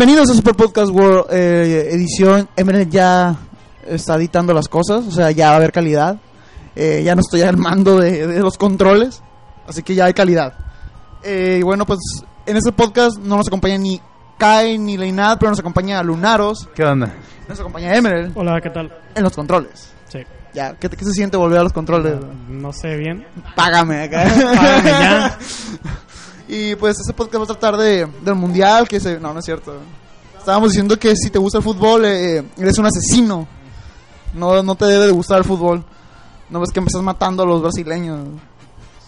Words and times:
Bienvenidos 0.00 0.30
a 0.30 0.34
Super 0.34 0.54
Podcast 0.54 0.90
World 0.90 1.26
eh, 1.30 1.90
edición. 1.92 2.48
Emerald 2.56 2.88
ya 2.88 3.36
está 3.86 4.14
editando 4.14 4.54
las 4.54 4.66
cosas, 4.66 5.06
o 5.06 5.10
sea, 5.10 5.30
ya 5.30 5.48
va 5.48 5.52
a 5.52 5.56
haber 5.56 5.72
calidad. 5.72 6.18
Eh, 6.74 7.02
ya 7.04 7.14
no 7.14 7.20
estoy 7.20 7.42
al 7.42 7.58
mando 7.58 7.98
de, 7.98 8.26
de 8.26 8.40
los 8.40 8.56
controles, 8.56 9.22
así 9.68 9.82
que 9.82 9.94
ya 9.94 10.06
hay 10.06 10.14
calidad. 10.14 10.54
Eh, 11.22 11.58
y 11.60 11.62
bueno, 11.62 11.84
pues 11.84 11.98
en 12.46 12.56
este 12.56 12.72
podcast 12.72 13.18
no 13.18 13.36
nos 13.36 13.48
acompaña 13.48 13.76
ni 13.76 14.00
Kai 14.38 14.78
ni 14.78 14.96
Leinad, 14.96 15.36
pero 15.38 15.50
nos 15.50 15.60
acompaña 15.60 16.02
Lunaros, 16.02 16.66
¿Qué 16.74 16.82
onda? 16.82 17.12
nos 17.46 17.60
acompaña 17.60 17.94
Emerald 17.94 18.32
Hola, 18.34 18.58
¿qué 18.62 18.70
tal? 18.70 18.90
en 19.14 19.22
los 19.22 19.34
controles. 19.34 19.92
Sí. 20.08 20.20
Ya, 20.54 20.76
¿qué, 20.76 20.88
qué 20.88 21.04
se 21.04 21.12
siente 21.12 21.36
volver 21.36 21.58
a 21.58 21.64
los 21.64 21.74
controles? 21.74 22.14
No 22.48 22.72
sé 22.72 22.96
bien. 22.96 23.26
Págame 23.54 24.04
acá. 24.04 24.24
Págame 24.54 24.90
ya. 24.92 25.38
Y 26.52 26.74
pues 26.74 26.98
este 26.98 27.12
podcast 27.12 27.38
va 27.38 27.44
a 27.44 27.46
tratar 27.46 27.76
de, 27.76 28.08
del 28.22 28.34
mundial, 28.34 28.88
que 28.88 28.98
se... 28.98 29.20
No, 29.20 29.32
no 29.32 29.38
es 29.38 29.44
cierto. 29.44 29.72
Estábamos 30.40 30.70
diciendo 30.70 30.98
que 30.98 31.14
si 31.16 31.30
te 31.30 31.38
gusta 31.38 31.58
el 31.58 31.64
fútbol, 31.64 32.04
eh, 32.06 32.42
eres 32.56 32.78
un 32.78 32.86
asesino. 32.86 33.46
No, 34.34 34.62
no 34.62 34.74
te 34.74 34.86
debe 34.86 35.06
de 35.06 35.12
gustar 35.12 35.38
el 35.38 35.44
fútbol. 35.44 35.84
No 36.48 36.60
ves 36.60 36.70
que 36.72 36.78
empezás 36.80 37.02
matando 37.02 37.42
a 37.42 37.46
los 37.46 37.60
brasileños. 37.62 38.26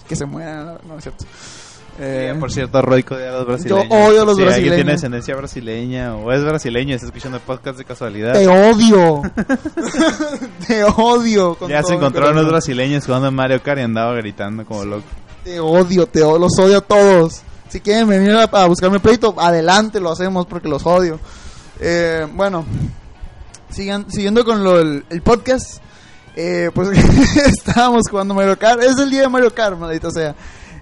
Que 0.06 0.14
se 0.14 0.26
mueran, 0.26 0.78
no, 0.86 0.98
es 0.98 1.02
cierto. 1.04 1.24
Eh, 1.98 2.34
por 2.38 2.50
cierto, 2.52 2.80
Roico 2.82 3.16
de 3.16 3.28
a 3.28 3.32
los 3.32 3.46
brasileños. 3.46 3.88
Yo 3.88 3.94
odio 3.94 4.22
a 4.22 4.24
los 4.24 4.36
Si 4.36 4.42
alguien 4.42 4.46
brasileños. 4.46 4.74
tiene 4.76 4.92
descendencia 4.92 5.36
brasileña 5.36 6.16
o 6.16 6.32
es 6.32 6.44
brasileño 6.44 6.90
y 6.90 6.94
está 6.94 7.06
escuchando 7.06 7.40
podcast 7.40 7.78
de 7.78 7.84
casualidad. 7.84 8.32
te 8.34 8.46
odio. 8.48 9.22
te 10.66 10.84
odio. 10.84 11.54
con 11.54 11.70
Ya 11.70 11.82
se 11.82 11.94
encontró 11.94 12.30
unos 12.30 12.46
brasileños 12.46 13.04
jugando 13.06 13.28
en 13.28 13.34
Mario 13.34 13.62
Kart 13.62 13.78
y 13.80 13.82
andaba 13.84 14.14
gritando 14.14 14.64
como 14.64 14.84
loco. 14.84 15.04
Te 15.44 15.60
odio, 15.60 16.06
te 16.06 16.22
odio, 16.22 16.38
los 16.38 16.58
odio 16.58 16.78
a 16.78 16.82
todos. 16.82 17.42
Si 17.72 17.80
quieren 17.80 18.06
venir 18.06 18.32
a, 18.32 18.42
a 18.42 18.66
buscarme 18.66 19.00
pleito, 19.00 19.34
adelante, 19.38 19.98
lo 19.98 20.12
hacemos 20.12 20.44
porque 20.44 20.68
los 20.68 20.84
odio. 20.84 21.18
Eh, 21.80 22.28
bueno, 22.34 22.66
sigan, 23.70 24.10
siguiendo 24.10 24.44
con 24.44 24.62
lo, 24.62 24.78
el, 24.78 25.06
el 25.08 25.22
podcast, 25.22 25.82
eh, 26.36 26.70
pues 26.74 26.90
estábamos 27.46 28.02
jugando 28.10 28.34
Mario 28.34 28.58
Kart. 28.58 28.82
Es 28.82 28.98
el 28.98 29.08
día 29.08 29.22
de 29.22 29.28
Mario 29.30 29.54
Kart, 29.54 29.78
maldita 29.78 30.10
sea. 30.10 30.34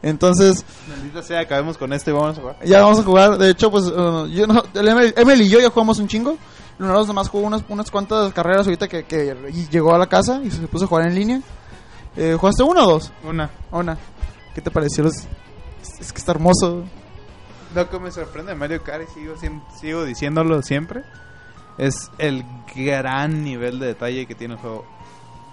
Entonces, 0.03 0.65
Maldita 0.89 1.23
sea, 1.23 1.39
acabemos 1.39 1.79
con 1.79 1.93
esto 1.93 2.11
y 2.11 2.13
vamos 2.13 2.37
a 2.37 2.41
jugar. 2.41 2.57
ya 2.65 2.83
vamos 2.83 2.99
a 2.99 3.03
jugar. 3.05 3.39
De 3.39 3.51
hecho, 3.51 3.71
pues 3.71 3.85
uh, 3.85 4.27
yo 4.27 4.49
no, 4.49 4.65
el 4.75 4.89
Emil, 4.89 5.15
Emil 5.17 5.43
y 5.43 5.49
yo 5.49 5.61
ya 5.61 5.71
jugamos 5.71 6.01
un 6.01 6.09
chingo. 6.09 6.39
Nosotros 6.77 7.07
nomás 7.07 7.29
jugó 7.29 7.47
unas, 7.47 7.63
unas 7.69 7.89
cuantas 7.89 8.33
carreras 8.33 8.67
ahorita 8.67 8.89
que, 8.89 9.05
que 9.05 9.37
llegó 9.71 9.95
a 9.95 9.99
la 9.99 10.09
casa 10.09 10.41
y 10.43 10.51
se 10.51 10.67
puso 10.67 10.87
a 10.87 10.89
jugar 10.89 11.07
en 11.07 11.15
línea. 11.15 11.41
Eh, 12.17 12.37
¿Jugaste 12.37 12.65
uno 12.65 12.83
o 12.83 12.91
dos? 12.91 13.13
Una. 13.23 13.49
Ona, 13.71 13.97
¿qué 14.57 14.61
te 14.61 14.73
pareció? 14.73 15.05
Es 15.83 16.13
que 16.13 16.19
está 16.19 16.33
hermoso. 16.33 16.85
Lo 17.75 17.89
que 17.89 17.99
me 18.01 18.11
sorprende 18.11 18.53
de 18.53 18.59
Mario 18.59 18.83
Kart 18.83 19.05
y 19.09 19.15
sigo, 19.15 19.35
sigo 19.81 20.05
diciéndolo 20.05 20.61
siempre 20.63 21.05
es 21.81 22.11
el 22.19 22.45
gran 22.75 23.43
nivel 23.43 23.79
de 23.79 23.87
detalle 23.87 24.27
que 24.27 24.35
tiene 24.35 24.55
el 24.55 24.61
juego. 24.61 24.85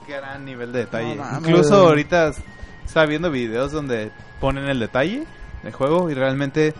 Gran 0.08 0.46
nivel 0.46 0.72
de 0.72 0.80
detalle. 0.80 1.16
No. 1.16 1.40
Incluso 1.40 1.88
ahorita 1.88 2.34
estaba 2.86 3.06
viendo 3.06 3.32
videos 3.32 3.72
donde 3.72 4.12
ponen 4.40 4.66
el 4.66 4.80
detalle 4.80 5.26
del 5.64 5.74
juego 5.74 6.10
y 6.10 6.14
realmente 6.14 6.74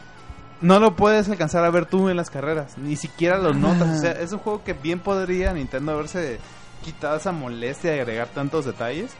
no 0.60 0.80
lo 0.80 0.96
puedes 0.96 1.30
alcanzar 1.30 1.64
a 1.64 1.70
ver 1.70 1.86
tú 1.86 2.10
en 2.10 2.18
las 2.18 2.30
carreras. 2.30 2.78
Ni 2.78 2.96
siquiera 2.96 3.38
lo 3.38 3.54
notas. 3.54 3.98
O 3.98 4.02
sea, 4.02 4.12
es 4.12 4.34
un 4.34 4.40
juego 4.40 4.64
que 4.64 4.74
bien 4.74 5.00
podría 5.00 5.54
Nintendo 5.54 5.94
haberse 5.94 6.40
quitado 6.84 7.18
esa 7.18 7.32
molestia 7.32 7.92
de 7.92 8.02
agregar 8.02 8.28
tantos 8.28 8.66
detalles. 8.66 9.12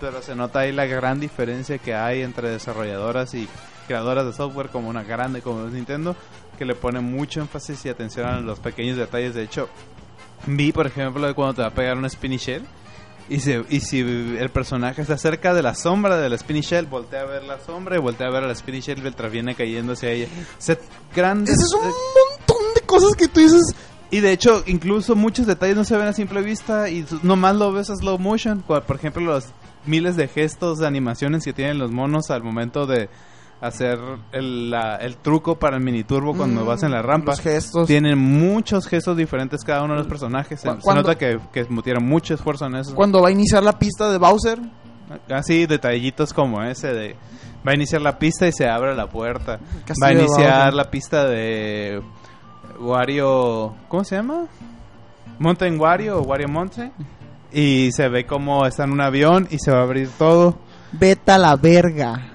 Pero 0.00 0.20
se 0.22 0.34
nota 0.34 0.60
ahí 0.60 0.72
la 0.72 0.86
gran 0.86 1.20
diferencia 1.20 1.78
que 1.78 1.94
hay 1.94 2.22
entre 2.22 2.50
desarrolladoras 2.50 3.32
y 3.34 3.48
creadoras 3.86 4.26
de 4.26 4.32
software 4.32 4.68
como 4.68 4.88
una 4.88 5.02
grande 5.02 5.40
como 5.40 5.66
es 5.66 5.72
Nintendo, 5.72 6.16
que 6.58 6.64
le 6.64 6.74
pone 6.74 7.00
mucho 7.00 7.40
énfasis 7.40 7.84
y 7.86 7.88
atención 7.88 8.26
a 8.26 8.40
los 8.40 8.58
pequeños 8.60 8.96
detalles. 8.96 9.34
De 9.34 9.42
hecho, 9.42 9.68
vi, 10.46 10.72
por 10.72 10.86
ejemplo, 10.86 11.26
de 11.26 11.34
cuando 11.34 11.54
te 11.54 11.62
va 11.62 11.68
a 11.68 11.74
pegar 11.74 11.96
un 11.96 12.08
Spinny 12.08 12.36
Shell. 12.36 12.64
Y, 13.28 13.40
se, 13.40 13.64
y 13.70 13.80
si 13.80 14.00
el 14.00 14.50
personaje 14.50 15.02
está 15.02 15.18
cerca 15.18 15.52
de 15.52 15.60
la 15.60 15.74
sombra 15.74 16.16
del 16.16 16.38
Spinny 16.38 16.60
Shell, 16.60 16.86
voltea 16.86 17.22
a 17.22 17.24
ver 17.24 17.42
la 17.42 17.58
sombra 17.58 17.96
y 17.96 17.98
voltea 17.98 18.28
a 18.28 18.30
ver 18.30 18.44
al 18.44 18.54
Spinny 18.54 18.80
Shell 18.80 19.02
mientras 19.02 19.32
viene 19.32 19.56
cayendo 19.56 19.94
hacia 19.94 20.10
ella. 20.10 20.28
O 20.58 20.62
sea, 20.62 20.78
grandes... 21.14 21.54
Ese 21.54 21.64
es 21.64 21.74
un 21.74 21.80
montón 21.82 22.74
de 22.74 22.80
cosas 22.82 23.16
que 23.16 23.26
tú 23.26 23.40
dices. 23.40 23.74
Y 24.12 24.20
de 24.20 24.30
hecho, 24.30 24.62
incluso 24.66 25.16
muchos 25.16 25.46
detalles 25.46 25.76
no 25.76 25.84
se 25.84 25.96
ven 25.96 26.06
a 26.06 26.12
simple 26.12 26.40
vista 26.40 26.88
y 26.88 27.04
nomás 27.22 27.56
lo 27.56 27.72
ves 27.72 27.90
a 27.90 27.96
slow 27.96 28.18
motion. 28.18 28.62
Por 28.62 28.84
ejemplo, 28.94 29.22
los 29.22 29.46
miles 29.86 30.16
de 30.16 30.28
gestos, 30.28 30.78
de 30.78 30.86
animaciones 30.86 31.44
que 31.44 31.52
tienen 31.52 31.78
los 31.78 31.90
monos 31.90 32.30
al 32.30 32.42
momento 32.42 32.86
de 32.86 33.08
hacer 33.60 33.98
el, 34.32 34.70
la- 34.70 34.96
el 34.96 35.16
truco 35.16 35.58
para 35.58 35.76
el 35.78 35.82
mini 35.82 36.04
turbo 36.04 36.36
cuando 36.36 36.62
Mm, 36.62 36.66
vas 36.66 36.82
en 36.82 36.90
la 36.92 37.00
rampa. 37.02 37.32
Los 37.32 37.40
gestos. 37.40 37.86
Tienen 37.86 38.18
muchos 38.18 38.86
gestos 38.86 39.16
diferentes 39.16 39.64
cada 39.64 39.82
uno 39.82 39.94
de 39.94 40.00
los 40.00 40.08
personajes. 40.08 40.60
Se, 40.60 40.68
nota 40.68 41.16
que, 41.16 41.38
que 41.52 41.64
metieron 41.70 42.04
mucho 42.04 42.34
esfuerzo 42.34 42.66
en 42.66 42.76
eso. 42.76 42.94
Cuando 42.94 43.22
va 43.22 43.28
a 43.28 43.32
iniciar 43.32 43.62
la 43.62 43.78
pista 43.78 44.10
de 44.12 44.18
Bowser. 44.18 44.58
Así, 45.30 45.66
detallitos 45.66 46.32
como 46.32 46.62
ese 46.62 46.92
de... 46.92 47.16
Va 47.66 47.72
a 47.72 47.74
iniciar 47.74 48.02
la 48.02 48.18
pista 48.18 48.46
y 48.46 48.52
se 48.52 48.68
abre 48.68 48.94
la 48.94 49.06
puerta. 49.08 49.58
Castillo 49.86 50.02
Va 50.02 50.08
a 50.08 50.12
iniciar 50.12 50.74
la 50.74 50.90
pista 50.90 51.24
de 51.26 52.02
Wario... 52.78 53.74
¿Cómo 53.88 54.04
se 54.04 54.16
llama? 54.16 54.46
Mountain 55.38 55.78
Wario 55.80 56.18
o 56.18 56.22
Wario 56.22 56.48
Mountain. 56.48 56.92
Y 57.52 57.90
se 57.92 58.08
ve 58.08 58.26
como 58.26 58.66
está 58.66 58.84
en 58.84 58.92
un 58.92 59.00
avión 59.00 59.46
y 59.50 59.58
se 59.58 59.70
va 59.70 59.78
a 59.80 59.82
abrir 59.82 60.08
todo. 60.18 60.58
Vete 60.92 61.32
a 61.32 61.38
la 61.38 61.56
verga. 61.56 62.32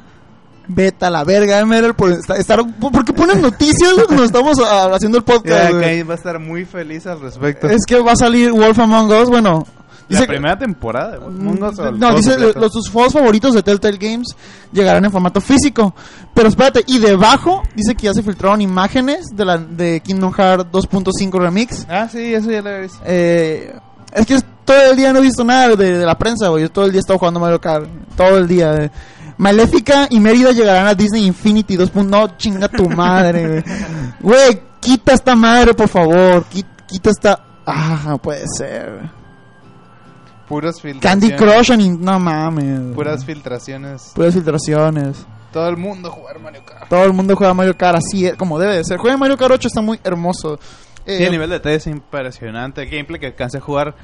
Vete 0.67 1.05
a 1.05 1.09
la 1.09 1.23
verga, 1.23 1.59
Emerald, 1.59 1.95
por 1.95 2.11
estar, 2.11 2.59
porque 2.79 3.11
ponen 3.13 3.41
noticias 3.41 3.93
cuando 4.05 4.23
estamos 4.23 4.57
ah, 4.65 4.89
haciendo 4.93 5.17
el 5.17 5.23
podcast. 5.23 5.73
Kai 5.79 6.03
va 6.03 6.13
a 6.13 6.17
estar 6.17 6.39
muy 6.39 6.65
feliz 6.65 7.05
al 7.07 7.19
respecto. 7.19 7.67
Es 7.67 7.85
que 7.85 7.99
va 7.99 8.13
a 8.13 8.15
salir 8.15 8.51
Wolf 8.53 8.79
Among 8.79 9.11
Us, 9.11 9.27
bueno. 9.29 9.65
la 10.07 10.19
dice- 10.19 10.27
primera 10.27 10.57
temporada. 10.57 11.17
de 11.17 11.25
Among 11.25 11.61
Us 11.63 11.79
o 11.79 11.89
el 11.89 11.99
no, 11.99 12.15
dice 12.15 12.31
completo. 12.31 12.59
los 12.59 12.71
sus 12.71 12.89
juegos 12.89 13.11
favoritos 13.13 13.53
de 13.53 13.63
Telltale 13.63 13.97
Games 13.97 14.27
llegarán 14.71 15.03
en 15.03 15.11
formato 15.11 15.41
físico. 15.41 15.93
Pero 16.33 16.47
espérate, 16.47 16.83
y 16.87 16.99
debajo 16.99 17.63
dice 17.75 17.93
que 17.95 18.03
ya 18.05 18.13
se 18.13 18.23
filtraron 18.23 18.61
imágenes 18.61 19.25
de 19.33 19.43
la 19.43 19.57
de 19.57 19.99
Kingdom 19.99 20.31
Hearts 20.31 20.71
2.5 20.71 21.37
Remix. 21.39 21.85
Ah, 21.89 22.07
sí, 22.09 22.33
eso 22.33 22.49
ya 22.49 22.61
lo 22.61 22.69
he 22.69 22.81
visto. 22.81 22.99
Eh, 23.05 23.75
es 24.13 24.25
que 24.25 24.35
es- 24.35 24.45
todo 24.65 24.91
el 24.91 24.97
día 24.97 25.11
no 25.13 25.19
he 25.19 25.23
visto 25.23 25.43
nada 25.43 25.75
de, 25.75 25.97
de 25.99 26.05
la 26.05 26.17
prensa, 26.17 26.47
güey. 26.49 26.63
Yo 26.63 26.71
todo 26.71 26.85
el 26.85 26.91
día 26.91 26.99
he 26.99 27.01
estado 27.01 27.19
jugando 27.19 27.39
Mario 27.39 27.59
Kart. 27.61 27.87
Todo 28.15 28.37
el 28.37 28.47
día. 28.47 28.73
eh. 28.75 28.91
Maléfica 29.37 30.07
y 30.09 30.19
Mérida 30.19 30.51
llegarán 30.51 30.87
a 30.87 30.93
Disney 30.93 31.25
Infinity 31.25 31.75
2. 31.75 31.95
No, 32.05 32.37
chinga 32.37 32.67
tu 32.67 32.87
madre, 32.89 33.47
güey. 33.47 33.63
Güey, 34.21 34.61
quita 34.79 35.13
esta 35.13 35.35
madre, 35.35 35.73
por 35.73 35.87
favor. 35.87 36.45
Qui- 36.51 36.65
Quita 36.87 37.09
esta... 37.09 37.43
Ah, 37.65 38.01
no 38.05 38.17
puede 38.19 38.45
ser. 38.57 38.91
güey. 38.97 39.09
Puras 40.47 40.81
filtraciones. 40.81 41.31
Candy 41.31 41.35
Crush. 41.37 41.97
No 41.99 42.19
mames. 42.19 42.93
Puras 42.93 43.23
filtraciones. 43.25 44.11
Puras 44.13 44.33
filtraciones. 44.33 45.25
Todo 45.53 45.69
el 45.69 45.77
mundo 45.77 46.11
jugar 46.11 46.39
Mario 46.39 46.61
Kart. 46.65 46.89
Todo 46.89 47.03
el 47.05 47.13
mundo 47.13 47.35
juega 47.35 47.53
Mario 47.53 47.75
Kart 47.77 47.97
así, 47.97 48.25
eh, 48.27 48.35
como 48.37 48.59
debe 48.59 48.75
de 48.77 48.83
ser. 48.83 48.97
Juega 48.97 49.17
Mario 49.17 49.37
Kart 49.37 49.51
8, 49.53 49.67
está 49.69 49.81
muy 49.81 49.99
hermoso. 50.03 50.59
Eh, 51.05 51.17
Sí, 51.17 51.23
el 51.23 51.31
nivel 51.31 51.49
de 51.49 51.55
detalle 51.57 51.75
es 51.75 51.87
impresionante. 51.87 52.83
El 52.83 52.89
gameplay 52.89 53.19
que 53.19 53.27
alcancé 53.27 53.57
a 53.57 53.61
jugar 53.61 53.95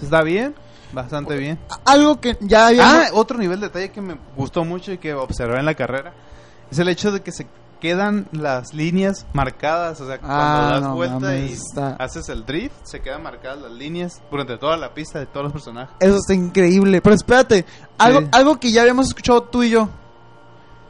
está 0.00 0.22
bien, 0.22 0.54
bastante 0.92 1.36
bien. 1.36 1.58
Algo 1.84 2.20
que 2.20 2.36
ya 2.40 2.68
habíamos... 2.68 2.94
Ah, 2.94 3.08
otro 3.14 3.38
nivel 3.38 3.60
de 3.60 3.66
detalle 3.68 3.90
que 3.90 4.00
me 4.00 4.16
gustó 4.36 4.64
mucho 4.64 4.92
y 4.92 4.98
que 4.98 5.14
observé 5.14 5.58
en 5.58 5.64
la 5.66 5.74
carrera 5.74 6.12
es 6.70 6.78
el 6.78 6.88
hecho 6.88 7.10
de 7.12 7.20
que 7.22 7.32
se 7.32 7.46
quedan 7.80 8.26
las 8.32 8.72
líneas 8.74 9.26
marcadas. 9.32 10.00
O 10.00 10.06
sea, 10.06 10.18
cuando 10.18 10.36
Ah, 10.38 10.70
das 10.72 10.82
no 10.82 10.94
vuelta 10.94 11.18
mames, 11.18 11.50
y 11.50 11.52
está- 11.54 11.96
haces 11.96 12.28
el 12.28 12.46
drift, 12.46 12.74
se 12.84 13.00
quedan 13.00 13.22
marcadas 13.22 13.60
las 13.62 13.72
líneas 13.72 14.22
durante 14.30 14.56
toda 14.56 14.76
la 14.76 14.94
pista 14.94 15.18
de 15.18 15.26
todos 15.26 15.44
los 15.44 15.52
personajes. 15.52 15.94
Eso 16.00 16.16
está 16.16 16.32
increíble. 16.34 17.00
Pero 17.02 17.14
espérate, 17.14 17.64
algo, 17.98 18.20
Sí. 18.20 18.26
algo 18.32 18.56
que 18.60 18.70
ya 18.72 18.80
habíamos 18.82 19.08
escuchado 19.08 19.42
tú 19.42 19.62
y 19.62 19.70
yo 19.70 19.88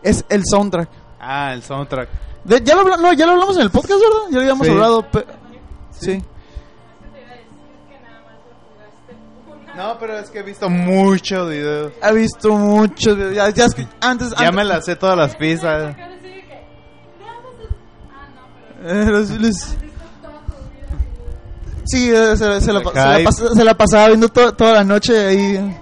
es 0.02 0.24
el 0.28 0.42
soundtrack. 0.44 0.88
Ah, 1.20 1.52
el 1.54 1.62
soundtrack. 1.62 2.08
De- 2.44 2.62
ya, 2.62 2.76
lo, 2.76 2.84
no, 2.96 3.12
ya 3.12 3.26
lo 3.26 3.32
hablamos 3.32 3.56
en 3.56 3.62
el 3.62 3.70
podcast, 3.70 3.94
¿verdad? 4.00 4.20
Ya 4.30 4.34
lo 4.36 4.40
habíamos 4.42 4.66
Sí. 4.66 4.72
hablado. 4.72 5.02
pe- 5.10 5.26
sí. 6.00 6.22
No, 9.76 9.98
pero 9.98 10.18
es 10.18 10.30
que 10.30 10.38
he 10.38 10.42
visto 10.42 10.70
muchos 10.70 11.50
videos. 11.50 11.92
He 12.02 12.12
visto 12.14 12.50
muchos. 12.56 13.14
videos, 13.16 13.34
Ya, 13.34 13.50
ya 13.50 13.66
escu- 13.66 13.86
antes, 14.00 14.30
Ya 14.30 14.36
antes- 14.38 14.54
me 14.54 14.64
las 14.64 14.84
sé 14.86 14.96
todas 14.96 15.18
las 15.18 15.36
pistas. 15.36 15.94
eh, 18.84 19.04
los- 19.06 19.30
los- 19.30 19.76
Sí, 21.88 22.10
eh, 22.10 22.36
se, 22.36 22.38
se 22.38 22.46
la, 22.48 22.60
se 22.60 22.72
la 22.72 22.80
pas- 22.82 23.54
se 23.54 23.64
la 23.64 23.74
pasaba 23.74 24.08
viendo 24.08 24.28
to- 24.28 24.52
toda 24.54 24.72
la 24.72 24.84
noche 24.84 25.26
ahí. 25.26 25.76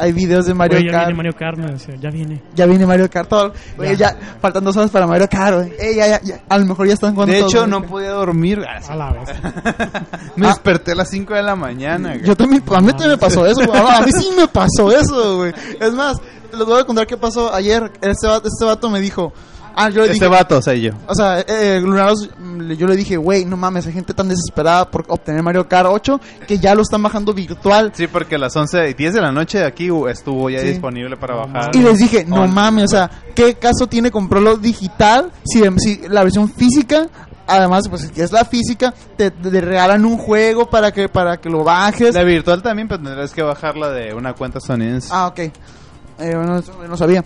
Hay 0.00 0.12
videos 0.12 0.46
de 0.46 0.54
Mario 0.54 0.78
Güey, 0.78 0.86
ya 0.86 0.92
Kart. 0.92 1.04
viene 1.06 1.16
Mario 1.16 1.32
Kart, 1.36 1.58
me 1.58 1.72
decía, 1.72 1.94
ya 2.00 2.10
viene. 2.10 2.42
Ya 2.54 2.66
viene 2.66 2.86
Mario 2.86 3.10
Kart. 3.10 3.28
todo- 3.28 3.52
Oye, 3.78 3.96
ya. 3.96 4.16
faltan 4.40 4.64
dos 4.64 4.76
horas 4.76 4.90
para 4.90 5.06
Mario 5.06 5.28
Kart. 5.28 5.68
Eh, 5.78 5.94
ya, 5.94 6.06
ya, 6.08 6.20
ya. 6.22 6.40
A 6.48 6.58
lo 6.58 6.64
mejor 6.64 6.86
ya 6.88 6.94
están 6.94 7.12
jugando. 7.14 7.32
De 7.34 7.40
hecho, 7.40 7.66
no 7.66 7.80
Kart. 7.80 7.90
podía 7.90 8.10
dormir. 8.10 8.64
A 8.66 8.94
la 8.96 9.12
vez. 9.12 9.28
Me 10.36 10.46
Ah. 10.46 10.50
desperté 10.50 10.92
a 10.92 10.94
las 10.94 11.08
5 11.10 11.34
de 11.34 11.42
la 11.42 11.54
mañana. 11.54 12.16
Yo 12.16 12.34
también, 12.36 12.62
a 12.74 12.80
mí 12.80 12.88
también 12.88 13.10
me 13.10 13.18
pasó 13.18 13.46
eso, 13.46 13.60
güey. 13.66 13.78
A 13.80 14.00
mí 14.00 14.10
sí 14.12 14.30
me 14.36 14.48
pasó 14.48 14.90
eso, 14.90 15.36
güey. 15.36 15.52
Es 15.80 15.92
más, 15.92 16.16
les 16.52 16.64
voy 16.66 16.80
a 16.80 16.84
contar 16.84 17.06
qué 17.06 17.16
pasó 17.16 17.52
ayer. 17.54 17.92
Este 18.00 18.26
vato, 18.26 18.48
este 18.48 18.64
vato 18.64 18.88
me 18.90 19.00
dijo, 19.00 19.32
Ah, 19.76 19.88
yo 19.88 19.96
le 20.00 20.12
Este 20.12 20.14
dije, 20.14 20.26
vato, 20.28 20.58
o 20.58 20.62
sea, 20.62 20.74
yo. 20.74 20.92
o 21.06 21.14
sea, 21.14 21.40
eh, 21.40 21.80
Lunaros, 21.80 22.28
mm, 22.38 22.72
yo 22.72 22.86
le 22.86 22.96
dije, 22.96 23.16
güey, 23.16 23.44
no 23.44 23.56
mames, 23.56 23.86
hay 23.86 23.92
gente 23.92 24.12
tan 24.14 24.28
desesperada 24.28 24.90
por 24.90 25.04
obtener 25.08 25.42
Mario 25.42 25.68
Kart 25.68 25.88
8 25.90 26.20
que 26.46 26.58
ya 26.58 26.74
lo 26.74 26.82
están 26.82 27.02
bajando 27.02 27.32
virtual. 27.32 27.92
Sí, 27.94 28.06
porque 28.06 28.34
a 28.34 28.38
las 28.38 28.54
11 28.56 28.90
y 28.90 28.94
10 28.94 29.14
de 29.14 29.20
la 29.20 29.32
noche 29.32 29.64
aquí 29.64 29.88
estuvo 30.08 30.50
ya 30.50 30.60
Sí. 30.60 30.68
disponible 30.68 31.16
para 31.16 31.34
bajar. 31.36 31.70
Y 31.74 31.78
les 31.78 31.98
dije, 31.98 32.24
no 32.24 32.42
On- 32.42 32.52
mames, 32.54 32.84
o 32.84 32.88
sea, 32.88 33.10
¿qué 33.34 33.54
caso 33.54 33.86
tiene 33.86 34.10
comprarlo 34.10 34.56
digital 34.56 35.30
si, 35.44 35.62
si 35.78 36.08
la 36.08 36.22
versión 36.24 36.48
física, 36.50 37.08
además, 37.46 37.88
pues 37.88 38.10
si 38.14 38.20
es 38.20 38.32
la 38.32 38.44
física, 38.44 38.92
te, 39.16 39.30
te 39.30 39.60
regalan 39.60 40.04
un 40.04 40.18
juego 40.18 40.68
para 40.68 40.92
que 40.92 41.08
para 41.08 41.38
que 41.38 41.48
lo 41.48 41.64
bajes? 41.64 42.14
La 42.14 42.22
virtual 42.24 42.62
también, 42.62 42.88
pero 42.88 43.02
tendrás 43.02 43.32
que 43.32 43.42
bajarla 43.42 43.90
de 43.90 44.14
una 44.14 44.34
cuenta 44.34 44.58
estadounidense. 44.58 45.08
Ah, 45.10 45.26
ok. 45.28 45.38
Eh, 45.38 45.52
eso 46.18 46.72
no 46.86 46.96
sabía. 46.96 47.24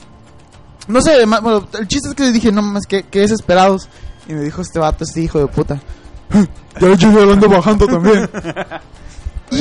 No 0.88 1.00
sé, 1.00 1.24
bueno, 1.26 1.66
el 1.78 1.88
chiste 1.88 2.08
es 2.10 2.14
que 2.14 2.30
dije, 2.30 2.52
no 2.52 2.62
mames, 2.62 2.86
qué, 2.86 3.04
qué 3.04 3.20
desesperados. 3.20 3.88
Y 4.28 4.32
me 4.32 4.42
dijo 4.42 4.62
este 4.62 4.78
vato, 4.78 5.04
este 5.04 5.20
hijo 5.22 5.38
de 5.38 5.46
puta. 5.46 5.80
ya 6.80 6.94
yo 6.94 7.12
yo 7.12 7.24
lo 7.24 7.32
ando 7.32 7.48
bajando 7.48 7.86
también. 7.86 8.28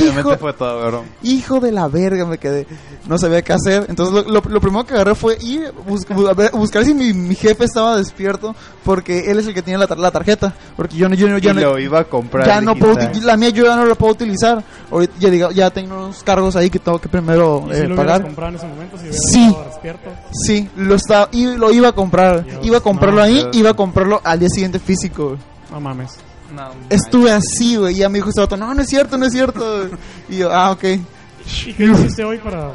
Obviamente 0.02 0.30
hijo, 0.30 0.38
fue 0.38 0.52
todo, 0.52 0.86
bro. 0.86 1.04
hijo 1.22 1.60
de 1.60 1.72
la 1.72 1.88
verga 1.88 2.24
me 2.26 2.38
quedé. 2.38 2.66
No 3.06 3.18
sabía 3.18 3.42
qué 3.42 3.52
hacer. 3.52 3.86
Entonces 3.88 4.14
lo, 4.14 4.22
lo- 4.40 4.42
lo 4.48 4.60
primero 4.60 4.84
que 4.84 4.94
agarré 4.94 5.14
fue 5.14 5.36
ir 5.40 5.72
bus- 5.86 6.06
bu- 6.08 6.28
a 6.28 6.34
ver- 6.34 6.50
buscar 6.52 6.84
si 6.84 6.94
mi, 6.94 7.12
mi 7.12 7.34
jefe 7.34 7.64
estaba 7.64 7.96
despierto. 7.96 8.54
Porque 8.84 9.30
él 9.30 9.38
es 9.38 9.46
el 9.46 9.54
que 9.54 9.62
tiene 9.62 9.78
la, 9.78 9.86
tar- 9.86 9.98
la 9.98 10.10
tarjeta. 10.10 10.54
Porque 10.76 10.96
yo 10.96 11.08
no, 11.08 11.14
yo, 11.14 11.28
no- 11.28 11.38
yo 11.38 11.50
y 11.50 11.54
no- 11.54 11.60
lo 11.60 11.78
iba 11.78 12.00
a 12.00 12.04
comprar. 12.04 12.46
ya 12.46 12.60
no 12.60 12.74
puedo, 12.76 12.96
la 13.22 13.36
mía 13.36 13.50
yo 13.50 13.64
ya 13.64 13.76
no 13.76 13.84
la 13.86 13.94
puedo 13.94 14.12
utilizar. 14.12 14.62
Ahorita 14.90 15.14
ya, 15.18 15.28
diga- 15.30 15.52
ya 15.52 15.70
tengo 15.70 15.94
unos 15.94 16.22
cargos 16.22 16.56
ahí 16.56 16.70
que 16.70 16.78
tengo 16.78 16.98
que 17.00 17.08
primero 17.08 17.64
¿Y 17.66 17.74
si 17.74 17.80
eh, 17.80 17.88
lo 17.88 17.94
hubieras 17.94 17.96
pagar. 18.06 18.22
comprado 18.22 18.48
en 18.50 18.56
ese 18.56 18.66
momento? 18.66 18.98
Si 18.98 19.12
Sí. 19.12 19.56
despierto. 19.68 20.10
Sí, 20.32 20.68
lo 20.76 20.94
estaba 20.94 21.28
y 21.32 21.46
lo 21.56 21.72
iba 21.72 21.88
a 21.88 21.92
comprar. 21.92 22.44
Dios, 22.44 22.58
iba 22.64 22.78
a 22.78 22.80
comprarlo 22.80 23.18
no, 23.18 23.22
ahí, 23.24 23.34
Dios. 23.34 23.56
iba 23.56 23.70
a 23.70 23.74
comprarlo 23.74 24.20
al 24.24 24.38
día 24.38 24.48
siguiente 24.48 24.78
físico. 24.78 25.36
No 25.70 25.80
mames. 25.80 26.16
No, 26.54 26.70
Estuve 26.90 27.30
así, 27.32 27.76
güey, 27.76 27.94
y 27.94 27.98
ya 27.98 28.08
me 28.08 28.18
dijo 28.18 28.28
este 28.28 28.40
vato, 28.40 28.56
no, 28.56 28.72
no 28.74 28.82
es 28.82 28.88
cierto, 28.88 29.18
no 29.18 29.26
es 29.26 29.32
cierto. 29.32 29.88
y 30.28 30.38
yo, 30.38 30.52
ah, 30.52 30.70
ok. 30.70 30.84
¿Y 30.84 31.72
qué 31.74 31.84
hiciste 31.84 32.24
hoy 32.24 32.38
para, 32.38 32.70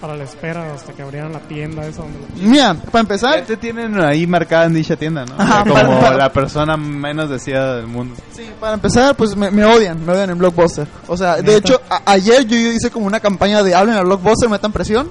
para 0.00 0.16
la 0.16 0.24
espera 0.24 0.72
hasta 0.74 0.92
que 0.92 1.02
abrieran 1.02 1.32
la 1.32 1.40
tienda 1.40 1.86
esa 1.86 2.02
donde 2.02 2.18
lo- 2.18 2.48
Mira, 2.48 2.74
para 2.74 3.00
empezar, 3.00 3.40
Ya 3.40 3.44
te 3.46 3.56
tienen 3.56 4.00
ahí 4.00 4.26
marcada 4.26 4.64
en 4.66 4.74
dicha 4.74 4.96
tienda, 4.96 5.24
¿no? 5.26 5.34
Ajá, 5.38 5.60
Como 5.64 5.74
para- 5.74 6.00
para- 6.00 6.16
la 6.16 6.32
persona 6.32 6.76
menos 6.76 7.28
deseada 7.28 7.76
del 7.76 7.86
mundo. 7.88 8.14
sí, 8.34 8.48
para 8.60 8.74
empezar, 8.74 9.14
pues 9.16 9.36
me, 9.36 9.50
me 9.50 9.64
odian, 9.64 10.04
me 10.06 10.12
odian 10.12 10.30
en 10.30 10.38
Blockbuster. 10.38 10.86
O 11.08 11.16
sea, 11.16 11.36
de 11.42 11.56
hecho, 11.56 11.80
a- 11.90 12.02
ayer 12.12 12.46
yo 12.46 12.56
hice 12.56 12.90
como 12.90 13.06
una 13.06 13.20
campaña 13.20 13.62
de 13.62 13.74
hablen 13.74 13.96
a 13.96 14.02
Blockbuster, 14.02 14.48
metan 14.48 14.72
presión. 14.72 15.10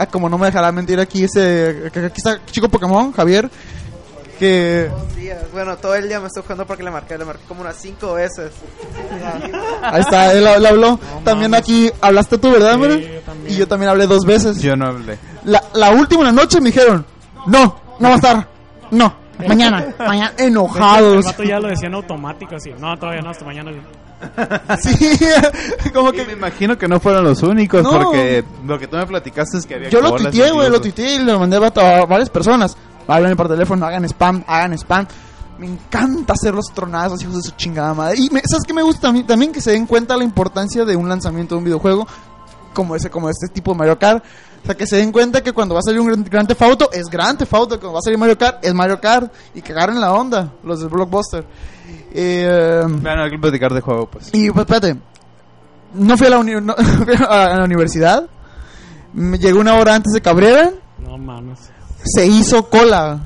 Ah, 0.00 0.06
como 0.06 0.28
no 0.28 0.38
me 0.38 0.46
dejará 0.46 0.70
mentir 0.70 1.00
aquí 1.00 1.24
ese, 1.24 1.90
aquí 1.92 1.98
está 2.18 2.38
chico 2.46 2.68
Pokémon, 2.68 3.10
Javier, 3.12 3.50
que 4.38 4.88
Dos 4.90 5.16
días. 5.16 5.38
Bueno, 5.52 5.76
todo 5.76 5.94
el 5.94 6.08
día 6.08 6.20
me 6.20 6.26
estoy 6.28 6.42
jugando 6.42 6.66
porque 6.66 6.82
le 6.82 6.90
marqué, 6.90 7.18
le 7.18 7.24
marqué 7.24 7.42
como 7.46 7.60
unas 7.62 7.76
cinco 7.76 8.14
veces. 8.14 8.52
ahí 9.82 10.00
está, 10.00 10.32
él, 10.32 10.46
él 10.46 10.66
habló. 10.66 10.98
también 11.24 11.50
mames. 11.50 11.64
aquí 11.64 11.90
hablaste 12.00 12.38
tú, 12.38 12.50
¿verdad, 12.50 12.74
Sí, 12.74 12.78
Mere? 12.80 13.14
yo 13.14 13.20
también. 13.20 13.54
Y 13.54 13.58
yo 13.58 13.68
también 13.68 13.90
hablé 13.90 14.06
dos 14.06 14.24
veces. 14.24 14.60
Yo 14.60 14.76
no 14.76 14.86
hablé. 14.86 15.18
La, 15.44 15.62
la 15.74 15.90
última 15.90 16.24
la 16.24 16.32
noche 16.32 16.60
me 16.60 16.70
dijeron, 16.70 17.04
no, 17.46 17.80
no 17.98 18.08
va 18.08 18.14
a 18.14 18.16
estar, 18.16 18.48
no, 18.90 19.14
mañana, 19.46 19.94
mañana, 19.98 20.32
El 20.36 20.48
enojados. 20.48 21.24
vato 21.24 21.42
ya 21.42 21.58
lo 21.58 21.68
decía 21.68 21.88
en 21.88 21.94
automático 21.94 22.56
así. 22.56 22.70
No, 22.78 22.96
todavía 22.98 23.22
no, 23.22 23.30
hasta 23.30 23.44
mañana. 23.44 23.72
Sí, 24.80 25.16
como 25.94 26.12
Y 26.12 26.16
me 26.16 26.26
que 26.26 26.32
imagino 26.32 26.76
que 26.76 26.88
no 26.88 26.98
fueron 26.98 27.22
los 27.22 27.40
únicos, 27.44 27.84
No. 27.84 27.90
porque 28.02 28.44
lo 28.66 28.76
que 28.76 28.88
tú 28.88 28.96
me 28.96 29.06
platicaste 29.06 29.58
es 29.58 29.66
que 29.66 29.76
había 29.76 29.90
yo 29.90 30.00
lo 30.00 30.12
tuiteé, 30.16 30.50
güey, 30.50 30.68
lo 30.70 30.80
tuiteé 30.80 31.14
y 31.14 31.18
lo 31.20 31.38
mandé 31.38 31.56
a 31.56 32.04
varias 32.04 32.28
personas. 32.28 32.76
Hablen 33.08 33.36
por 33.36 33.48
teléfono, 33.48 33.84
hagan 33.86 34.04
spam, 34.04 34.44
hagan 34.46 34.74
spam. 34.74 35.06
Me 35.58 35.66
encanta 35.66 36.34
hacer 36.34 36.54
los 36.54 36.66
tronazos, 36.72 37.20
hijos 37.22 37.34
de 37.36 37.42
su 37.42 37.50
chingada 37.56 37.92
madre. 37.94 38.18
Y 38.18 38.30
me- 38.30 38.42
¿sabes 38.44 38.62
qué 38.66 38.72
me 38.74 38.82
gusta 38.82 39.08
a 39.08 39.12
mí? 39.12 39.24
También 39.24 39.50
que 39.50 39.60
se 39.60 39.72
den 39.72 39.86
cuenta 39.86 40.16
la 40.16 40.22
importancia 40.22 40.84
de 40.84 40.94
un 40.94 41.08
lanzamiento 41.08 41.54
de 41.56 41.58
un 41.58 41.64
videojuego 41.64 42.06
como 42.72 42.94
ese, 42.94 43.10
como 43.10 43.28
este 43.28 43.48
tipo 43.48 43.72
de 43.72 43.78
Mario 43.78 43.98
Kart. 43.98 44.22
O 44.62 44.66
sea, 44.66 44.76
que 44.76 44.86
se 44.86 44.96
den 44.96 45.10
cuenta 45.10 45.42
que 45.42 45.52
cuando 45.52 45.74
va 45.74 45.80
a 45.80 45.82
salir 45.82 46.00
un 46.00 46.06
Gran, 46.08 46.24
Gran 46.24 46.46
Theft 46.46 46.62
Auto, 46.62 46.90
es 46.92 47.06
Gran 47.10 47.36
Theft 47.38 47.54
Auto. 47.54 47.80
Cuando 47.80 47.94
va 47.94 47.98
a 47.98 48.02
salir 48.02 48.18
Mario 48.18 48.38
Kart, 48.38 48.64
es 48.64 48.72
Mario 48.74 49.00
Kart. 49.00 49.32
Y 49.54 49.62
que 49.62 49.72
agarren 49.72 50.00
la 50.00 50.12
onda, 50.12 50.52
los 50.62 50.80
de 50.80 50.86
Blockbuster. 50.86 51.44
Eh, 52.12 52.82
Bueno, 52.86 53.22
hay 53.24 53.30
que 53.30 53.38
platicar 53.38 53.72
de 53.72 53.80
juego, 53.80 54.06
pues. 54.10 54.30
y 54.32 54.50
pues 54.50 54.60
espérate, 54.64 54.96
no 55.94 56.16
fui 56.16 56.26
a 56.26 56.30
la, 56.30 56.38
uni- 56.38 56.60
no- 56.60 56.74
fui 57.04 57.14
a 57.28 57.56
la 57.56 57.64
universidad. 57.64 58.26
Me 59.12 59.38
llegó 59.38 59.60
una 59.60 59.74
hora 59.74 59.94
antes 59.94 60.12
de 60.12 60.20
que 60.20 60.28
abrieran. 60.28 60.74
No 60.98 61.16
mames. 61.18 61.70
Se 62.14 62.26
hizo 62.26 62.68
cola. 62.68 63.20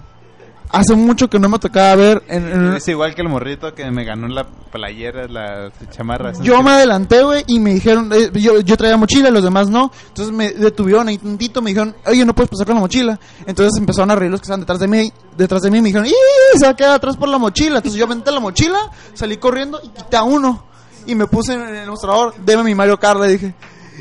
Hace 0.75 0.95
mucho 0.95 1.29
que 1.29 1.39
no 1.39 1.51
me 1.51 1.59
tocaba 1.59 1.95
ver. 1.97 2.23
En, 2.29 2.49
en- 2.49 2.73
Es 2.73 2.89
igual 2.89 3.15
que 3.15 3.21
el 3.21 3.29
morrito 3.29 3.75
que 3.75 3.91
me 3.91 4.05
ganó 4.05 4.27
la 4.29 4.47
playera, 4.47 5.29
la 5.29 5.71
chamarra. 5.91 6.33
yo 6.43 6.63
me 6.63 6.71
adelanté, 6.71 7.23
güey, 7.23 7.45
y 7.47 7.61
me 7.61 7.75
dijeron, 7.75 8.11
eh, 8.11 8.31
yo, 8.33 8.59
yo 8.61 8.75
traía 8.79 8.97
mochila, 8.97 9.29
los 9.31 9.45
demás 9.45 9.69
no. 9.69 9.93
Entonces 10.09 10.35
me 10.35 10.51
detuvieron 10.53 11.09
ahí 11.09 11.19
tantito, 11.19 11.61
me 11.61 11.73
dijeron, 11.73 11.95
oye, 12.07 12.25
no 12.25 12.35
puedes 12.35 12.49
pasar 12.49 12.65
con 12.65 12.77
la 12.77 12.81
mochila. 12.81 13.21
Entonces 13.45 13.79
empezaron 13.79 14.11
a 14.13 14.15
reír 14.15 14.31
los 14.31 14.41
que 14.41 14.45
estaban 14.45 14.61
detrás 14.61 14.79
de 14.81 14.89
mí, 14.89 15.13
detrás 15.37 15.61
de 15.61 15.71
mí, 15.71 15.83
me 15.83 15.89
dijeron, 15.89 16.07
¡y! 16.07 16.13
Se 16.59 16.65
va 16.65 16.71
a 16.71 16.77
quedar 16.77 16.93
atrás 16.95 17.19
por 17.19 17.29
la 17.29 17.37
mochila. 17.37 17.77
Entonces 17.77 17.99
yo 17.99 18.07
aventé 18.07 18.31
la 18.33 18.41
mochila, 18.41 18.79
salí 19.13 19.37
corriendo 19.37 19.79
y 19.85 19.89
quité 19.91 20.17
a 20.17 20.23
uno. 20.23 20.65
Y 21.07 21.15
me 21.15 21.27
puse 21.27 21.53
en 21.53 21.61
el 21.63 21.91
mostrador, 21.91 22.33
deme 22.47 22.63
mi 22.63 22.75
Mario 22.75 22.99
Kart, 22.99 23.21
le 23.21 23.29
dije. 23.29 23.55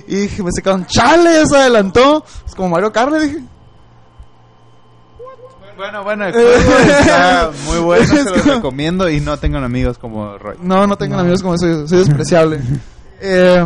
Y 0.08 0.16
dije, 0.16 0.42
me 0.42 0.52
sacaron, 0.56 0.86
chale, 0.86 1.34
ya 1.34 1.46
se 1.46 1.58
adelantó. 1.58 2.24
Es 2.48 2.56
como 2.56 2.70
Mario 2.70 2.94
Kart, 2.94 3.12
le 3.12 3.20
dije. 3.28 3.40
Bueno, 5.82 6.04
bueno, 6.04 6.26
el 6.28 6.34
juego 6.34 6.50
está 7.00 7.52
muy 7.66 7.80
bueno, 7.80 8.06
se 8.06 8.24
lo 8.24 8.32
como- 8.40 8.54
recomiendo 8.54 9.10
y 9.10 9.20
no 9.20 9.38
tengan 9.38 9.64
amigos 9.64 9.98
como 9.98 10.38
Roy. 10.38 10.58
No, 10.62 10.86
no 10.86 10.96
tengan 10.96 11.22
amigos 11.22 11.42
como 11.42 11.58
soy, 11.58 11.88
soy 11.88 12.00
despreciable. 12.00 12.62
Eh, 13.24 13.64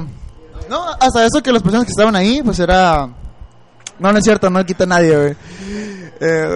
no, 0.69 0.83
hasta 0.99 1.25
eso 1.25 1.41
que 1.41 1.49
las 1.53 1.63
personas 1.63 1.85
que 1.85 1.91
estaban 1.91 2.13
ahí, 2.13 2.41
pues 2.43 2.59
era... 2.59 3.07
No, 3.99 4.11
no 4.11 4.17
es 4.17 4.23
cierto, 4.25 4.49
no 4.49 4.65
quita 4.65 4.83
a 4.83 4.87
nadie, 4.87 5.15
güey. 5.15 5.35
Eh, 6.19 6.55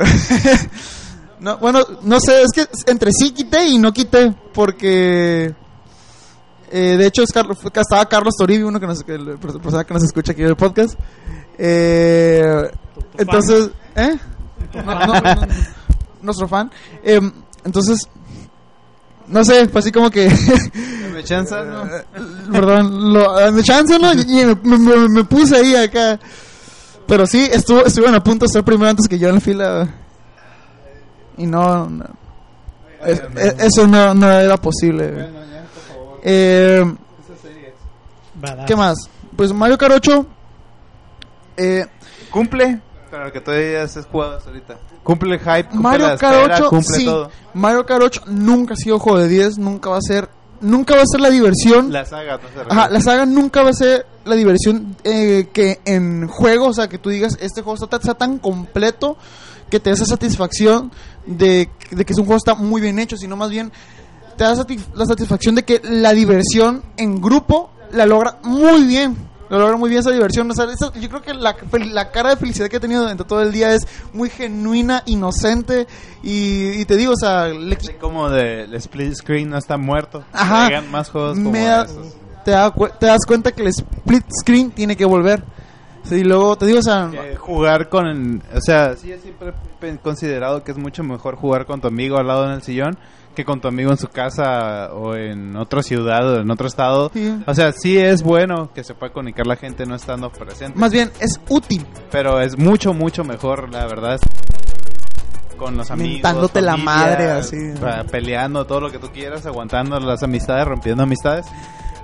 no, 1.40 1.58
bueno, 1.60 1.80
no 2.02 2.20
sé, 2.20 2.42
es 2.44 2.50
que 2.54 2.68
entre 2.92 3.12
sí 3.14 3.32
quité 3.32 3.66
y 3.68 3.78
no 3.78 3.94
quité, 3.94 4.34
porque... 4.54 5.56
eh, 6.70 6.96
de 6.98 7.06
hecho, 7.06 7.24
es 7.24 7.32
Carlos, 7.32 7.58
estaba 7.74 8.06
Carlos 8.08 8.34
Toribio, 8.38 8.68
uno 8.68 8.82
que 8.82 8.88
nos, 8.88 9.02
que, 9.02 9.18
la 9.18 9.38
persona 9.38 9.86
que 9.86 9.94
nos 9.94 10.04
escucha 10.04 10.34
aquí 10.34 10.42
en 10.42 10.50
el 10.50 10.58
podcast. 10.58 11.00
Eh, 11.58 12.70
entonces, 13.18 13.70
¿eh? 13.96 14.18
Nuestro 16.22 16.48
fan. 16.48 16.72
Eh, 17.04 17.20
entonces, 17.66 18.08
no 19.28 19.44
sé, 19.44 19.68
fue 19.70 19.80
así 19.82 19.92
como 19.92 20.10
que... 20.10 20.30
¿Me 21.14 21.24
chanza, 21.24 21.64
no? 21.64 21.84
Perdón, 22.52 23.14
lo, 23.14 23.52
me 23.52 23.64
chance, 23.64 23.98
¿no? 24.00 24.14
Y 24.14 24.46
me, 24.64 24.78
me- 24.78 25.10
me 25.10 25.24
puse 25.24 25.58
ahí 25.58 25.76
acá. 25.76 26.20
Pero 27.08 27.26
sí, 27.26 27.48
estuvo, 27.52 27.86
estuvieron 27.86 28.16
a 28.16 28.24
punto 28.24 28.46
de 28.46 28.48
estar 28.48 28.64
primero 28.64 28.90
antes 28.90 29.08
que 29.08 29.18
yo 29.20 29.30
en 29.30 29.36
la 29.36 29.42
fila. 29.42 29.88
Y 31.38 31.46
no. 31.46 31.90
no. 31.90 32.06
Es- 33.06 33.22
es- 33.36 33.56
eso 33.60 33.88
no, 33.88 34.14
no 34.14 34.30
era 34.32 34.58
posible. 34.58 35.28
Eh. 36.24 36.86
¿Qué 38.68 38.76
más? 38.76 38.98
Pues 39.36 39.52
Mario 39.54 39.78
8. 39.80 40.26
Eh, 41.58 41.86
Cumple, 42.32 42.80
para 43.10 43.32
que 43.32 43.42
todavía 43.42 43.84
estés 43.84 44.06
jugado 44.06 44.38
hasta 44.38 44.50
ahorita. 44.50 44.78
Cumple 45.04 45.34
el 45.36 45.40
hype, 45.40 45.64
cumple 45.70 45.80
Mario 45.82 46.08
la 46.08 46.18
Kart 46.18 46.36
espera, 46.38 46.56
8, 46.58 46.70
cumple 46.70 46.98
sí. 46.98 47.06
todo. 47.06 47.32
Mario 47.54 47.86
Kart 47.86 48.02
8 48.04 48.22
nunca 48.28 48.74
ha 48.74 48.78
sido 48.78 49.00
juego 49.00 49.20
de 49.20 49.28
10, 49.28 49.58
nunca 49.58 49.90
va 49.90 49.98
a 49.98 50.02
ser. 50.02 50.30
Nunca 50.62 50.94
va 50.96 51.04
a 51.04 51.06
ser 51.10 51.22
la 51.22 51.30
diversión. 51.30 51.90
La 51.92 52.04
saga, 52.06 52.38
no 52.38 52.50
se 52.50 52.70
Ajá, 52.70 52.90
la 52.90 53.00
saga 53.00 53.26
nunca 53.26 53.64
va 53.64 53.70
a 53.70 53.74
ser 53.74 54.06
la 54.26 54.36
diversión 54.36 54.96
eh, 55.06 55.48
que 55.54 55.80
en 55.86 56.28
juego, 56.28 56.68
o 56.68 56.74
sea, 56.74 56.90
que 56.90 56.98
tú 56.98 57.10
digas, 57.10 57.38
este 57.40 57.62
juego 57.62 57.82
está, 57.82 57.96
está 57.96 58.14
tan 58.16 58.40
completo 58.40 59.16
que 59.70 59.80
te 59.80 59.90
da 59.90 59.96
esa 59.96 60.06
satisfacción 60.06 60.92
de, 61.26 61.70
de 61.92 62.04
que 62.06 62.12
es 62.12 62.20
un 62.20 62.26
juego 62.26 62.38
está 62.38 62.56
muy 62.56 62.82
bien 62.82 63.00
hecho, 63.00 63.16
sino 63.16 63.38
más 63.38 63.50
bien 63.52 63.72
te 64.36 64.44
da 64.44 64.54
satis- 64.56 64.84
la 64.96 65.06
satisfacción 65.06 65.56
de 65.56 65.64
que 65.64 65.80
la 65.84 66.12
diversión 66.12 66.84
en 66.98 67.22
grupo 67.22 67.72
la 67.94 68.06
logra 68.06 68.38
muy 68.44 68.84
bien. 68.84 69.16
La 69.50 69.58
logra 69.58 69.78
muy 69.78 69.90
bien 69.90 70.00
esa 70.02 70.12
diversión. 70.12 70.50
O 70.52 70.54
sea, 70.54 70.66
esa- 70.66 70.94
yo 70.94 71.10
creo 71.10 71.22
que 71.22 71.34
la, 71.34 71.56
la 71.92 72.12
cara 72.12 72.30
de 72.32 72.38
felicidad 72.38 72.68
que 72.70 72.78
he 72.78 72.80
tenido 72.80 73.02
durante 73.02 73.24
todo 73.24 73.42
el 73.42 73.52
día 73.52 73.74
es 73.74 73.88
muy 74.14 74.30
genuina, 74.30 75.04
inocente. 75.06 75.88
Y, 76.24 76.82
y 76.82 76.86
te 76.86 76.96
digo, 76.98 77.14
o 77.14 77.18
sea, 77.18 77.48
le, 77.48 77.78
como 78.00 78.30
de 78.30 78.64
el 78.64 78.74
split 78.76 79.14
screen 79.16 79.50
no 79.50 79.58
está 79.58 79.78
muerto. 79.78 80.24
Ajá. 80.34 80.70
Más 80.92 81.10
juegos 81.10 81.38
como 81.40 81.52
da- 81.52 81.84
esos. 81.86 82.16
te, 82.46 82.52
da 82.52 82.72
te 83.00 83.06
das 83.08 83.26
cuenta 83.26 83.52
que 83.52 83.62
el 83.64 83.68
split 83.70 84.26
screen 84.42 84.72
tiene 84.72 84.96
que 84.96 85.06
volver. 85.06 85.44
Sí, 86.04 86.16
y 86.16 86.24
luego 86.24 86.56
te 86.58 86.66
digo, 86.66 86.80
o 86.80 86.82
sea, 86.82 87.10
Que 87.12 87.36
jugar 87.36 87.90
con, 87.90 88.42
o 88.56 88.62
sea, 88.62 88.96
sí, 88.96 89.14
siempre 89.22 89.54
he 89.82 89.98
considerado 89.98 90.64
que 90.64 90.72
es 90.72 90.78
mucho 90.78 91.04
mejor 91.04 91.36
jugar 91.36 91.66
con 91.66 91.82
tu 91.82 91.88
amigo 91.88 92.18
al 92.18 92.26
lado 92.28 92.46
en 92.46 92.52
el 92.52 92.62
sillón 92.64 92.98
que 93.40 93.46
con 93.46 93.62
tu 93.62 93.70
amigo 93.70 93.90
en 93.90 93.98
su 93.98 94.10
casa 94.10 94.90
o 94.94 95.16
en 95.16 95.56
otra 95.56 95.82
ciudad 95.82 96.30
o 96.30 96.42
en 96.42 96.52
otro 96.52 96.68
estado. 96.68 97.10
Sí. 97.14 97.42
O 97.48 97.54
sea, 97.54 97.72
sí 97.72 97.98
es 97.98 98.22
bueno 98.22 98.70
que 98.74 98.84
se 98.84 98.94
pueda 98.94 99.14
comunicar 99.14 99.48
la 99.48 99.56
gente 99.56 99.86
no 99.86 99.96
estando 99.96 100.30
presente, 100.30 100.78
más 100.78 100.92
bien 100.92 101.10
es 101.22 101.40
útil. 101.48 101.86
pero 102.12 102.42
es 102.42 102.58
mucho, 102.58 102.94
mucho 102.94 103.24
mejor, 103.24 103.72
la 103.72 103.86
verdad. 103.88 104.20
con 105.56 105.78
los 105.78 105.90
amigos. 105.90 106.16
Mentándote 106.16 106.60
la 106.60 106.76
madre, 106.76 107.32
así. 107.32 107.56
Peleando 108.12 108.66
todo 108.66 108.82
lo 108.82 108.92
que 108.92 109.00
tú 109.00 109.08
quieras, 109.14 109.46
aguantando 109.46 109.98
las 110.02 110.22
amistades, 110.22 110.68
rompiendo 110.68 111.04
amistades. 111.04 111.46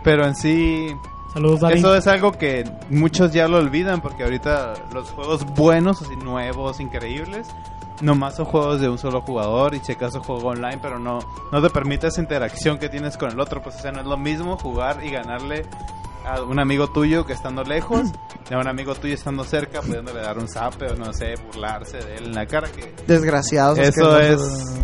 Pero 0.01 0.25
en 0.25 0.35
sí, 0.37 0.87
Saludos, 1.33 1.59
Dani. 1.59 1.79
eso 1.79 1.93
es 1.97 2.07
algo 2.07 2.31
que 2.31 2.63
muchos 2.89 3.33
ya 3.33 3.49
lo 3.49 3.57
olvidan 3.57 3.99
porque 3.99 4.23
ahorita 4.23 4.73
los 4.93 5.09
juegos 5.09 5.45
buenos, 5.53 6.01
así 6.01 6.15
nuevos, 6.15 6.79
increíbles, 6.79 7.45
nomás 8.01 8.35
son 8.35 8.45
juegos 8.45 8.81
de 8.81 8.89
un 8.89 8.97
solo 8.97 9.21
jugador 9.21 9.75
y 9.75 9.79
si 9.79 9.93
acaso 9.93 10.21
juego 10.21 10.49
online, 10.49 10.79
pero 10.81 10.99
no, 10.99 11.19
no 11.51 11.61
te 11.61 11.69
permite 11.69 12.07
esa 12.07 12.21
interacción 12.21 12.77
que 12.77 12.89
tienes 12.89 13.17
con 13.17 13.31
el 13.31 13.39
otro. 13.39 13.61
Pues 13.61 13.75
o 13.75 13.79
sea, 13.79 13.91
no 13.91 14.01
es 14.01 14.05
lo 14.05 14.17
mismo 14.17 14.57
jugar 14.57 15.03
y 15.03 15.11
ganarle 15.11 15.65
a 16.25 16.41
un 16.41 16.59
amigo 16.59 16.87
tuyo 16.87 17.25
que 17.25 17.33
estando 17.33 17.63
lejos, 17.63 18.11
a 18.51 18.57
un 18.57 18.67
amigo 18.67 18.95
tuyo 18.95 19.13
estando 19.13 19.43
cerca, 19.43 19.81
pudiéndole 19.81 20.21
dar 20.21 20.37
un 20.37 20.47
zape 20.47 20.91
o 20.91 20.95
no 20.95 21.13
sé, 21.13 21.35
burlarse 21.45 21.97
de 21.97 22.15
él 22.15 22.25
en 22.25 22.35
la 22.35 22.45
cara. 22.45 22.67
Que 22.71 22.93
Desgraciados. 23.07 23.77
Eso 23.77 24.11
asquerosos. 24.11 24.79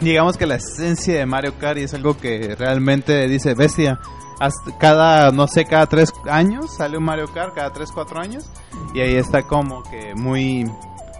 digamos 0.00 0.36
que 0.36 0.46
la 0.46 0.56
esencia 0.56 1.18
de 1.18 1.26
Mario 1.26 1.54
Kart 1.58 1.78
y 1.78 1.82
es 1.82 1.94
algo 1.94 2.16
que 2.16 2.54
realmente 2.56 3.26
dice 3.28 3.54
bestia. 3.54 3.98
Hasta 4.40 4.76
cada, 4.78 5.30
no 5.30 5.46
sé, 5.46 5.64
cada 5.64 5.86
tres 5.86 6.12
años 6.28 6.76
sale 6.76 6.98
un 6.98 7.04
Mario 7.04 7.32
Kart, 7.32 7.54
cada 7.54 7.72
tres, 7.72 7.90
cuatro 7.92 8.20
años. 8.20 8.50
Y 8.92 9.00
ahí 9.00 9.14
está 9.14 9.42
como 9.42 9.82
que 9.84 10.14
muy, 10.14 10.64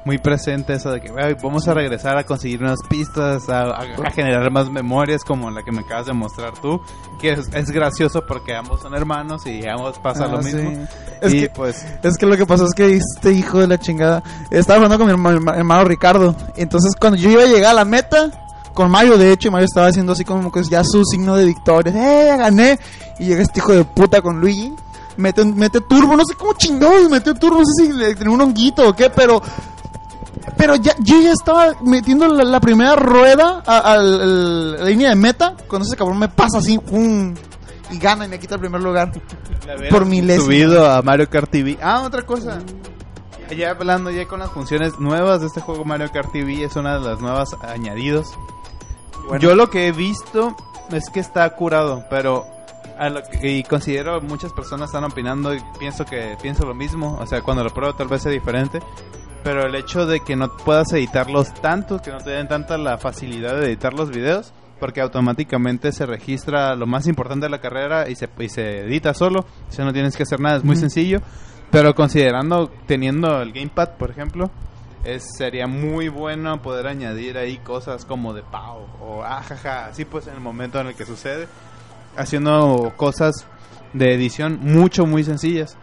muy 0.05 0.19
presente 0.19 0.75
eso 0.75 0.91
de 0.91 1.01
que 1.01 1.11
"Ay, 1.19 1.35
vamos 1.43 1.67
a 1.67 1.75
regresar 1.75 2.17
a 2.19 2.25
conseguir 2.25 2.63
unas 2.63 2.79
pistas, 2.89 3.49
a, 3.49 3.63
a- 3.63 3.83
a 4.05 4.11
generar 4.11 4.51
más 4.51 4.71
memorias 4.71 5.25
como 5.25 5.51
la 5.51 5.63
que 5.63 5.73
me 5.73 5.81
acabas 5.81 6.07
de 6.07 6.13
mostrar 6.13 6.53
tú. 6.61 6.81
Que 7.21 7.33
es, 7.33 7.49
es 7.55 7.71
gracioso 7.71 8.25
porque 8.27 8.55
ambos 8.55 8.83
son 8.83 8.95
hermanos 8.95 9.47
y 9.47 9.67
ambos 9.67 9.99
pasa 9.99 10.25
Ah, 10.25 10.29
lo 10.29 10.43
sí. 10.43 10.55
mismo. 10.57 10.87
Es 11.23 11.33
y 11.35 11.41
que- 11.43 11.51
pues, 11.51 11.87
Es 12.03 12.17
que 12.19 12.27
lo 12.27 12.37
que 12.37 12.45
pasó 12.47 12.67
es 12.67 12.75
que 12.75 12.95
este 12.97 13.33
hijo 13.33 13.61
de 13.61 13.67
la 13.67 13.79
chingada 13.79 14.23
estaba 14.51 14.79
jugando 14.79 14.99
con 14.99 15.07
mi 15.07 15.13
herma- 15.15 15.33
herma- 15.33 15.57
hermano, 15.57 15.85
Ricardo. 15.85 16.35
Entonces, 16.57 16.93
cuando 17.01 17.17
yo 17.19 17.31
iba 17.31 17.43
a 17.43 17.47
llegar 17.47 17.71
a 17.71 17.75
la 17.75 17.85
meta, 17.85 18.31
con 18.75 18.91
Mario, 18.91 19.17
de 19.17 19.33
hecho, 19.33 19.49
y 19.49 19.51
Mario 19.53 19.67
estaba 19.67 19.87
haciendo 19.87 20.13
así 20.13 20.25
como 20.25 20.51
que 20.51 20.63
ya 20.65 20.83
su 20.85 21.05
signo 21.05 21.37
de 21.37 21.45
victoria. 21.45 21.93
¡Eh, 21.95 22.27
ya 22.27 22.37
gané! 22.37 22.79
Y 23.21 23.27
llega 23.27 23.41
este 23.43 23.61
hijo 23.61 23.73
de 23.73 23.85
puta 23.85 24.21
con 24.21 24.41
Luigi. 24.41 24.75
Mete, 25.17 25.45
mete 25.45 25.81
turbo, 25.81 26.17
no 26.17 26.25
sé 26.27 26.35
cómo 26.35 26.55
chingados 26.55 27.09
metió 27.09 27.33
turbo, 27.37 27.61
no 27.61 27.65
sé 27.65 27.87
si 27.87 27.93
le 27.93 28.17
tenía 28.17 28.35
un 28.35 28.41
honguito 28.41 28.89
o 28.89 28.93
qué, 28.97 29.09
pero. 29.11 29.41
Pero 30.57 30.77
ya, 30.77 30.95
yo 31.01 31.21
ya 31.21 31.33
estaba 31.33 31.75
metiendo 31.85 32.29
la, 32.29 32.45
la 32.45 32.61
primera 32.61 32.95
rueda 32.97 33.63
a, 33.67 33.97
la 33.97 34.85
línea 34.85 35.11
de 35.11 35.17
meta. 35.17 35.55
Cuando 35.69 35.87
ese 35.87 35.97
cabrón 35.97 36.19
me 36.19 36.29
pasa 36.29 36.59
así, 36.59 36.79
¡pum! 36.79 37.35
Y 37.91 37.99
gana 37.99 38.25
y 38.27 38.29
me 38.29 38.39
quita 38.39 38.55
el 38.55 38.61
primer 38.61 38.81
lugar. 38.81 39.13
Por 39.91 40.05
milésima. 40.07 40.45
Subido 40.45 40.91
a 40.91 41.03
Mario 41.03 41.29
Kart 41.29 41.51
TV. 41.51 41.79
Ah, 41.83 42.03
otra 42.03 42.23
cosa. 42.23 42.59
Ya 43.57 43.71
hablando 43.71 44.11
ya 44.11 44.27
con 44.27 44.41
las 44.41 44.51
funciones 44.51 44.99
nuevas 44.99 45.41
de 45.43 45.49
este 45.49 45.61
juego 45.61 45.85
Mario 45.85 46.11
Kart 46.13 46.33
TV 46.33 46.65
es 46.65 46.77
una 46.77 46.99
de 46.99 47.01
las 47.09 47.21
nuevas 47.21 47.51
añadidos. 47.63 48.27
Yo 49.39 49.55
lo 49.55 49.71
que 49.71 49.89
he 49.89 49.93
visto 49.93 50.57
es 50.91 51.09
que 51.11 51.21
está 51.21 51.49
curado, 51.55 52.05
pero 52.11 52.47
a 52.99 53.09
lo 53.11 53.23
que- 53.23 53.51
y 53.59 53.63
considero 53.65 54.21
muchas 54.23 54.53
personas 54.53 54.89
están 54.91 55.05
opinando 55.05 55.55
y 55.55 55.61
pienso 55.79 56.05
que 56.05 56.37
pienso 56.41 56.65
lo 56.65 56.75
mismo, 56.75 57.19
o 57.21 57.27
sea, 57.27 57.43
cuando 57.43 57.63
lo 57.65 57.71
pruebo 57.71 57.95
tal 57.95 58.09
vez 58.09 58.23
sea 58.23 58.33
diferente, 58.33 58.81
pero 59.45 59.67
el 59.67 59.75
hecho 59.75 60.07
de 60.07 60.21
que 60.21 60.35
no 60.35 60.49
puedas 60.57 60.91
editarlos 60.95 61.53
tanto, 61.55 62.01
que 62.01 62.11
no 62.11 62.19
te 62.19 62.31
den 62.31 62.49
tanta 62.49 62.79
la 62.79 62.97
facilidad 62.97 63.61
de 63.61 63.67
editar 63.67 63.93
los 63.93 64.11
videos, 64.11 64.55
porque 64.81 65.03
automáticamente 65.03 65.93
se 65.93 66.07
registra 66.07 66.75
lo 66.75 66.87
más 66.87 67.07
importante 67.07 67.47
de 67.47 67.51
la 67.51 67.61
carrera 67.61 68.09
y 68.09 68.17
se, 68.17 68.29
y 68.39 68.49
se 68.49 68.81
edita 68.81 69.13
solo, 69.13 69.41
o 69.41 69.73
sea, 69.73 69.85
no 69.85 69.93
tienes 69.93 70.17
que 70.17 70.23
hacer 70.23 70.41
nada, 70.41 70.57
es 70.57 70.65
muy 70.65 70.77
sencillo, 70.77 71.21
pero 71.71 71.95
considerando 71.95 72.71
teniendo 72.87 73.41
el 73.43 73.53
gamepad, 73.53 73.91
por 73.99 74.11
ejemplo, 74.11 74.51
es, 75.05 75.23
sería 75.37 75.67
muy 75.67 76.09
bueno 76.09 76.63
poder 76.63 76.87
añadir 76.87 77.37
ahí 77.37 77.59
cosas 77.59 78.07
como 78.07 78.33
de 78.33 78.43
pau 78.43 78.87
o 79.01 79.23
ajaja, 79.23 79.87
así 79.87 80.07
pues 80.07 80.27
en 80.27 80.35
el 80.35 80.41
momento 80.41 80.81
en 80.81 80.87
el 80.87 80.95
que 80.95 81.05
sucede, 81.05 81.49
haciendo 82.17 82.95
cosas 82.97 83.47
de 83.93 84.15
edición 84.15 84.59
mucho, 84.63 85.05
muy 85.05 85.23
sencillas. 85.23 85.77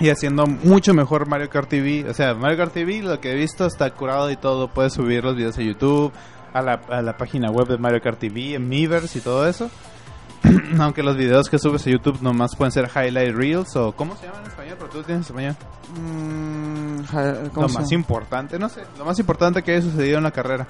Y 0.00 0.08
haciendo 0.08 0.46
mucho 0.46 0.94
mejor 0.94 1.28
Mario 1.28 1.50
Kart 1.50 1.68
TV. 1.68 2.08
O 2.08 2.14
sea, 2.14 2.34
Mario 2.34 2.56
Kart 2.56 2.72
TV, 2.72 3.02
lo 3.02 3.20
que 3.20 3.32
he 3.32 3.34
visto, 3.34 3.66
está 3.66 3.90
curado 3.90 4.30
y 4.30 4.36
todo. 4.36 4.68
Puedes 4.68 4.94
subir 4.94 5.22
los 5.22 5.36
videos 5.36 5.58
a 5.58 5.62
YouTube, 5.62 6.10
a 6.54 6.62
la, 6.62 6.80
a 6.88 7.02
la 7.02 7.16
página 7.18 7.50
web 7.50 7.68
de 7.68 7.76
Mario 7.76 8.00
Kart 8.00 8.18
TV, 8.18 8.54
en 8.54 8.66
Miiverse 8.68 9.18
y 9.18 9.20
todo 9.20 9.46
eso. 9.46 9.70
Aunque 10.80 11.02
los 11.02 11.16
videos 11.18 11.50
que 11.50 11.58
subes 11.58 11.86
a 11.86 11.90
YouTube 11.90 12.22
nomás 12.22 12.56
pueden 12.56 12.72
ser 12.72 12.88
highlight 12.94 13.34
reels 13.34 13.76
o... 13.76 13.92
¿Cómo 13.92 14.16
se 14.16 14.24
llama 14.26 14.38
en 14.40 14.46
español? 14.46 14.76
Pero 14.78 14.90
tú 14.90 15.02
tienes 15.02 15.26
español. 15.26 15.54
Mm, 15.94 17.02
ja- 17.04 17.34
¿cómo 17.52 17.66
Lo 17.66 17.72
más 17.74 17.92
importante, 17.92 18.58
no 18.58 18.70
sé, 18.70 18.82
lo 18.98 19.04
más 19.04 19.18
importante 19.18 19.62
que 19.62 19.72
haya 19.72 19.82
sucedido 19.82 20.16
en 20.16 20.24
la 20.24 20.30
carrera. 20.30 20.66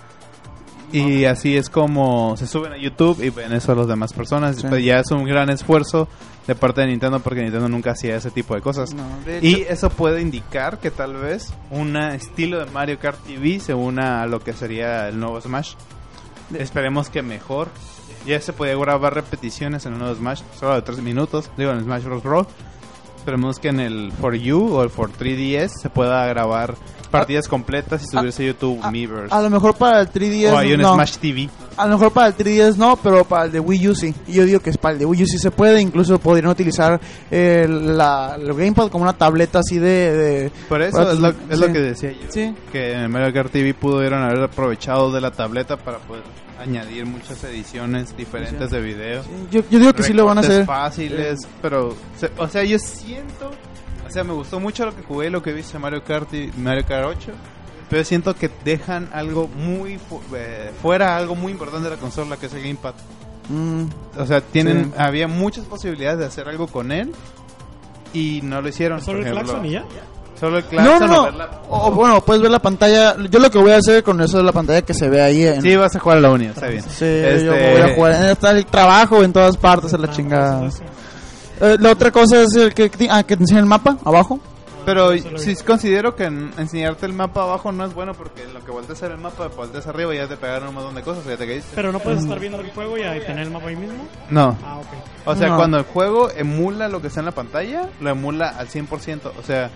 Y 0.92 1.24
así 1.24 1.56
es 1.56 1.70
como 1.70 2.36
se 2.36 2.46
suben 2.46 2.72
a 2.72 2.76
YouTube 2.76 3.22
y 3.22 3.30
ven 3.30 3.52
eso 3.52 3.72
a 3.72 3.74
las 3.74 3.86
demás 3.86 4.12
personas. 4.12 4.56
Sí. 4.56 4.82
Ya 4.82 5.00
es 5.00 5.10
un 5.10 5.24
gran 5.24 5.50
esfuerzo 5.50 6.08
de 6.46 6.54
parte 6.54 6.80
de 6.80 6.88
Nintendo 6.88 7.20
porque 7.20 7.42
Nintendo 7.42 7.68
nunca 7.68 7.92
hacía 7.92 8.16
ese 8.16 8.30
tipo 8.30 8.54
de 8.54 8.60
cosas. 8.60 8.92
No, 8.94 9.04
de 9.24 9.38
Y 9.40 9.66
eso 9.68 9.90
puede 9.90 10.20
indicar 10.20 10.78
que 10.80 10.90
tal 10.90 11.14
vez 11.14 11.52
un 11.70 11.96
estilo 11.96 12.58
de 12.58 12.66
Mario 12.66 12.98
Kart 12.98 13.18
TV 13.24 13.60
se 13.60 13.74
una 13.74 14.22
a 14.22 14.26
lo 14.26 14.40
que 14.40 14.52
sería 14.52 15.08
el 15.08 15.20
nuevo 15.20 15.40
Smash. 15.40 15.74
Esperemos 16.58 17.08
que 17.08 17.22
mejor. 17.22 17.68
Ya 18.26 18.40
se 18.40 18.52
puede 18.52 18.78
grabar 18.78 19.14
repeticiones 19.14 19.86
en 19.86 19.94
el 19.94 19.98
nuevo 19.98 20.14
Smash, 20.14 20.42
solo 20.58 20.74
de 20.74 20.82
3 20.82 21.00
minutos, 21.00 21.50
digo 21.56 21.70
en 21.70 21.80
Smash 21.82 22.02
Bros. 22.04 22.22
Brawl. 22.22 22.46
Esperemos 23.16 23.58
que 23.58 23.68
en 23.68 23.80
el 23.80 24.12
For 24.12 24.34
You 24.34 24.74
o 24.74 24.82
el 24.82 24.90
For 24.90 25.10
3DS 25.12 25.68
se 25.80 25.90
pueda 25.90 26.26
grabar 26.26 26.74
partidas 27.10 27.48
completas 27.48 28.02
y 28.02 28.06
subirse 28.06 28.42
a 28.42 28.46
YouTube 28.46 28.78
a- 28.82 28.90
Miiverse. 28.90 29.34
A 29.34 29.40
lo 29.42 29.50
mejor 29.50 29.74
para 29.76 30.00
el 30.00 30.08
3DS 30.10 30.52
o 30.52 30.58
hay 30.58 30.72
un 30.74 30.80
no. 30.82 30.94
Smash 30.94 31.16
TV. 31.18 31.48
A 31.76 31.86
lo 31.86 31.92
mejor 31.96 32.12
para 32.12 32.28
el 32.28 32.36
3DS 32.36 32.76
no, 32.76 32.96
pero 32.96 33.24
para 33.24 33.44
el 33.46 33.52
de 33.52 33.60
Wii 33.60 33.88
U 33.88 33.94
sí. 33.94 34.14
Y 34.26 34.34
yo 34.34 34.44
digo 34.44 34.60
que 34.60 34.70
es 34.70 34.78
para 34.78 34.92
el 34.94 34.98
de 34.98 35.06
Wii 35.06 35.22
U 35.22 35.26
sí 35.26 35.38
se 35.38 35.50
puede. 35.50 35.80
Incluso 35.80 36.18
podrían 36.18 36.50
utilizar 36.50 37.00
eh, 37.30 37.66
la, 37.68 38.36
el 38.38 38.46
Gamepad 38.54 38.88
como 38.88 39.02
una 39.04 39.12
tableta 39.14 39.60
así 39.60 39.78
de... 39.78 40.12
de- 40.16 40.50
Por 40.68 40.82
eso 40.82 41.10
es, 41.12 41.18
lo, 41.18 41.28
es 41.28 41.58
lo 41.58 41.66
sí. 41.66 41.72
que 41.72 41.78
decía 41.80 42.12
yo. 42.12 42.18
Sí. 42.28 42.54
Que 42.72 42.92
en 42.92 43.10
Mario 43.10 43.32
Kart 43.32 43.50
TV 43.52 43.74
pudieron 43.74 44.22
haber 44.22 44.42
aprovechado 44.44 45.10
de 45.12 45.20
la 45.20 45.30
tableta 45.30 45.76
para 45.76 45.98
poder 45.98 46.22
añadir 46.60 47.06
muchas 47.06 47.42
ediciones 47.44 48.14
diferentes 48.16 48.70
de 48.70 48.80
video. 48.82 49.22
Yo, 49.50 49.62
yo 49.70 49.78
digo 49.78 49.94
que 49.94 50.02
sí 50.02 50.12
lo 50.12 50.26
van 50.26 50.36
a 50.36 50.40
hacer. 50.42 50.66
fáciles, 50.66 51.38
pero, 51.62 51.94
se- 52.18 52.30
o 52.36 52.46
sea, 52.48 52.62
yo 52.64 52.78
siento, 52.78 53.50
o 54.10 54.12
sea, 54.12 54.24
me 54.24 54.32
gustó 54.32 54.60
mucho 54.60 54.84
lo 54.86 54.94
que 54.94 55.02
jugué, 55.02 55.30
lo 55.30 55.42
que 55.42 55.52
viste 55.52 55.76
en 55.76 55.82
Mario 55.82 56.02
Kart 56.04 56.32
y 56.34 56.50
Mario 56.58 56.84
Kart 56.86 57.06
8, 57.06 57.32
pero 57.88 58.04
siento 58.04 58.34
que 58.34 58.50
dejan 58.64 59.08
algo 59.12 59.48
muy 59.48 59.98
fu- 59.98 60.20
eh, 60.34 60.70
fuera, 60.82 61.16
algo 61.16 61.34
muy 61.34 61.52
importante 61.52 61.88
de 61.88 61.94
la 61.96 62.00
consola, 62.00 62.36
que 62.36 62.46
es 62.46 62.52
el 62.54 62.62
Gamepad. 62.62 62.94
Mm, 63.48 63.84
O 64.18 64.26
sea, 64.26 64.40
tienen, 64.40 64.86
Sí. 64.86 64.92
había 64.98 65.26
muchas 65.28 65.64
posibilidades 65.64 66.18
de 66.18 66.26
hacer 66.26 66.48
algo 66.48 66.66
con 66.68 66.92
él 66.92 67.12
y 68.12 68.40
no 68.42 68.60
lo 68.60 68.68
hicieron. 68.68 69.00
Solo 69.00 69.18
por 69.18 69.26
el 69.28 69.32
ejemplo. 69.32 69.52
claxon 69.54 69.66
y 69.66 69.70
ya. 69.72 69.84
Solo 70.38 70.58
el 70.58 70.64
No, 70.64 70.68
claxon 70.70 70.98
no, 71.00 71.04
o 71.04 71.16
no. 71.16 71.22
ver 71.24 71.34
la- 71.34 71.62
O, 71.68 71.90
bueno, 71.92 72.20
puedes 72.22 72.40
ver 72.42 72.50
la 72.50 72.58
pantalla. 72.60 73.16
Yo 73.28 73.38
lo 73.38 73.50
que 73.50 73.58
voy 73.58 73.72
a 73.72 73.76
hacer 73.76 74.02
con 74.02 74.20
eso 74.20 74.38
es 74.38 74.44
la 74.44 74.52
pantalla 74.52 74.82
que 74.82 74.94
se 74.94 75.08
ve 75.08 75.20
ahí. 75.22 75.44
En, 75.44 75.60
Sí, 75.62 75.76
vas 75.76 75.94
a 75.94 75.98
jugar 76.00 76.18
a 76.18 76.20
la 76.22 76.30
uni, 76.30 76.46
está 76.46 76.66
bien. 76.68 76.82
Sí, 76.82 77.04
Este, 77.04 77.44
yo 77.44 77.52
voy 77.52 77.80
a 77.90 77.94
jugar. 77.94 78.12
Está 78.30 78.50
el 78.52 78.64
trabajo 78.66 79.22
en 79.22 79.32
todas 79.32 79.56
partes, 79.56 79.92
en 79.92 80.00
la 80.02 80.08
Ah, 80.08 80.12
chingada. 80.12 80.70
Eh, 81.60 81.76
la 81.78 81.92
otra 81.92 82.10
cosa 82.10 82.42
es 82.42 82.54
el 82.56 82.72
que, 82.74 82.90
ah, 83.10 83.22
que 83.22 83.36
te 83.36 83.42
enseña 83.42 83.60
el 83.60 83.66
mapa 83.66 83.96
abajo. 84.04 84.40
Pero 84.86 85.10
sí 85.36 85.54
considero 85.56 86.16
que 86.16 86.24
en- 86.24 86.50
enseñarte 86.56 87.04
el 87.04 87.12
mapa 87.12 87.42
abajo 87.42 87.70
no 87.70 87.84
es 87.84 87.92
bueno 87.92 88.14
porque 88.14 88.44
en 88.44 88.54
lo 88.54 88.64
que 88.64 88.70
volteas 88.70 89.00
a 89.02 89.06
ver 89.08 89.16
el 89.16 89.20
mapa, 89.20 89.48
volteas 89.48 89.86
arriba 89.86 90.14
y 90.14 90.16
ya 90.16 90.26
te 90.26 90.38
pegaron 90.38 90.68
un 90.70 90.74
montón 90.74 90.94
de 90.94 91.02
cosas, 91.02 91.22
ya 91.26 91.36
te 91.36 91.46
caíste. 91.46 91.68
Pero 91.74 91.92
no 91.92 91.98
puedes 92.00 92.22
estar 92.22 92.38
viendo 92.40 92.58
el 92.60 92.70
juego 92.70 92.96
y 92.96 93.02
ahí 93.02 93.20
tener 93.20 93.40
el 93.40 93.50
mapa 93.50 93.68
ahí 93.68 93.76
mismo. 93.76 94.08
No. 94.30 94.56
Ah, 94.64 94.78
ok. 94.78 94.86
O 95.26 95.36
sea, 95.36 95.48
No. 95.48 95.56
cuando 95.58 95.76
el 95.76 95.84
juego 95.84 96.30
emula 96.30 96.88
lo 96.88 97.02
que 97.02 97.08
está 97.08 97.20
en 97.20 97.26
la 97.26 97.32
pantalla, 97.32 97.90
lo 98.00 98.08
emula 98.10 98.48
al 98.48 98.68
100%. 98.68 99.32
O 99.38 99.42
sea, 99.42 99.70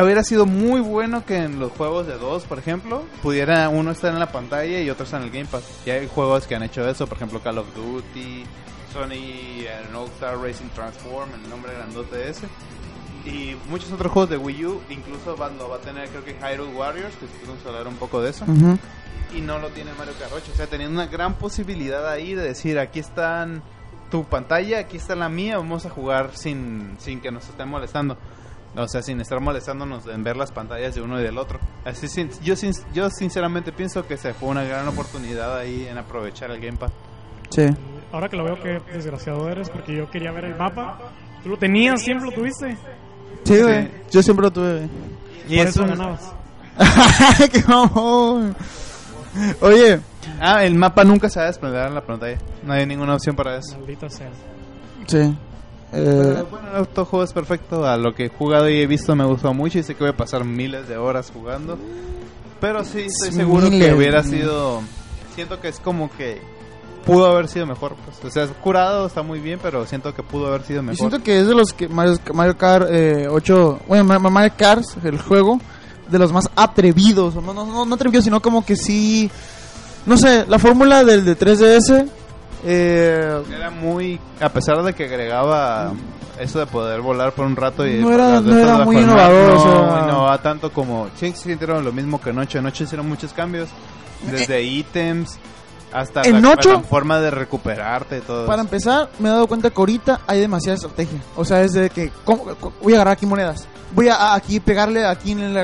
hubiera 0.00 0.22
sido 0.22 0.44
muy 0.44 0.80
bueno 0.82 1.24
que 1.24 1.36
en 1.38 1.58
los 1.58 1.72
juegos 1.72 2.06
de 2.06 2.18
dos, 2.18 2.44
por 2.44 2.58
ejemplo, 2.58 3.04
pudiera 3.22 3.70
uno 3.70 3.90
estar 3.90 4.12
en 4.12 4.20
la 4.20 4.30
pantalla 4.30 4.80
y 4.80 4.90
otro 4.90 5.04
estar 5.06 5.20
en 5.22 5.28
el 5.28 5.32
Game 5.32 5.46
Pass. 5.50 5.64
Ya 5.86 5.94
hay 5.94 6.08
juegos 6.14 6.46
que 6.46 6.54
han 6.54 6.62
hecho 6.62 6.86
eso, 6.86 7.06
por 7.06 7.16
ejemplo, 7.16 7.40
Call 7.40 7.56
of 7.58 7.66
Duty, 7.74 8.44
Sony, 8.92 9.12
eh, 9.64 9.68
No 9.92 10.04
Star 10.06 10.38
Racing 10.38 10.68
Transform, 10.74 11.28
el 11.42 11.48
nombre 11.50 11.72
grandote 11.74 12.28
ese. 12.28 12.46
Y 13.24 13.56
muchos 13.68 13.92
otros 13.92 14.10
juegos 14.12 14.30
de 14.30 14.36
Wii 14.38 14.64
U, 14.66 14.80
incluso 14.90 15.36
va, 15.36 15.50
lo 15.50 15.68
va 15.68 15.76
a 15.76 15.80
tener 15.80 16.08
creo 16.08 16.24
que 16.24 16.34
Hyrule 16.34 16.72
Warriors, 16.74 17.14
que 17.16 17.26
a 17.64 17.68
hablar 17.68 17.88
un 17.88 17.96
poco 17.96 18.22
de 18.22 18.30
eso 18.30 18.44
y 19.36 19.40
no 19.42 19.58
lo 19.58 19.68
tiene 19.70 19.90
Mario 19.98 20.14
Kart 20.18 20.32
8. 20.34 20.50
O 20.52 20.56
sea, 20.56 20.66
teniendo 20.66 20.94
una 21.00 21.10
gran 21.10 21.34
posibilidad 21.34 22.08
ahí 22.10 22.34
de 22.34 22.42
decir, 22.42 22.78
aquí 22.78 23.00
están 23.00 23.62
tu 24.10 24.24
pantalla, 24.24 24.78
aquí 24.78 24.96
está 24.96 25.14
la 25.14 25.28
mía, 25.28 25.58
vamos 25.58 25.84
a 25.84 25.90
jugar 25.90 26.30
sin, 26.34 26.96
sin 26.98 27.20
que 27.20 27.30
nos 27.30 27.46
estén 27.48 27.68
molestando. 27.68 28.16
O 28.76 28.86
sea, 28.88 29.02
sin 29.02 29.20
estar 29.20 29.40
molestándonos 29.40 30.06
en 30.06 30.22
ver 30.24 30.36
las 30.36 30.52
pantallas 30.52 30.94
de 30.94 31.02
uno 31.02 31.18
y 31.20 31.22
del 31.22 31.36
otro. 31.36 31.58
Así, 31.84 32.06
sin- 32.08 32.30
yo, 32.42 32.54
sin- 32.56 32.72
yo 32.94 33.10
sinceramente 33.10 33.72
pienso 33.72 34.06
que 34.06 34.16
se 34.16 34.32
fue 34.32 34.48
una 34.50 34.62
gran 34.62 34.86
oportunidad 34.88 35.58
ahí 35.58 35.86
en 35.90 35.98
aprovechar 35.98 36.50
el 36.50 36.60
Gamepad. 36.60 36.90
Sí. 37.50 37.66
Ahora 38.12 38.28
que 38.28 38.36
lo 38.36 38.44
veo, 38.44 38.60
que 38.60 38.80
desgraciado 38.92 39.48
eres 39.48 39.68
porque 39.70 39.94
yo 39.94 40.10
quería 40.10 40.32
ver 40.32 40.46
el 40.46 40.56
mapa. 40.56 40.98
Tú 41.42 41.50
lo 41.50 41.56
tenías, 41.56 42.02
siempre 42.02 42.26
lo 42.26 42.32
tuviste. 42.32 42.76
Sí, 43.44 43.60
güey. 43.62 43.88
Yo 44.10 44.22
siempre 44.22 44.44
lo 44.44 44.50
tuve. 44.50 44.72
güey. 44.74 44.88
Y 45.48 45.58
Por 45.58 45.66
eso 45.66 45.86
ganabas. 45.86 46.32
¡Qué 47.52 47.62
mamón! 47.66 48.54
Oye, 49.60 50.00
Ah, 50.40 50.64
el 50.64 50.74
mapa 50.74 51.04
nunca 51.04 51.28
se 51.28 51.38
va 51.40 51.44
a 51.46 51.48
desplegar 51.48 51.88
en 51.88 51.94
la 51.94 52.02
pantalla. 52.02 52.38
No 52.64 52.72
hay 52.72 52.86
ninguna 52.86 53.14
opción 53.14 53.34
para 53.34 53.56
eso. 53.56 53.76
Maldita 53.78 54.08
sea. 54.08 54.30
sí. 55.06 55.34
Eh, 55.90 56.44
bueno, 56.50 56.68
el 56.74 56.82
otro 56.82 57.06
juego 57.06 57.24
es 57.24 57.32
perfecto. 57.32 57.86
A 57.86 57.96
lo 57.96 58.14
que 58.14 58.26
he 58.26 58.28
jugado 58.28 58.68
y 58.68 58.78
he 58.80 58.86
visto 58.86 59.16
me 59.16 59.24
gustó 59.24 59.54
mucho 59.54 59.78
y 59.78 59.82
sé 59.82 59.94
que 59.94 60.00
voy 60.04 60.10
a 60.10 60.16
pasar 60.16 60.44
miles 60.44 60.86
de 60.86 60.98
horas 60.98 61.30
jugando. 61.32 61.78
Pero 62.60 62.84
sí, 62.84 63.06
estoy 63.06 63.32
seguro 63.32 63.70
Miles, 63.70 63.88
que 63.88 63.94
hubiera 63.94 64.22
sido... 64.22 64.82
Siento 65.34 65.60
que 65.60 65.68
es 65.68 65.80
como 65.80 66.10
que 66.10 66.42
pudo 67.14 67.26
haber 67.26 67.48
sido 67.48 67.66
mejor. 67.66 67.96
Pues. 68.04 68.24
O 68.24 68.30
sea, 68.30 68.44
es 68.44 68.50
curado, 68.62 69.06
está 69.06 69.22
muy 69.22 69.40
bien, 69.40 69.58
pero 69.62 69.84
siento 69.86 70.14
que 70.14 70.22
pudo 70.22 70.46
haber 70.48 70.62
sido 70.62 70.78
Yo 70.80 70.82
mejor. 70.84 70.96
siento 70.96 71.22
que 71.22 71.40
es 71.40 71.46
de 71.46 71.54
los 71.54 71.72
que 71.72 71.88
Mario, 71.88 72.18
Mario 72.32 72.56
Kart 72.56 72.86
eh, 72.90 73.26
8, 73.28 73.80
bueno, 73.88 74.04
Ma- 74.04 74.18
Ma- 74.18 74.30
Mario 74.30 74.52
Kart, 74.56 74.84
el 75.04 75.18
juego, 75.20 75.58
de 76.08 76.18
los 76.18 76.32
más 76.32 76.48
atrevidos, 76.54 77.34
o 77.36 77.40
no, 77.40 77.52
no, 77.52 77.66
no, 77.66 77.84
no 77.84 77.94
atrevidos, 77.94 78.24
sino 78.24 78.40
como 78.40 78.64
que 78.64 78.76
sí, 78.76 79.30
no 80.06 80.16
sé, 80.16 80.44
la 80.48 80.58
fórmula 80.58 81.02
del 81.04 81.24
de 81.24 81.36
3DS, 81.36 82.08
eh, 82.64 83.42
Era 83.54 83.70
muy... 83.70 84.18
A 84.40 84.48
pesar 84.48 84.82
de 84.82 84.92
que 84.94 85.04
agregaba 85.04 85.92
eso 86.40 86.58
de 86.60 86.66
poder 86.66 87.00
volar 87.00 87.32
por 87.32 87.46
un 87.46 87.56
rato 87.56 87.86
y... 87.86 87.94
No 87.98 88.12
era- 88.12 88.40
no 88.40 88.56
era 88.58 88.84
muy 88.84 88.96
innovador, 88.98 89.54
No, 89.54 89.60
o 89.60 89.62
sea- 89.62 90.02
innovaba 90.04 90.42
tanto 90.42 90.72
como... 90.72 91.08
Sí, 91.16 91.32
sí, 91.36 91.52
hicieron 91.52 91.84
lo 91.84 91.92
mismo 91.92 92.20
que 92.20 92.32
Noche. 92.32 92.60
Noche 92.60 92.84
hicieron 92.84 93.08
muchos 93.08 93.32
cambios. 93.32 93.68
Desde 94.30 94.62
ítems 94.62 95.38
hasta 95.92 96.22
¿En 96.22 96.42
la, 96.42 96.54
la 96.54 96.80
forma 96.80 97.18
de 97.20 97.30
recuperarte 97.30 98.20
todo 98.20 98.46
para 98.46 98.62
eso. 98.62 98.66
empezar, 98.68 99.10
me 99.18 99.28
he 99.28 99.32
dado 99.32 99.46
cuenta 99.46 99.70
que 99.70 99.80
ahorita 99.80 100.20
hay 100.26 100.40
demasiada 100.40 100.74
estrategia, 100.76 101.20
o 101.36 101.44
sea, 101.44 101.62
es 101.62 101.72
de 101.72 101.90
que, 101.90 102.10
¿cómo- 102.24 102.44
cómo- 102.60 102.74
voy 102.82 102.92
a 102.92 102.96
agarrar 102.96 103.12
aquí 103.14 103.26
monedas, 103.26 103.66
voy 103.94 104.08
a, 104.08 104.14
a 104.16 104.34
aquí 104.34 104.60
pegarle 104.60 105.06
aquí 105.06 105.32
en 105.32 105.54
la, 105.54 105.62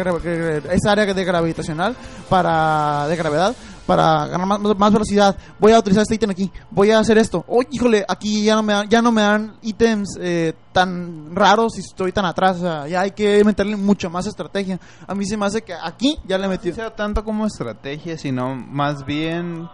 esa 0.72 0.92
área 0.92 1.12
de 1.12 1.24
gravitacional, 1.24 1.94
para, 2.28 3.06
de 3.08 3.16
gravedad, 3.16 3.54
para 3.86 4.26
ganar 4.28 4.46
más, 4.46 4.60
más 4.78 4.92
velocidad. 4.94 5.36
Voy 5.58 5.72
a 5.72 5.78
utilizar 5.78 6.00
este 6.02 6.14
ítem 6.14 6.30
aquí. 6.30 6.50
Voy 6.70 6.90
a 6.90 6.98
hacer 7.00 7.18
esto. 7.18 7.44
Oh, 7.46 7.60
híjole, 7.70 8.02
aquí 8.08 8.42
ya 8.42 8.54
no 8.54 8.62
me 8.62 8.72
dan, 8.72 8.88
ya 8.88 9.02
no 9.02 9.12
me 9.12 9.20
dan 9.20 9.56
ítems 9.60 10.16
eh, 10.18 10.54
tan 10.72 11.36
raros 11.36 11.74
si 11.74 11.80
estoy 11.80 12.10
tan 12.10 12.24
atrás. 12.24 12.56
O 12.56 12.60
sea, 12.60 12.88
ya 12.88 13.02
hay 13.02 13.10
que 13.10 13.44
meterle 13.44 13.76
mucho 13.76 14.08
más 14.08 14.26
estrategia. 14.26 14.80
A 15.06 15.14
mí 15.14 15.26
se 15.26 15.36
me 15.36 15.44
hace 15.44 15.60
que 15.60 15.74
aquí 15.74 16.18
ya 16.26 16.38
le 16.38 16.48
metí. 16.48 16.70
No 16.70 16.76
sea 16.76 16.96
tanto 16.96 17.22
como 17.24 17.46
estrategia, 17.46 18.16
sino 18.16 18.54
más 18.54 19.04
bien... 19.04 19.68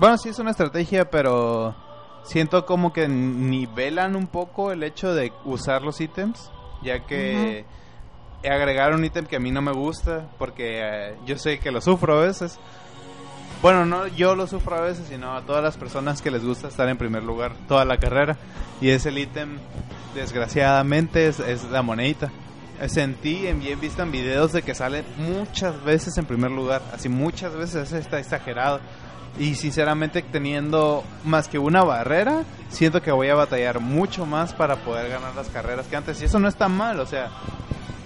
Bueno, 0.00 0.16
sí 0.16 0.30
es 0.30 0.38
una 0.38 0.52
estrategia, 0.52 1.10
pero 1.10 1.74
siento 2.24 2.64
como 2.64 2.90
que 2.90 3.06
nivelan 3.06 4.16
un 4.16 4.28
poco 4.28 4.72
el 4.72 4.82
hecho 4.82 5.12
de 5.12 5.30
usar 5.44 5.82
los 5.82 6.00
ítems, 6.00 6.50
ya 6.82 7.04
que 7.04 7.66
agregar 8.42 8.94
un 8.94 9.04
ítem 9.04 9.26
que 9.26 9.36
a 9.36 9.40
mí 9.40 9.50
no 9.50 9.60
me 9.60 9.72
gusta, 9.72 10.26
porque 10.38 10.80
eh, 10.80 11.16
yo 11.26 11.36
sé 11.36 11.58
que 11.58 11.70
lo 11.70 11.82
sufro 11.82 12.18
a 12.18 12.22
veces. 12.22 12.58
Bueno, 13.60 13.84
no 13.84 14.06
yo 14.06 14.34
lo 14.34 14.46
sufro 14.46 14.76
a 14.76 14.80
veces, 14.80 15.06
sino 15.06 15.36
a 15.36 15.42
todas 15.42 15.62
las 15.62 15.76
personas 15.76 16.22
que 16.22 16.30
les 16.30 16.42
gusta 16.42 16.68
estar 16.68 16.88
en 16.88 16.96
primer 16.96 17.22
lugar 17.22 17.52
toda 17.68 17.84
la 17.84 17.98
carrera. 17.98 18.38
Y 18.80 18.88
es 18.88 19.04
el 19.04 19.18
ítem, 19.18 19.58
desgraciadamente, 20.14 21.26
es, 21.26 21.40
es 21.40 21.64
la 21.64 21.82
monedita. 21.82 22.32
Sentí 22.88 23.46
en 23.46 23.60
bien 23.60 23.78
visto 23.78 24.02
en 24.02 24.10
videos 24.10 24.52
de 24.52 24.62
que 24.62 24.74
sale 24.74 25.04
muchas 25.18 25.84
veces 25.84 26.16
en 26.16 26.24
primer 26.24 26.50
lugar, 26.50 26.80
así 26.94 27.10
muchas 27.10 27.54
veces, 27.54 27.92
está 27.92 28.18
exagerado. 28.18 28.80
Y 29.38 29.54
sinceramente 29.54 30.22
teniendo 30.22 31.04
más 31.24 31.48
que 31.48 31.58
una 31.58 31.82
barrera, 31.82 32.42
siento 32.68 33.00
que 33.00 33.10
voy 33.10 33.28
a 33.28 33.34
batallar 33.34 33.80
mucho 33.80 34.26
más 34.26 34.52
para 34.52 34.76
poder 34.76 35.08
ganar 35.08 35.34
las 35.34 35.48
carreras 35.48 35.86
que 35.86 35.96
antes. 35.96 36.20
Y 36.20 36.26
eso 36.26 36.38
no 36.38 36.48
está 36.48 36.68
mal, 36.68 37.00
o 37.00 37.06
sea, 37.06 37.30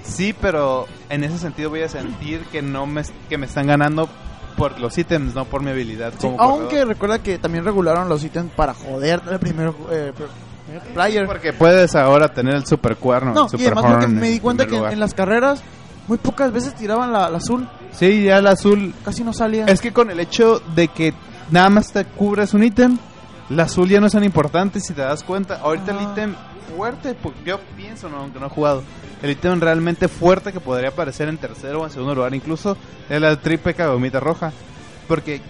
sí, 0.04 0.34
pero 0.38 0.86
en 1.08 1.24
ese 1.24 1.38
sentido 1.38 1.70
voy 1.70 1.82
a 1.82 1.88
sentir 1.88 2.44
que 2.52 2.62
no 2.62 2.86
me, 2.86 3.02
que 3.28 3.38
me 3.38 3.46
están 3.46 3.66
ganando 3.66 4.08
por 4.56 4.78
los 4.78 4.96
ítems, 4.96 5.34
no 5.34 5.44
por 5.44 5.62
mi 5.62 5.70
habilidad. 5.70 6.12
Sí, 6.12 6.26
como 6.26 6.40
aunque 6.40 6.66
corredor. 6.66 6.88
recuerda 6.88 7.18
que 7.20 7.38
también 7.38 7.64
regularon 7.64 8.08
los 8.08 8.22
ítems 8.22 8.52
para 8.52 8.74
joder 8.74 9.20
el 9.30 9.38
primer 9.38 9.72
eh, 9.90 10.12
player. 10.92 11.26
Porque 11.26 11.52
puedes 11.52 11.94
ahora 11.94 12.32
tener 12.32 12.54
el 12.54 12.66
super 12.66 12.96
cuerno. 12.96 13.32
No, 13.32 13.44
el 13.44 13.50
super 13.50 13.60
y 13.60 13.66
además 13.66 13.84
porque 13.84 14.04
horn 14.04 14.20
me 14.20 14.28
di 14.30 14.40
cuenta 14.40 14.66
que 14.66 14.76
en 14.76 15.00
las 15.00 15.14
carreras 15.14 15.62
muy 16.06 16.18
pocas 16.18 16.52
veces 16.52 16.74
tiraban 16.74 17.12
la, 17.12 17.28
la 17.28 17.38
azul. 17.38 17.68
Sí, 17.98 18.24
ya 18.24 18.38
el 18.38 18.46
azul 18.46 18.92
Casi 19.04 19.22
no 19.24 19.32
salía. 19.32 19.66
Es 19.66 19.80
que 19.80 19.92
con 19.92 20.10
el 20.10 20.20
hecho 20.20 20.60
de 20.74 20.88
que 20.88 21.14
nada 21.50 21.70
más 21.70 21.92
te 21.92 22.04
cubres 22.04 22.52
un 22.54 22.64
ítem, 22.64 22.98
el 23.50 23.60
azul 23.60 23.88
ya 23.88 24.00
no 24.00 24.06
es 24.06 24.12
tan 24.12 24.24
importante 24.24 24.80
si 24.80 24.92
te 24.94 25.02
das 25.02 25.22
cuenta. 25.22 25.60
Ahorita 25.62 25.92
el 25.92 26.02
ítem 26.10 26.34
fuerte, 26.76 27.14
pu- 27.16 27.32
yo 27.44 27.60
pienso, 27.76 28.08
no, 28.08 28.16
aunque 28.18 28.40
no 28.40 28.46
he 28.46 28.50
jugado, 28.50 28.82
el 29.22 29.30
ítem 29.30 29.60
realmente 29.60 30.08
fuerte 30.08 30.52
que 30.52 30.60
podría 30.60 30.88
aparecer 30.88 31.28
en 31.28 31.38
tercero 31.38 31.82
o 31.82 31.84
en 31.84 31.90
segundo 31.90 32.14
lugar 32.14 32.34
incluso 32.34 32.76
es 33.08 33.20
la 33.20 33.36
triple 33.36 33.74
cagomita 33.74 34.18
roja. 34.20 34.52
Porque 35.06 35.40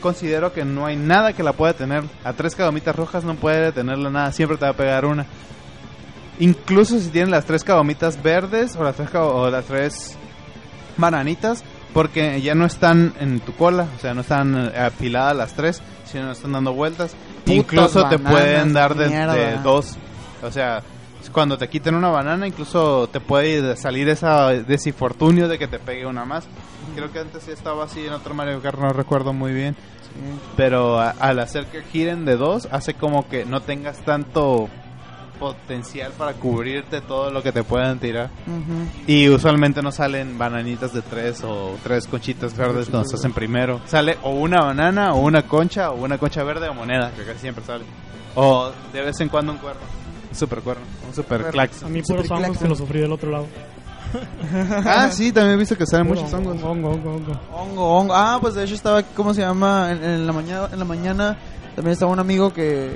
considero 0.00 0.52
que 0.52 0.64
no 0.64 0.86
hay 0.86 0.96
nada 0.96 1.32
que 1.32 1.42
la 1.42 1.52
pueda 1.52 1.72
tener. 1.74 2.04
A 2.24 2.32
tres 2.32 2.54
cagomitas 2.54 2.94
rojas 2.96 3.24
no 3.24 3.34
puede 3.34 3.60
detenerla 3.66 4.08
nada, 4.10 4.32
siempre 4.32 4.56
te 4.56 4.64
va 4.64 4.70
a 4.70 4.76
pegar 4.76 5.04
una. 5.04 5.26
Incluso 6.38 6.98
si 7.00 7.08
tienen 7.08 7.30
las 7.30 7.44
tres 7.46 7.64
cagomitas 7.64 8.22
verdes 8.22 8.76
o 8.76 8.84
las 8.84 8.96
tres, 8.96 9.08
o 9.14 9.50
las 9.50 9.64
tres 9.64 10.16
bananitas, 10.96 11.64
porque 11.92 12.40
ya 12.42 12.54
no 12.54 12.66
están 12.66 13.14
en 13.20 13.40
tu 13.40 13.52
cola, 13.54 13.86
o 13.96 14.00
sea, 14.00 14.14
no 14.14 14.20
están 14.22 14.70
eh, 14.74 14.78
apiladas 14.78 15.36
las 15.36 15.54
tres, 15.54 15.82
sino 16.04 16.30
están 16.32 16.52
dando 16.52 16.72
vueltas. 16.72 17.14
Putas 17.44 17.56
incluso 17.56 18.08
te 18.08 18.18
pueden 18.18 18.72
dar 18.72 18.94
de, 18.94 19.04
dos, 19.62 19.96
o 20.42 20.50
sea, 20.50 20.82
cuando 21.32 21.58
te 21.58 21.68
quiten 21.68 21.94
una 21.94 22.08
banana, 22.08 22.46
incluso 22.46 23.08
te 23.08 23.20
puede 23.20 23.76
salir 23.76 24.08
esa 24.08 24.50
desinfortunio 24.50 25.48
de 25.48 25.58
que 25.58 25.66
te 25.68 25.78
pegue 25.78 26.06
una 26.06 26.24
más. 26.24 26.44
Creo 26.94 27.10
que 27.12 27.18
antes 27.18 27.42
sí 27.42 27.50
estaba 27.50 27.84
así 27.84 28.06
en 28.06 28.12
otro 28.12 28.32
Mario 28.34 28.60
Kart, 28.62 28.78
no 28.78 28.92
recuerdo 28.92 29.32
muy 29.32 29.52
bien. 29.52 29.74
Pero 30.56 30.98
a- 30.98 31.10
al 31.18 31.38
hacer 31.40 31.66
que 31.66 31.82
giren 31.82 32.24
de 32.24 32.36
dos, 32.36 32.68
hace 32.70 32.94
como 32.94 33.28
que 33.28 33.44
no 33.44 33.60
tengas 33.60 33.98
tanto 33.98 34.68
potencial 35.38 36.12
para 36.12 36.32
cubrirte 36.34 37.00
todo 37.00 37.30
lo 37.30 37.42
que 37.42 37.52
te 37.52 37.62
puedan 37.62 37.98
tirar. 37.98 38.30
Ujú. 38.46 38.88
Y 39.06 39.28
usualmente 39.28 39.82
no 39.82 39.92
salen 39.92 40.38
bananitas 40.38 40.92
de 40.92 41.02
tres 41.02 41.42
o 41.44 41.76
tres 41.82 42.06
conchitas 42.06 42.56
verdes 42.56 42.88
cuando 42.88 43.06
estás 43.06 43.24
en 43.24 43.32
primero. 43.32 43.80
Sale 43.86 44.18
o 44.22 44.30
una 44.30 44.62
banana 44.62 45.14
o 45.14 45.18
una 45.20 45.42
concha 45.42 45.90
o 45.90 46.02
una 46.02 46.18
concha 46.18 46.42
verde 46.42 46.68
o 46.68 46.74
moneda, 46.74 47.12
que 47.16 47.24
casi 47.24 47.40
siempre 47.40 47.64
sale. 47.64 47.84
O 48.34 48.70
de 48.92 49.00
vez 49.02 49.18
en 49.20 49.28
cuando 49.28 49.52
un 49.52 49.58
cuerno. 49.58 49.82
Un 50.30 50.36
super 50.36 50.60
cuerno, 50.60 50.84
un 51.06 51.14
super 51.14 51.50
clax. 51.50 51.82
A 51.82 51.88
mí 51.88 52.02
puros 52.02 52.30
hongos 52.30 52.58
que 52.58 52.68
lo 52.68 52.74
sufrí 52.74 53.00
del 53.00 53.12
otro 53.12 53.30
lado. 53.30 53.46
Ah, 54.84 55.10
sí, 55.10 55.32
también 55.32 55.54
he 55.54 55.58
visto 55.58 55.76
que 55.76 55.84
salen 55.84 56.06
Puro 56.06 56.20
muchos 56.20 56.32
hongos. 56.32 56.62
Hongo, 56.62 56.90
hongo, 56.90 57.10
hongo. 57.16 57.40
Hongo, 57.52 57.98
hongo. 57.98 58.14
Ah, 58.14 58.38
pues 58.40 58.54
de 58.54 58.64
hecho 58.64 58.74
estaba, 58.74 59.02
¿cómo 59.02 59.34
se 59.34 59.40
llama? 59.40 59.90
En, 59.90 60.02
en 60.02 60.26
la 60.26 60.32
mañana, 60.32 60.68
en 60.72 60.78
la 60.78 60.84
mañana 60.84 61.36
también 61.74 61.92
estaba 61.92 62.12
un 62.12 62.18
amigo 62.18 62.52
que, 62.54 62.92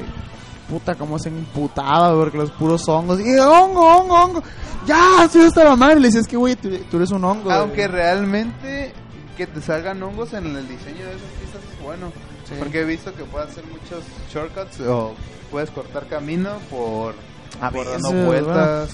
puta, 0.70 0.94
cómo 0.94 1.18
se 1.18 1.28
emputaba 1.28 2.14
porque 2.14 2.38
los 2.38 2.50
puros 2.52 2.86
hongos. 2.88 3.20
Y 3.20 3.38
hongo, 3.38 3.80
hongo, 3.98 4.14
hongo. 4.14 4.42
Ya, 4.86 5.28
soy 5.30 5.42
esta 5.42 5.64
la 5.64 5.76
madre. 5.76 5.96
Le 6.00 6.06
decía, 6.08 6.20
es 6.20 6.26
que 6.28 6.36
güey, 6.36 6.56
tú, 6.56 6.70
tú 6.90 6.96
eres 6.96 7.10
un 7.10 7.24
hongo. 7.24 7.50
Aunque 7.50 7.86
güey". 7.86 7.88
realmente 7.88 8.92
que 9.36 9.46
te 9.46 9.60
salgan 9.60 10.02
hongos 10.02 10.32
en 10.32 10.46
el 10.46 10.68
diseño 10.68 11.04
de 11.06 11.12
esas 11.12 11.30
pistas 11.40 11.60
es 11.76 11.82
bueno. 11.84 12.12
Sí. 12.48 12.54
Porque 12.58 12.80
he 12.80 12.84
visto 12.84 13.14
que 13.14 13.24
puedes 13.24 13.50
hacer 13.50 13.64
muchos 13.66 14.04
shortcuts 14.32 14.80
o 14.80 15.14
puedes 15.50 15.70
cortar 15.70 16.06
camino 16.08 16.50
por, 16.70 17.14
A 17.60 17.70
por 17.70 17.84
veces, 17.86 18.02
dando 18.02 18.26
vueltas 18.26 18.90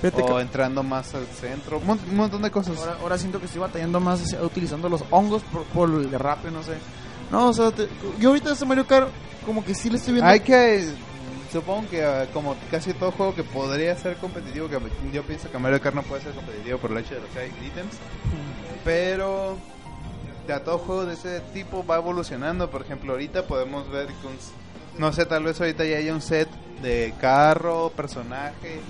Fíjate 0.00 0.24
que 0.24 0.30
o 0.32 0.38
entrando 0.40 0.82
más 0.82 1.14
al 1.14 1.26
centro. 1.26 1.78
Un 1.78 1.86
mon- 1.86 2.00
un 2.10 2.16
montón 2.16 2.42
de 2.42 2.50
cosas. 2.50 2.78
ahora, 2.78 2.96
ahora 3.02 3.18
siento 3.18 3.40
que 3.40 3.46
estoy 3.46 3.60
batallando 3.60 3.98
más 3.98 4.20
hacia- 4.22 4.42
utilizando 4.42 4.88
los 4.88 5.02
hongos 5.10 5.42
por, 5.52 5.64
por 5.64 5.88
el 5.90 6.10
derrape, 6.10 6.50
no 6.52 6.62
sé. 6.62 6.74
No, 7.32 7.48
o 7.48 7.52
sea, 7.52 7.70
te- 7.72 7.88
yo 8.20 8.28
ahorita 8.28 8.52
este 8.52 8.64
Mario 8.64 8.86
Kart 8.86 9.08
como 9.44 9.64
que 9.64 9.74
sí 9.74 9.90
le 9.90 9.96
estoy 9.96 10.14
viendo. 10.14 10.30
Hay 10.30 10.40
que. 10.40 10.88
Supongo 11.52 11.88
que 11.88 12.04
ah, 12.04 12.26
como 12.32 12.56
casi 12.70 12.92
todo 12.92 13.10
juego 13.10 13.34
que 13.34 13.42
podría 13.42 13.96
ser 13.96 14.16
competitivo, 14.16 14.68
que 14.68 14.78
yo 15.12 15.22
pienso 15.22 15.50
que 15.50 15.58
Mario 15.58 15.80
Kart 15.80 15.96
no 15.96 16.02
puede 16.02 16.22
ser 16.22 16.34
competitivo 16.34 16.78
por 16.78 16.92
el 16.92 16.98
hecho 16.98 17.14
de 17.14 17.20
los 17.20 17.30
ítems, 17.30 17.96
pero 18.84 19.56
ya 20.46 20.60
todo 20.60 20.78
juego 20.78 21.06
de 21.06 21.14
ese 21.14 21.40
tipo 21.52 21.84
va 21.86 21.96
evolucionando. 21.96 22.70
Por 22.70 22.82
ejemplo, 22.82 23.12
ahorita 23.12 23.46
podemos 23.46 23.88
ver 23.90 24.06
que 24.06 24.26
un, 24.26 24.36
no 24.98 25.12
sé, 25.12 25.24
tal 25.24 25.44
vez 25.44 25.60
ahorita 25.60 25.84
ya 25.84 25.96
haya 25.98 26.12
un 26.12 26.20
set 26.20 26.48
de 26.82 27.14
carro, 27.18 27.90
personaje, 27.96 28.80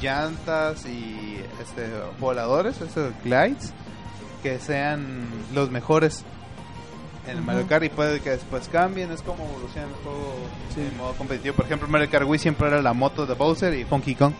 llantas 0.00 0.84
y 0.86 1.40
este 1.62 1.88
voladores, 2.18 2.80
esos 2.80 3.12
glides, 3.22 3.72
que 4.42 4.58
sean 4.58 5.24
los 5.54 5.70
mejores 5.70 6.24
en 7.26 7.36
el 7.38 7.42
Mario. 7.42 7.66
Kart 7.68 7.84
y 7.84 7.88
puede 7.88 8.20
que 8.20 8.30
después 8.30 8.68
cambien, 8.68 9.10
es 9.12 9.22
como 9.22 9.44
evoluciona 9.44 9.88
el 9.88 9.94
juego 10.02 10.34
en 10.76 10.96
modo 10.96 11.12
competitivo. 11.14 11.54
Por 11.54 11.66
ejemplo, 11.66 11.86
Mario 11.88 12.10
Kart 12.10 12.26
Wii 12.26 12.38
siempre 12.38 12.66
era 12.68 12.82
la 12.82 12.92
moto 12.92 13.26
de 13.26 13.34
Bowser 13.34 13.72
y 13.74 13.84
Funky 13.84 14.14
Kong. 14.14 14.32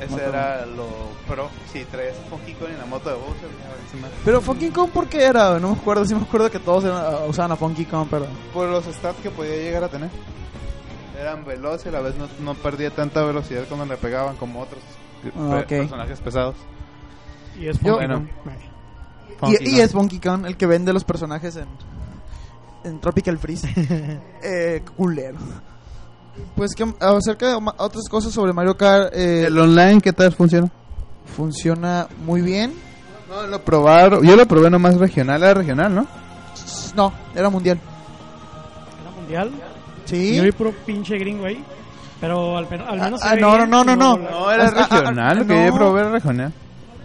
Ese 0.00 0.10
Moto. 0.10 0.24
era 0.24 0.66
lo 0.66 0.88
pro, 1.28 1.48
sí, 1.72 1.84
traías 1.88 2.16
Funky 2.28 2.54
Kong 2.54 2.70
y 2.74 2.78
la 2.78 2.86
moto 2.86 3.08
de 3.10 3.14
Bowser. 3.14 3.48
Pero 4.24 4.40
Funky 4.40 4.70
Kong, 4.70 4.90
¿por 4.90 5.06
qué 5.06 5.22
era? 5.22 5.58
No 5.60 5.68
me 5.74 5.76
acuerdo, 5.80 6.04
sí 6.04 6.14
me 6.14 6.22
acuerdo 6.22 6.50
que 6.50 6.58
todos 6.58 6.84
eran- 6.84 7.28
usaban 7.28 7.52
a 7.52 7.56
Funky 7.56 7.84
Kong, 7.84 8.08
pero... 8.10 8.26
Por 8.52 8.68
los 8.68 8.84
stats 8.86 9.20
que 9.20 9.30
podía 9.30 9.54
llegar 9.56 9.84
a 9.84 9.88
tener. 9.88 10.10
Eran 11.20 11.44
veloces 11.44 11.86
y 11.86 11.88
a 11.90 11.92
la 11.92 12.00
vez 12.00 12.16
no, 12.16 12.26
no 12.40 12.54
perdía 12.54 12.90
tanta 12.90 13.22
velocidad 13.22 13.62
cuando 13.68 13.86
le 13.86 13.96
pegaban 13.96 14.34
como 14.36 14.60
otros 14.62 14.82
Ah, 15.38 15.62
personajes 15.68 16.20
pesados. 16.20 16.56
Y 17.56 17.68
es 17.68 17.78
Yo- 17.80 17.94
Bueno. 17.94 18.26
Kong. 18.42 18.52
Funky 19.42 19.70
Y, 19.70 19.80
es 19.80 19.92
Funky 19.92 20.20
Kong 20.20 20.46
el 20.46 20.56
que 20.56 20.66
vende 20.66 20.92
los 20.92 21.04
personajes 21.04 21.56
en, 21.56 21.66
en 22.84 23.00
Tropical 23.00 23.38
Freeze. 23.38 23.68
eh, 24.42 24.82
culero. 24.96 25.38
Pues 26.56 26.74
que 26.74 26.84
acerca 27.00 27.48
de 27.48 27.58
otras 27.76 28.08
cosas 28.08 28.32
sobre 28.32 28.52
Mario 28.52 28.76
Kart, 28.76 29.12
eh, 29.14 29.46
¿El 29.46 29.58
online 29.58 30.00
qué 30.00 30.12
tal 30.12 30.32
funciona? 30.32 30.70
funciona 31.36 32.06
muy 32.24 32.42
bien. 32.42 32.72
No, 33.28 33.46
lo 33.46 33.62
probaron. 33.62 34.22
Yo 34.24 34.36
lo 34.36 34.46
probé 34.46 34.70
nomás 34.70 34.96
regional, 34.96 35.42
era 35.42 35.54
regional, 35.54 35.94
¿no? 35.94 36.06
No, 36.94 37.12
era 37.34 37.48
mundial. 37.48 37.78
Era 39.00 39.10
mundial. 39.10 39.50
Sí. 40.04 40.36
Yo 40.36 40.42
vi 40.42 40.52
puro 40.52 40.72
pinche 40.84 41.18
gringo 41.18 41.46
ahí. 41.46 41.64
Pero 42.20 42.56
al, 42.56 42.68
menos. 42.70 42.86
Ah, 43.22 43.34
no, 43.34 43.66
no, 43.66 43.82
no, 43.82 43.96
no, 43.96 44.16
No, 44.16 44.50
era 44.50 44.68
Ah, 44.68 44.72
ah, 44.76 44.86
ah, 44.88 44.96
regional. 44.96 45.38
Lo 45.38 45.46
que 45.46 45.66
yo 45.66 45.74
probé 45.74 46.00
era 46.02 46.10
regional. 46.10 46.52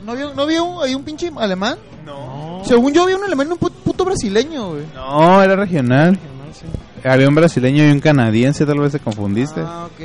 ¿No 0.07 0.15
vio, 0.15 0.33
no 0.33 0.45
vio 0.47 0.63
un- 0.63 0.83
ahí 0.83 0.95
un 0.95 1.03
pinche 1.03 1.29
alemán? 1.35 1.77
No. 2.05 2.61
Según 2.65 2.93
yo 2.93 3.05
vi 3.05 3.13
un 3.13 3.23
alemán 3.25 3.47
y 3.49 3.51
un 3.51 3.59
pu- 3.59 3.69
puto 3.71 4.05
brasileño, 4.05 4.69
güey. 4.71 4.85
No, 4.95 5.43
era 5.43 5.55
regional. 5.55 6.13
Regional, 6.15 6.53
sí. 6.53 6.65
Había 7.07 7.27
un 7.27 7.35
brasileño 7.35 7.85
y 7.85 7.91
un 7.91 7.99
canadiense, 7.99 8.65
tal 8.65 8.79
vez 8.79 8.93
te 8.93 8.99
confundiste. 8.99 9.61
Ah, 9.63 9.85
ok. 9.85 9.99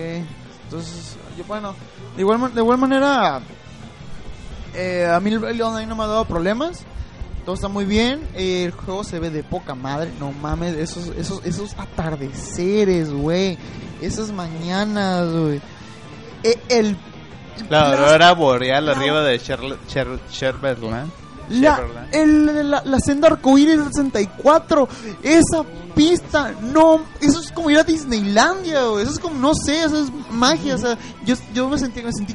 Entonces, 0.64 1.16
yo, 1.38 1.44
bueno, 1.44 1.74
de 2.16 2.22
igual, 2.22 2.38
ma- 2.40 2.48
de 2.48 2.60
igual 2.60 2.78
manera, 2.78 3.40
eh, 4.74 5.06
a 5.08 5.20
mí 5.20 5.30
el 5.30 5.44
el 5.44 5.62
online 5.62 5.86
no 5.86 5.96
me 5.96 6.02
ha 6.04 6.06
dado 6.08 6.24
problemas. 6.24 6.80
Todo 7.44 7.54
está 7.54 7.68
muy 7.68 7.84
bien. 7.84 8.20
eh, 8.34 8.64
el 8.64 8.70
juego 8.72 9.04
se 9.04 9.18
ve 9.18 9.30
de 9.30 9.42
poca 9.44 9.74
madre. 9.74 10.10
No 10.20 10.32
mames, 10.32 10.74
esos, 10.76 11.08
esos, 11.16 11.44
esos 11.44 11.74
atardeceres, 11.78 13.12
güey. 13.12 13.58
Esas 14.00 14.32
mañanas, 14.32 15.28
güey. 15.32 15.60
Eh, 16.44 16.58
el. 16.68 16.96
La 17.70 17.90
aurora 17.92 18.32
boreal 18.32 18.88
arriba 18.88 19.22
de 19.22 19.38
Sher- 19.38 19.78
Sher- 19.88 20.20
Sherberland. 20.30 21.10
La, 21.48 21.76
el- 22.12 22.70
la, 22.70 22.82
la 22.84 23.00
senda 23.00 23.28
arcoíris 23.28 23.76
del 23.76 23.86
64, 23.92 24.88
esa 25.22 25.64
pista, 25.94 26.52
no, 26.62 27.02
eso 27.20 27.40
es 27.40 27.50
como 27.52 27.68
ir 27.70 27.78
a 27.78 27.82
Disneylandia, 27.82 28.84
güey, 28.86 29.02
eso 29.02 29.12
es 29.12 29.18
como, 29.18 29.34
no 29.38 29.52
sé, 29.54 29.80
eso 29.84 30.02
es 30.02 30.10
magia, 30.30 30.76
o 30.76 30.78
sea, 30.78 30.96
yo, 31.26 31.34
yo 31.52 31.68
me 31.68 31.76
sentí, 31.78 32.00
me 32.02 32.12
sentí 32.12 32.34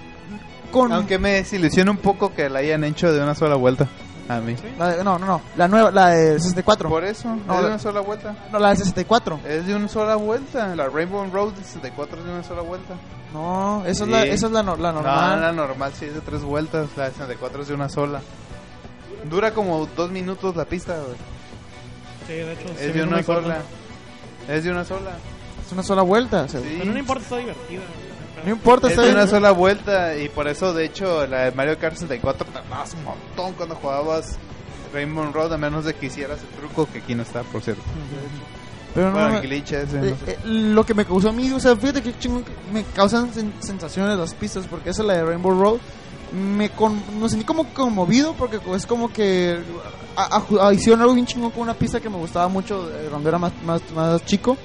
con... 0.71 0.91
Aunque 0.91 1.17
me 1.17 1.31
desilusiona 1.33 1.89
un 1.89 1.97
poco 1.97 2.33
que 2.35 2.49
la 2.49 2.59
hayan 2.59 2.83
hecho 2.83 3.11
de 3.11 3.21
una 3.23 3.33
sola 3.33 3.55
vuelta. 3.55 3.87
A 4.29 4.39
mí. 4.41 4.55
la 4.77 4.89
de- 4.97 5.03
no, 5.03 5.17
no, 5.17 5.25
no, 5.25 5.41
la 5.55 5.67
nueva, 5.67 5.89
la 5.91 6.09
de 6.09 6.39
64, 6.39 6.89
Por 6.89 7.03
eso, 7.05 7.29
No, 7.47 7.55
es 7.55 7.61
de 7.61 7.67
una 7.67 7.79
sola 7.79 8.01
vuelta. 8.01 8.35
no, 8.51 8.59
la 8.59 8.69
de 8.71 8.75
64, 8.77 9.39
Es 9.47 9.65
de 9.65 9.75
una 9.75 9.87
sola 9.87 10.15
vuelta. 10.15 10.75
La 10.75 10.87
Rainbow 10.89 11.25
Road 11.31 11.53
de 11.53 11.63
64 11.63 12.19
es 12.19 12.25
de 12.25 12.31
una 12.31 12.43
sola 12.43 12.61
vuelta. 12.61 12.93
no, 13.33 13.83
esa 13.85 14.03
es 14.03 14.09
la, 14.09 14.23
esa 14.25 14.45
es 14.47 14.51
la, 14.51 14.63
no- 14.63 14.75
la 14.75 14.91
No, 14.91 15.01
normal, 15.01 15.41
la 15.41 15.51
normal 15.53 15.91
sí 15.97 16.05
es 16.05 16.13
de 16.13 16.21
tres 16.21 16.41
vueltas. 16.43 16.89
La 16.97 17.05
de 17.05 17.11
64 17.11 17.61
es 17.61 17.67
de 17.69 17.73
una 17.73 17.87
sola. 17.89 18.21
Dura 19.29 19.51
como 19.53 19.85
dos 19.95 20.11
minutos 20.11 20.55
la 20.55 20.65
pista, 20.65 20.93
güey. 20.95 21.17
Sí, 22.27 22.33
de 22.33 22.53
hecho. 22.53 22.69
Es 22.79 22.93
de 22.93 23.05
no 23.05 23.13
una 23.15 23.23
sola. 23.23 23.57
Es 24.47 24.63
de 24.63 24.71
una 24.71 24.83
sola. 24.85 25.11
es 25.65 25.71
una 25.71 25.83
sola 25.83 26.01
vuelta, 26.01 26.43
o 26.43 26.47
sea, 26.47 26.59
Sí. 26.61 26.75
Pero 26.79 26.91
no 26.93 26.99
importa, 26.99 27.23
está 27.23 27.37
divertida. 27.37 27.81
No 28.45 28.51
importa, 28.51 28.87
Es 28.89 28.97
una 28.97 29.27
sola 29.27 29.51
vuelta 29.51 30.15
y 30.17 30.29
por 30.29 30.47
eso 30.47 30.73
de 30.73 30.85
hecho 30.85 31.25
la 31.27 31.45
de 31.45 31.51
Mario 31.51 31.77
Kart 31.79 31.95
64 31.95 32.45
tardabas 32.53 32.93
un 32.93 33.03
montón 33.03 33.53
cuando 33.53 33.75
jugabas 33.75 34.37
Rainbow 34.93 35.31
Road 35.31 35.53
a 35.53 35.57
menos 35.57 35.85
de 35.85 35.93
que 35.93 36.05
hicieras 36.07 36.39
el 36.41 36.47
truco 36.59 36.87
que 36.91 36.99
aquí 36.99 37.13
no 37.15 37.23
está 37.23 37.43
por 37.43 37.61
cierto. 37.61 37.83
pero 38.95 39.11
no, 39.11 39.19
Bueno, 39.19 39.41
glitch 39.41 39.73
ese, 39.73 39.97
Eh, 39.97 40.01
no 40.19 40.25
sé. 40.25 40.31
eh, 40.31 40.37
lo 40.45 40.85
que 40.85 40.93
me 40.93 41.05
causó 41.05 41.29
a 41.29 41.33
mí, 41.33 41.51
o 41.51 41.59
sea, 41.59 41.75
fíjate 41.75 42.01
que 42.01 42.17
chingón 42.17 42.43
me 42.73 42.83
causan 42.95 43.31
sen- 43.33 43.51
sensaciones 43.59 44.17
las 44.17 44.33
pistas, 44.33 44.65
porque 44.67 44.89
esa 44.91 45.01
es 45.01 45.07
la 45.07 45.13
de 45.15 45.25
Rainbow 45.25 45.51
Road. 45.59 45.77
Me, 46.31 46.69
con, 46.71 47.01
me 47.21 47.29
sentí 47.29 47.45
como 47.45 47.65
conmovido 47.73 48.33
porque 48.33 48.59
es 48.75 48.85
como 48.85 49.11
que 49.13 49.59
a- 50.15 50.37
a- 50.59 50.67
a- 50.67 50.73
hicieron 50.73 51.01
algo 51.01 51.13
bien 51.13 51.25
chingón 51.25 51.51
con 51.51 51.61
una 51.63 51.73
pista 51.73 51.99
que 52.01 52.09
me 52.09 52.17
gustaba 52.17 52.47
mucho 52.49 52.89
eh, 52.89 53.07
cuando 53.09 53.29
era 53.29 53.37
más, 53.37 53.51
más, 53.65 53.81
más 53.95 54.25
chico. 54.25 54.57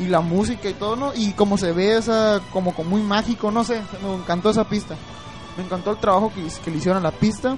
Y 0.00 0.06
la 0.06 0.20
música 0.20 0.68
y 0.68 0.74
todo, 0.74 0.96
¿no? 0.96 1.12
Y 1.14 1.32
como 1.32 1.58
se 1.58 1.72
ve, 1.72 1.96
esa, 1.98 2.40
como, 2.52 2.74
como 2.74 2.90
muy 2.90 3.02
mágico, 3.02 3.50
no 3.50 3.64
sé, 3.64 3.82
me 4.02 4.14
encantó 4.14 4.50
esa 4.50 4.64
pista. 4.64 4.96
Me 5.56 5.64
encantó 5.64 5.90
el 5.90 5.98
trabajo 5.98 6.32
que, 6.34 6.40
le 6.70 6.76
hicieron 6.78 6.98
a 7.04 7.10
la 7.10 7.12
pista. 7.12 7.56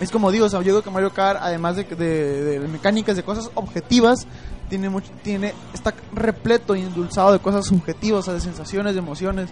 Es 0.00 0.10
como 0.10 0.30
digo, 0.30 0.46
o 0.46 0.48
sea, 0.48 0.60
yo 0.60 0.72
creo 0.72 0.82
que 0.82 0.90
Mario 0.90 1.10
Kart, 1.12 1.38
además 1.42 1.76
de, 1.76 1.84
de, 1.84 2.42
de 2.60 2.68
mecánicas, 2.68 3.16
de 3.16 3.22
cosas 3.22 3.50
objetivas, 3.54 4.26
tiene 4.68 4.90
mucho, 4.90 5.10
tiene, 5.22 5.54
está 5.72 5.94
repleto 6.12 6.74
y 6.74 6.80
endulzado 6.80 7.32
de 7.32 7.38
cosas 7.38 7.66
subjetivas, 7.66 8.20
o 8.20 8.22
sea, 8.24 8.34
de 8.34 8.40
sensaciones, 8.40 8.94
de 8.94 8.98
emociones. 8.98 9.50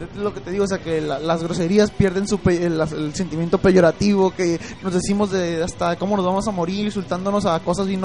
Es 0.00 0.16
lo 0.18 0.32
que 0.34 0.40
te 0.40 0.50
digo, 0.50 0.64
o 0.64 0.66
sea, 0.68 0.78
que 0.78 1.00
la- 1.00 1.18
las 1.18 1.42
groserías 1.42 1.90
pierden 1.90 2.26
su 2.28 2.38
pe- 2.38 2.64
el, 2.66 2.80
el 2.80 3.14
sentimiento 3.14 3.58
peyorativo, 3.58 4.30
que 4.32 4.60
nos 4.82 4.92
decimos 4.94 5.30
de 5.30 5.62
hasta 5.62 5.96
cómo 5.96 6.16
nos 6.16 6.24
vamos 6.26 6.46
a 6.46 6.50
morir, 6.52 6.84
insultándonos 6.86 7.46
a 7.46 7.58
cosas 7.60 7.86
bien 7.86 8.00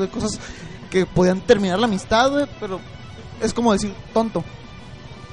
de 0.00 0.08
cosas 0.08 0.38
que 0.90 1.06
podían 1.06 1.40
terminar 1.40 1.78
la 1.78 1.86
amistad, 1.86 2.30
güey, 2.30 2.46
pero 2.60 2.80
es 3.42 3.52
como 3.54 3.72
decir 3.72 3.94
tonto. 4.12 4.42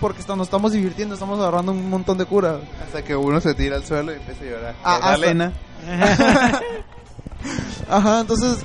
Porque 0.01 0.19
está- 0.19 0.35
nos 0.35 0.47
estamos 0.47 0.73
divirtiendo, 0.73 1.13
estamos 1.15 1.39
agarrando 1.39 1.71
un 1.71 1.89
montón 1.89 2.17
de 2.17 2.25
cura. 2.25 2.59
Hasta 2.85 3.03
que 3.03 3.15
uno 3.15 3.39
se 3.39 3.53
tira 3.53 3.77
al 3.77 3.85
suelo 3.85 4.11
y 4.11 4.15
empieza 4.15 4.43
a 4.43 4.47
llorar. 4.47 4.75
Ah, 4.83 4.93
¿Verdad, 4.95 5.13
hasta- 5.13 5.25
Elena? 5.25 5.53
Ajá, 7.89 8.21
entonces 8.21 8.57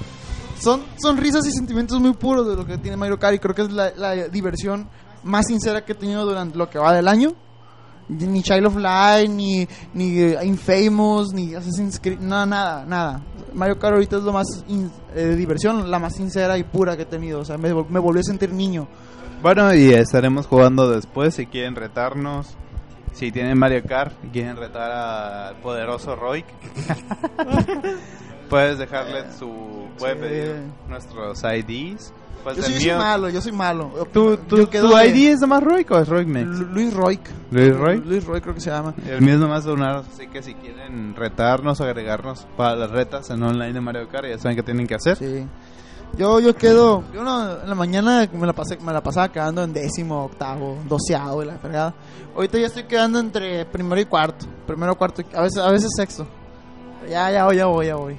son 0.58 0.82
sonrisas 1.00 1.46
y 1.46 1.52
sentimientos 1.52 2.00
muy 2.00 2.12
puros 2.14 2.46
de 2.48 2.56
lo 2.56 2.66
que 2.66 2.78
tiene 2.78 2.96
Mario 2.96 3.18
Kart 3.18 3.34
y 3.36 3.38
creo 3.38 3.54
que 3.54 3.62
es 3.62 3.70
la, 3.70 3.90
la 3.96 4.12
diversión 4.28 4.88
más 5.22 5.46
sincera 5.46 5.84
que 5.84 5.92
he 5.92 5.94
tenido 5.94 6.24
durante 6.24 6.56
lo 6.58 6.68
que 6.68 6.78
va 6.78 6.92
del 6.92 7.08
año. 7.08 7.32
Ni 8.10 8.42
Child 8.42 8.66
of 8.66 8.76
Light, 8.76 9.30
ni, 9.30 9.66
ni 9.94 10.18
eh, 10.18 10.38
Infamous, 10.44 11.32
ni 11.32 11.54
Assassin's 11.54 11.98
Creed, 12.00 12.18
nada, 12.20 12.44
nada, 12.46 12.84
nada. 12.86 13.22
Mario 13.54 13.78
Kart 13.78 13.94
ahorita 13.94 14.16
es 14.18 14.22
lo 14.22 14.32
más 14.32 14.46
in- 14.68 14.90
eh, 15.14 15.34
diversión, 15.36 15.90
la 15.90 15.98
más 15.98 16.14
sincera 16.16 16.58
y 16.58 16.64
pura 16.64 16.96
que 16.96 17.02
he 17.02 17.06
tenido. 17.06 17.40
O 17.40 17.44
sea, 17.44 17.56
me, 17.58 17.72
me 17.72 17.98
volvió 18.00 18.20
a 18.20 18.24
sentir 18.24 18.52
niño. 18.52 18.86
Bueno, 19.42 19.72
y 19.74 19.92
estaremos 19.94 20.46
jugando 20.46 20.90
después 20.90 21.34
si 21.34 21.46
quieren 21.46 21.74
retarnos. 21.76 22.56
Si 23.12 23.32
tienen 23.32 23.58
Mario 23.58 23.82
Kart 23.84 24.14
y 24.24 24.28
quieren 24.28 24.56
retar 24.56 24.90
al 24.90 25.56
poderoso 25.56 26.14
Roy, 26.14 26.44
puedes 28.48 28.78
dejarle 28.78 29.32
su 29.38 29.88
puedes 29.98 30.16
Sí. 30.16 30.22
pedir 30.22 30.62
nuestros 30.88 31.42
IDs. 31.44 32.12
Pues 32.42 32.56
Yo 32.56 32.62
sí, 32.62 32.72
yo 32.74 32.80
soy 32.80 32.98
malo, 32.98 33.28
yo 33.28 33.40
soy 33.42 33.52
malo. 33.52 33.90
¿Tu, 34.12 34.36
tu, 34.38 34.66
tu 34.66 34.88
de- 34.88 35.08
ID 35.08 35.32
es 35.32 35.40
nomás 35.40 35.62
Roy 35.62 35.86
o 35.90 35.98
es 35.98 36.08
Roy 36.08 36.24
Mex? 36.26 36.46
Lu- 36.46 36.66
Luis 36.72 36.94
Roy. 36.94 37.20
Luis 37.50 37.76
Roy. 37.76 38.00
Luis 38.04 38.24
Roy 38.24 38.40
creo 38.40 38.54
que 38.54 38.60
se 38.60 38.70
llama. 38.70 38.94
El 39.06 39.20
mío 39.20 39.34
es 39.34 39.40
nomás 39.40 39.64
donar, 39.64 39.96
así 40.12 40.26
que 40.28 40.42
si 40.42 40.54
quieren 40.54 41.14
retarnos 41.16 41.80
o 41.80 41.84
agregarnos 41.84 42.46
para 42.56 42.76
las 42.76 42.90
retas 42.90 43.28
en 43.30 43.42
online 43.42 43.72
de 43.74 43.80
Mario 43.80 44.08
Kart, 44.08 44.26
ya 44.28 44.38
saben 44.38 44.56
qué 44.56 44.62
tienen 44.62 44.86
que 44.86 44.94
hacer. 44.94 45.16
Sí. 45.18 45.46
Yo, 46.18 46.40
yo 46.40 46.56
quedo, 46.56 47.04
yo 47.14 47.22
no, 47.22 47.60
en 47.62 47.68
la 47.68 47.74
mañana 47.76 48.28
me 48.32 48.44
la, 48.46 48.52
pasé, 48.52 48.76
me 48.78 48.92
la 48.92 49.00
pasaba 49.00 49.30
quedando 49.30 49.62
en 49.62 49.72
décimo, 49.72 50.24
octavo, 50.24 50.78
doceavo 50.88 51.42
y 51.44 51.46
la 51.46 51.56
fregada. 51.58 51.94
Ahorita 52.34 52.58
ya 52.58 52.66
estoy 52.66 52.82
quedando 52.84 53.20
entre 53.20 53.64
primero 53.66 54.00
y 54.00 54.06
cuarto, 54.06 54.44
primero, 54.66 54.96
cuarto, 54.96 55.22
a 55.34 55.42
veces, 55.42 55.58
a 55.62 55.70
veces 55.70 55.90
sexto. 55.96 56.26
Ya, 57.08 57.30
ya 57.30 57.44
voy, 57.44 57.56
ya 57.56 57.66
voy, 57.66 57.86
ya 57.86 57.94
voy. 57.94 58.16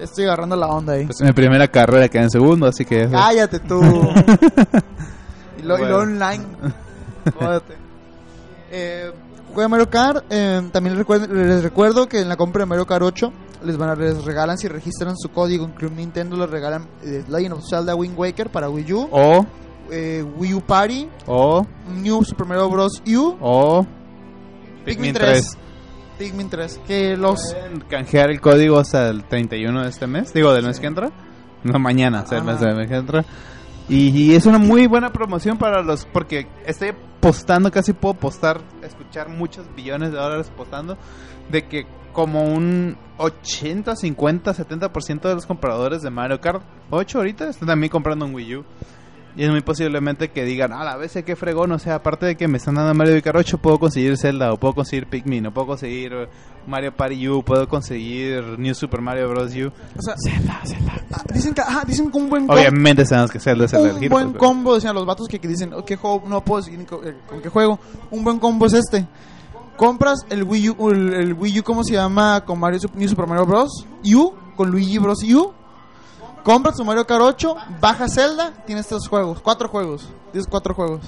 Estoy 0.00 0.24
agarrando 0.24 0.56
la 0.56 0.66
onda 0.68 0.92
ahí. 0.94 1.06
Pues 1.06 1.20
mi 1.20 1.32
primera 1.32 1.66
carrera 1.68 2.08
queda 2.08 2.22
en 2.24 2.30
segundo, 2.30 2.66
así 2.66 2.84
que... 2.84 3.08
Cállate 3.08 3.58
tú. 3.60 3.80
y, 5.58 5.62
lo, 5.62 5.76
y 5.76 5.78
lo 5.78 5.78
Bueno. 5.78 5.96
online. 5.98 6.44
Jódete. 7.38 7.76
Eh, 8.70 9.10
juega 9.54 9.68
Mario 9.68 9.90
Kart. 9.90 10.24
eh, 10.30 10.62
también 10.72 10.94
les 10.94 10.98
recuerdo, 10.98 11.34
les 11.34 11.62
recuerdo 11.62 12.08
que 12.08 12.20
en 12.20 12.28
la 12.28 12.36
compra 12.36 12.60
de 12.62 12.66
Mario 12.66 12.86
Kart 12.86 13.02
8 13.02 13.32
les 13.64 13.76
van 13.76 13.90
a 13.90 13.94
les 13.96 14.24
regalan 14.24 14.56
si 14.56 14.68
registran 14.68 15.16
su 15.16 15.30
código 15.30 15.64
en 15.64 15.72
Club 15.72 15.92
Nintendo 15.96 16.36
les 16.36 16.48
regalan 16.48 16.86
eh, 17.02 17.24
Legend 17.28 17.54
of 17.54 17.64
Zelda 17.68 17.96
Wind 17.96 18.16
Waker 18.16 18.50
para 18.50 18.70
Wii 18.70 18.92
U, 18.92 19.08
O, 19.10 19.44
eh, 19.90 20.22
Wii 20.38 20.54
U 20.54 20.60
Party, 20.60 21.08
o, 21.26 21.66
New 21.96 22.22
Super 22.24 22.46
Mario 22.46 22.70
Bros. 22.70 23.02
U, 23.04 23.36
o... 23.40 23.86
Pikmin 24.84 25.12
3. 25.12 25.58
Pikmin 26.18 26.50
3. 26.50 26.80
Que 26.86 27.16
los 27.16 27.52
¿Pueden 27.52 27.80
canjear 27.80 28.30
el 28.30 28.40
código 28.40 28.78
hasta 28.78 29.08
el 29.08 29.24
31 29.24 29.82
de 29.82 29.88
este 29.88 30.06
mes? 30.06 30.32
Digo, 30.34 30.52
del 30.52 30.66
mes 30.66 30.80
que 30.80 30.86
entra. 30.86 31.10
No, 31.64 31.78
mañana, 31.78 32.22
o 32.22 32.26
sea, 32.26 32.38
el 32.38 32.44
mes 32.44 32.60
del 32.60 32.76
mes 32.76 32.88
que 32.88 32.96
entra. 32.96 33.24
Y, 33.88 34.08
y 34.08 34.34
es 34.34 34.46
una 34.46 34.58
muy 34.58 34.86
buena 34.86 35.10
promoción 35.12 35.56
para 35.56 35.82
los... 35.82 36.04
Porque 36.04 36.46
estoy 36.66 36.92
postando, 37.20 37.70
casi 37.70 37.92
puedo 37.92 38.14
postar, 38.14 38.60
escuchar 38.82 39.28
muchos 39.28 39.66
billones 39.74 40.12
de 40.12 40.18
dólares 40.18 40.50
postando, 40.54 40.98
de 41.50 41.66
que 41.66 41.86
como 42.12 42.44
un 42.44 42.96
80, 43.18 43.96
50, 43.96 44.52
70% 44.52 45.20
de 45.20 45.34
los 45.34 45.46
compradores 45.46 46.02
de 46.02 46.10
Mario 46.10 46.40
Kart 46.40 46.62
8 46.90 47.18
ahorita 47.18 47.48
están 47.48 47.68
también 47.68 47.90
comprando 47.90 48.24
un 48.26 48.34
Wii 48.34 48.56
U. 48.56 48.64
Y 49.38 49.44
es 49.44 49.50
muy 49.50 49.60
posiblemente 49.60 50.30
que 50.32 50.44
digan, 50.44 50.72
a 50.72 50.82
la 50.82 50.96
vez 50.96 51.16
qué 51.24 51.36
fregón, 51.36 51.70
o 51.70 51.78
sea, 51.78 51.94
aparte 51.94 52.26
de 52.26 52.36
que 52.36 52.48
me 52.48 52.58
están 52.58 52.74
dando 52.74 52.92
Mario 52.92 53.22
Kart 53.22 53.38
8, 53.38 53.58
puedo 53.58 53.78
conseguir 53.78 54.18
Zelda, 54.18 54.52
o 54.52 54.56
puedo 54.58 54.74
conseguir 54.74 55.06
Pikmin, 55.06 55.46
o 55.46 55.54
puedo 55.54 55.68
conseguir 55.68 56.12
Mario 56.66 56.92
Party 56.96 57.28
U, 57.28 57.44
puedo 57.44 57.68
conseguir 57.68 58.58
New 58.58 58.74
Super 58.74 59.00
Mario 59.00 59.28
Bros. 59.30 59.52
U. 59.54 59.68
o 59.96 60.02
sea, 60.02 60.14
ah, 60.50 61.22
dicen 61.32 61.54
que 61.54 61.60
ah, 61.64 61.84
dicen 61.86 62.10
que 62.10 62.18
un 62.18 62.28
buen 62.28 62.48
combo- 62.48 62.54
Obviamente 62.60 63.06
sabemos 63.06 63.30
que 63.30 63.38
Zelda 63.38 63.66
es 63.66 63.72
el 63.74 63.80
un 63.92 64.08
buen 64.08 64.32
pero- 64.32 64.38
combo, 64.40 64.74
decían 64.74 64.94
los 64.96 65.06
vatos 65.06 65.28
que, 65.28 65.38
que 65.38 65.46
dicen, 65.46 65.72
"Oh, 65.72 65.84
¿qué 65.84 65.94
juego 65.94 66.24
no 66.28 66.42
puedo 66.44 66.60
seguir 66.60 66.80
eh, 66.80 67.14
con 67.28 67.40
qué 67.40 67.48
juego? 67.48 67.78
Un 68.10 68.24
buen 68.24 68.40
combo 68.40 68.66
es 68.66 68.72
este. 68.72 69.06
compras 69.76 70.18
el 70.30 70.42
Wii 70.42 70.70
U, 70.70 70.90
el, 70.90 71.14
el 71.14 71.34
Wii 71.34 71.60
U, 71.60 71.62
¿cómo 71.62 71.84
se 71.84 71.92
llama? 71.92 72.44
Con 72.44 72.58
Mario 72.58 72.80
New 72.92 73.08
Super 73.08 73.28
Mario 73.28 73.46
Bros. 73.46 73.86
U, 74.16 74.32
con 74.56 74.68
Luigi 74.72 74.98
Bros. 74.98 75.22
U. 75.22 75.52
Compras 76.44 76.76
tu 76.76 76.84
Mario 76.84 77.06
Kart 77.06 77.22
8, 77.22 77.56
bajas 77.80 78.14
Zelda, 78.14 78.52
tienes 78.66 78.86
tres 78.86 79.06
juegos, 79.08 79.40
cuatro 79.40 79.68
juegos. 79.68 80.08
Tienes 80.32 80.48
cuatro 80.48 80.74
juegos. 80.74 81.00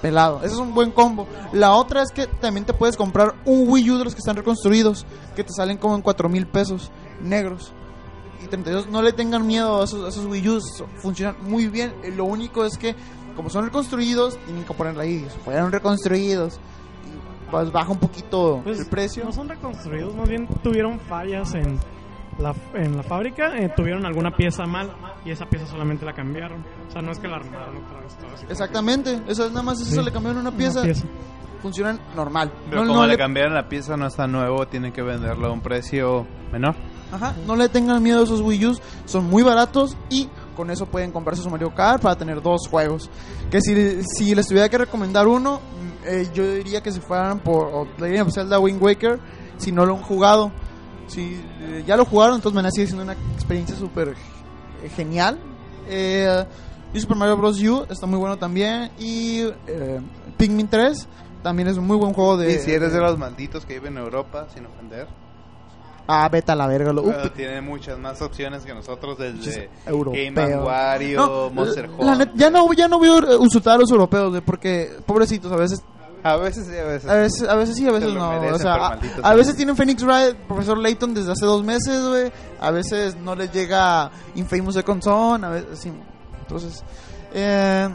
Pelado. 0.00 0.38
Ese 0.38 0.54
es 0.54 0.60
un 0.60 0.74
buen 0.74 0.90
combo. 0.90 1.26
La 1.52 1.74
otra 1.74 2.02
es 2.02 2.10
que 2.10 2.26
también 2.26 2.66
te 2.66 2.74
puedes 2.74 2.96
comprar 2.96 3.34
un 3.44 3.68
Wii 3.68 3.90
U 3.92 3.98
de 3.98 4.04
los 4.04 4.14
que 4.14 4.18
están 4.18 4.36
reconstruidos, 4.36 5.06
que 5.36 5.44
te 5.44 5.52
salen 5.52 5.78
como 5.78 5.94
en 5.94 6.02
4 6.02 6.28
mil 6.28 6.46
pesos 6.46 6.90
negros. 7.20 7.72
Y 8.44 8.48
32, 8.48 8.88
no 8.88 9.00
le 9.00 9.12
tengan 9.12 9.46
miedo 9.46 9.80
a 9.80 9.84
esos, 9.84 10.04
a 10.04 10.08
esos 10.08 10.26
Wii 10.26 10.48
U's, 10.48 10.84
funcionan 11.00 11.36
muy 11.42 11.68
bien. 11.68 11.94
Lo 12.16 12.24
único 12.24 12.64
es 12.64 12.76
que, 12.76 12.96
como 13.36 13.48
son 13.48 13.64
reconstruidos, 13.64 14.36
tienen 14.44 14.64
que 14.64 14.74
ponerla 14.74 15.04
ahí. 15.04 15.24
Fueron 15.44 15.70
reconstruidos, 15.70 16.54
y 16.56 17.50
pues 17.50 17.70
baja 17.70 17.92
un 17.92 17.98
poquito 17.98 18.60
Pues, 18.64 18.80
el 18.80 18.86
precio. 18.86 19.24
No 19.24 19.32
son 19.32 19.48
reconstruidos, 19.48 20.16
más 20.16 20.28
bien 20.28 20.48
tuvieron 20.64 20.98
fallas 20.98 21.54
en 21.54 21.78
la, 22.38 22.54
en 22.74 22.96
la 22.96 23.02
fábrica, 23.02 23.56
eh, 23.58 23.70
tuvieron 23.76 24.04
alguna 24.06 24.30
pieza 24.30 24.64
mal 24.64 24.90
y 25.24 25.30
esa 25.30 25.46
pieza 25.46 25.66
solamente 25.66 26.04
la 26.04 26.12
cambiaron. 26.14 26.64
O 26.88 26.90
sea, 26.90 27.02
no 27.02 27.12
es 27.12 27.18
que 27.18 27.28
la 27.28 27.36
armaron 27.36 27.76
otra 27.84 28.00
vez. 28.00 28.16
todo 28.16 28.30
así. 28.34 28.46
Exactamente, 28.48 29.22
eso 29.28 29.44
es 29.46 29.50
nada 29.52 29.62
más 29.62 29.80
eso 29.80 30.00
Sí. 30.00 30.04
le 30.04 30.12
cambiaron 30.12 30.40
una 30.40 30.50
Una 30.50 30.58
pieza, 30.58 30.82
funcionan 31.60 32.00
normal. 32.16 32.52
Pero 32.68 32.82
No- 32.82 32.88
como 32.88 33.00
no 33.02 33.06
le 33.06 33.12
le- 33.12 33.18
cambiaron 33.18 33.54
la 33.54 33.68
pieza, 33.68 33.96
no 33.96 34.06
está 34.06 34.26
nuevo, 34.26 34.66
tienen 34.66 34.92
que 34.92 35.02
venderlo 35.02 35.46
a 35.48 35.52
un 35.52 35.60
precio 35.60 36.26
menor. 36.50 36.74
Ajá, 37.12 37.34
no 37.46 37.54
le 37.56 37.68
tengan 37.68 38.02
miedo 38.02 38.20
a 38.20 38.24
esos 38.24 38.40
Wii 38.40 38.66
U's, 38.66 38.82
son 39.04 39.26
muy 39.28 39.42
baratos 39.42 39.96
y 40.08 40.28
con 40.56 40.70
eso 40.70 40.86
pueden 40.86 41.12
comprarse 41.12 41.42
su 41.42 41.50
Mario 41.50 41.74
Kart 41.74 42.02
para 42.02 42.16
tener 42.16 42.40
dos 42.42 42.62
juegos. 42.68 43.10
Que 43.50 43.60
si, 43.60 44.02
si 44.04 44.34
les 44.34 44.48
tuviera 44.48 44.68
que 44.70 44.78
recomendar 44.78 45.28
uno, 45.28 45.60
mm, 45.60 46.08
eh, 46.08 46.28
yo 46.34 46.42
diría 46.54 46.82
que 46.82 46.90
se 46.90 47.00
fueran 47.02 47.40
por 47.40 47.66
o 47.66 47.86
le 47.98 48.06
diría 48.06 48.24
por 48.24 48.32
Zelda 48.32 48.58
Wind 48.58 48.82
Waker 48.82 49.20
si 49.58 49.70
no 49.72 49.84
lo 49.86 49.96
han 49.96 50.02
jugado. 50.02 50.50
Si 51.12 51.40
eh, 51.60 51.84
ya 51.86 51.96
lo 51.96 52.04
jugaron, 52.04 52.36
entonces 52.36 52.62
me 52.62 52.70
sigue 52.70 52.86
siendo 52.86 53.02
una 53.04 53.12
experiencia 53.34 53.76
súper 53.76 54.08
eh, 54.82 54.88
genial. 54.88 55.38
Eh, 55.88 56.44
y 56.94 57.00
Super 57.00 57.16
Mario 57.16 57.36
Bros. 57.36 57.60
U 57.62 57.86
está 57.88 58.06
muy 58.06 58.18
bueno 58.18 58.36
también. 58.38 58.90
Y 58.98 59.40
eh, 59.66 60.00
Pikmin 60.36 60.68
3 60.68 61.08
también 61.42 61.68
es 61.68 61.76
un 61.76 61.86
muy 61.86 61.96
buen 61.96 62.12
juego 62.12 62.36
de. 62.36 62.52
y 62.54 62.58
si 62.58 62.72
eres 62.72 62.92
de 62.92 63.00
los 63.00 63.18
malditos 63.18 63.64
que 63.66 63.74
viven 63.74 63.96
en 63.96 64.04
Europa, 64.04 64.46
sin 64.54 64.66
ofender, 64.66 65.06
Ah, 66.06 66.28
vete 66.30 66.50
a 66.50 66.56
la 66.56 66.66
verga. 66.66 66.92
Lo, 66.92 67.04
pero 67.04 67.30
tiene 67.30 67.60
muchas 67.60 67.96
más 67.98 68.20
opciones 68.22 68.64
que 68.64 68.74
nosotros 68.74 69.16
desde 69.18 69.70
europeo. 69.86 70.20
Game 70.34 70.56
Wario, 70.56 71.16
No, 71.16 71.50
Monster 71.50 71.88
net- 71.88 72.32
ya 72.34 72.50
no 72.50 72.72
ya 72.72 72.88
no 72.88 72.98
voy 72.98 73.08
a 73.08 73.34
insultar 73.40 73.76
a 73.76 73.78
los 73.78 73.90
europeos 73.90 74.42
porque 74.44 74.90
pobrecitos 75.06 75.50
a 75.52 75.56
veces 75.56 75.82
A 76.24 76.36
veces 76.36 76.66
sí, 76.66 76.76
a 76.76 76.84
veces. 76.84 77.10
a 77.10 77.14
veces 77.16 77.48
a 77.48 77.54
veces 77.56 77.76
sí 77.76 77.88
a 77.88 77.92
veces 77.92 78.08
Se 78.10 78.14
lo 78.14 78.20
no 78.20 78.30
merecen, 78.30 78.54
o 78.54 78.58
sea 78.58 78.74
a, 78.74 78.98
a 79.30 79.34
veces 79.34 79.56
tienen 79.56 79.76
Phoenix 79.76 80.02
Wright 80.04 80.36
profesor 80.46 80.78
Layton 80.78 81.14
desde 81.14 81.32
hace 81.32 81.44
dos 81.46 81.64
meses 81.64 82.00
güey 82.06 82.32
a 82.60 82.70
veces 82.70 83.16
no 83.16 83.34
les 83.34 83.50
llega 83.52 84.10
Infamous 84.36 84.74
Second 84.74 85.02
Son 85.02 85.44
a 85.44 85.48
veces 85.50 85.78
sí. 85.80 85.92
entonces 86.40 86.84
eh, 87.34 87.88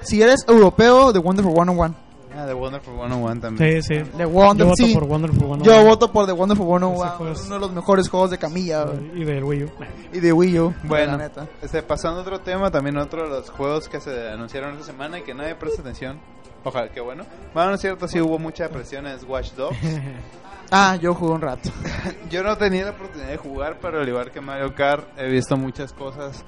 si 0.00 0.22
eres 0.22 0.44
europeo 0.48 1.12
de 1.12 1.18
Wonderful 1.18 1.52
101 1.52 2.06
Ah, 2.38 2.44
de 2.44 2.52
Wonderful 2.52 2.92
101 2.96 3.40
también. 3.40 3.82
Sí, 3.82 3.94
sí. 4.04 4.10
Yo 4.18 4.28
Wonder 4.28 4.66
voto 4.66 4.76
sí 4.84 4.92
por 4.92 5.04
Wonderful 5.04 5.38
101. 5.56 5.64
yo 5.64 5.84
voto 5.88 6.12
por 6.12 6.26
The 6.26 6.32
Wonderful 6.32 6.66
Ese 6.66 6.78
101 6.84 7.16
juego 7.16 7.32
es- 7.32 7.46
uno 7.46 7.54
de 7.54 7.60
los 7.60 7.72
mejores 7.72 8.08
juegos 8.10 8.30
de 8.30 8.36
Camilla 8.38 8.84
güey, 8.84 9.22
Y 9.22 9.24
del 9.24 9.42
Wii 9.42 9.64
U. 9.64 9.70
y 10.12 10.20
de 10.20 10.32
Wii 10.34 10.58
U 10.60 10.74
Bueno, 10.84 11.12
la 11.12 11.16
neta 11.18 11.46
este, 11.62 11.82
pasando 11.82 12.18
a 12.18 12.22
otro 12.22 12.40
tema, 12.40 12.70
también 12.70 12.98
otro 12.98 13.22
de 13.22 13.28
los 13.30 13.48
juegos 13.50 13.88
que 13.88 14.00
se 14.02 14.28
anunciaron 14.30 14.74
esta 14.74 14.84
semana 14.84 15.18
y 15.18 15.22
que 15.22 15.32
nadie 15.32 15.54
presta 15.54 15.80
atención. 15.80 16.20
Ojalá 16.66 16.88
que 16.88 17.00
bueno. 17.00 17.24
Bueno, 17.54 17.68
no 17.70 17.74
es 17.76 17.80
cierto, 17.80 18.08
sí 18.08 18.20
hubo 18.20 18.38
mucha 18.38 18.68
presión 18.68 19.06
es 19.06 19.22
Watch 19.24 19.52
Dogs. 19.52 19.76
ah 20.72 20.96
yo 20.96 21.14
jugué 21.14 21.32
un 21.34 21.40
rato 21.40 21.70
Yo 22.30 22.42
no 22.42 22.56
tenía 22.58 22.84
la 22.86 22.90
oportunidad 22.90 23.28
de 23.28 23.36
jugar, 23.36 23.78
pero 23.80 24.00
al 24.00 24.08
igual 24.08 24.32
que 24.32 24.40
Mario 24.40 24.74
Kart, 24.74 25.06
he 25.16 25.28
visto 25.28 25.56
muchas 25.56 25.92
cosas 25.92 26.44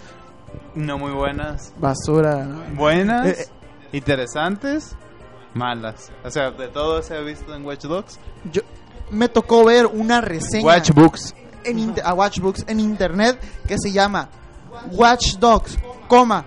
no 0.74 0.98
muy 0.98 1.12
buenas. 1.12 1.72
basura. 1.78 2.46
Buenas, 2.74 3.26
Eh, 3.28 3.36
eh. 3.42 3.46
interesantes, 3.92 4.96
malas. 5.54 6.10
O 6.24 6.30
sea, 6.30 6.50
de 6.50 6.68
todo 6.68 7.00
se 7.02 7.16
ha 7.16 7.20
visto 7.20 7.54
en 7.54 7.64
Watch 7.64 7.84
Dogs. 7.84 8.18
yo 8.52 8.62
me 9.10 9.28
tocó 9.28 9.64
ver 9.64 9.86
una 9.86 10.20
reseña 10.20 10.64
Watch 10.66 10.90
Books. 10.90 11.34
en 11.64 11.94
a 12.04 12.12
Watchbooks 12.14 12.64
en 12.66 12.80
internet 12.80 13.38
que 13.66 13.76
se 13.78 13.92
llama 13.92 14.28
Watch 14.90 15.36
Dogs, 15.38 15.78
coma. 16.08 16.44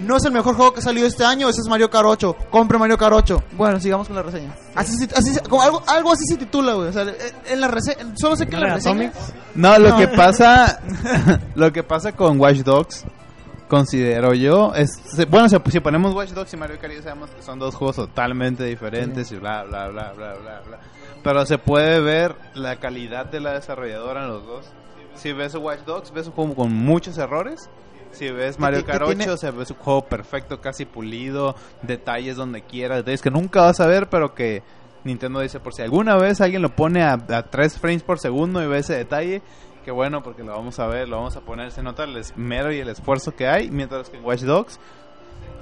No 0.00 0.16
es 0.16 0.24
el 0.24 0.32
mejor 0.32 0.54
juego 0.56 0.72
que 0.72 0.80
ha 0.80 0.82
salido 0.82 1.06
este 1.06 1.24
año, 1.24 1.48
ese 1.48 1.60
es 1.60 1.68
Mario 1.68 1.90
Kart 1.90 2.06
8. 2.06 2.36
Compre 2.50 2.78
Mario 2.78 2.96
Kart 2.96 3.12
8. 3.14 3.42
Bueno, 3.52 3.78
sigamos 3.78 4.06
con 4.08 4.16
la 4.16 4.22
reseña. 4.22 4.54
Así, 4.74 4.96
así 5.14 5.34
se- 5.34 5.40
como 5.42 5.60
algo, 5.62 5.82
algo 5.86 6.12
así 6.12 6.24
se 6.26 6.36
titula, 6.38 6.72
güey. 6.74 6.88
O 6.88 6.92
sea, 6.92 7.04
en 7.46 7.60
la 7.60 7.68
reseña, 7.68 8.12
solo 8.16 8.34
sé 8.36 8.46
que 8.46 8.56
¿No 8.56 8.62
la 8.66 8.74
reseña. 8.74 9.12
No, 9.54 9.78
lo 9.78 9.90
No. 9.90 9.98
que 9.98 10.08
pasa, 10.16 10.80
lo 11.54 11.72
que 11.72 11.82
pasa 11.82 12.12
con 12.12 12.40
Watch 12.40 12.58
Dogs, 12.60 13.04
considero 13.68 14.34
yo, 14.34 14.74
es, 14.74 14.90
se- 15.14 15.26
bueno, 15.26 15.48
si, 15.48 15.56
si 15.70 15.80
ponemos 15.80 16.14
Watch 16.14 16.30
Dogs 16.30 16.52
y 16.52 16.56
Mario 16.56 16.78
Kart 16.80 16.94
ya 16.94 17.02
sabemos 17.02 17.30
que 17.30 17.42
son 17.42 17.58
dos 17.58 17.74
juegos 17.74 17.96
totalmente 17.96 18.64
diferentes 18.64 19.30
y 19.32 19.36
bla, 19.36 19.62
bla, 19.64 19.88
bla, 19.88 20.12
bla, 20.12 20.34
bla, 20.34 20.60
bla. 20.66 20.78
Pero 21.22 21.46
se 21.46 21.58
puede 21.58 22.00
ver 22.00 22.34
la 22.54 22.76
calidad 22.80 23.26
de 23.26 23.40
la 23.40 23.52
desarrolladora 23.52 24.22
en 24.22 24.28
los 24.28 24.46
dos. 24.46 24.66
Si 25.14 25.32
ves 25.32 25.54
Watch 25.54 25.80
Dogs, 25.86 26.12
ves 26.12 26.26
un 26.26 26.32
juego 26.32 26.54
con 26.54 26.72
muchos 26.72 27.16
errores. 27.18 27.68
Si 28.12 28.30
ves 28.30 28.58
Mario 28.58 28.84
Kart 28.84 29.02
8, 29.02 29.16
tiene- 29.16 29.32
o 29.32 29.36
sea, 29.36 29.50
un 29.50 29.64
juego 29.64 30.02
perfecto, 30.06 30.60
casi 30.60 30.84
pulido, 30.84 31.54
detalles 31.82 32.36
donde 32.36 32.62
quieras, 32.62 32.98
detalles 32.98 33.22
que 33.22 33.30
nunca 33.30 33.62
vas 33.62 33.80
a 33.80 33.86
ver, 33.86 34.08
pero 34.08 34.34
que 34.34 34.62
Nintendo 35.04 35.40
dice, 35.40 35.58
por 35.60 35.74
si 35.74 35.82
alguna 35.82 36.16
vez 36.16 36.40
alguien 36.40 36.62
lo 36.62 36.74
pone 36.76 37.02
a, 37.02 37.14
a 37.14 37.42
3 37.44 37.78
frames 37.78 38.02
por 38.02 38.18
segundo 38.20 38.62
y 38.62 38.66
ve 38.66 38.78
ese 38.78 38.94
detalle, 38.94 39.42
que 39.84 39.90
bueno, 39.90 40.22
porque 40.22 40.44
lo 40.44 40.52
vamos 40.52 40.78
a 40.78 40.86
ver, 40.86 41.08
lo 41.08 41.16
vamos 41.16 41.34
a 41.36 41.40
poner, 41.40 41.72
se 41.72 41.82
nota 41.82 42.04
el 42.04 42.16
esmero 42.16 42.70
y 42.72 42.78
el 42.78 42.88
esfuerzo 42.88 43.34
que 43.34 43.48
hay, 43.48 43.70
mientras 43.70 44.10
que 44.10 44.18
en 44.18 44.24
Watch 44.24 44.42
Dogs 44.42 44.78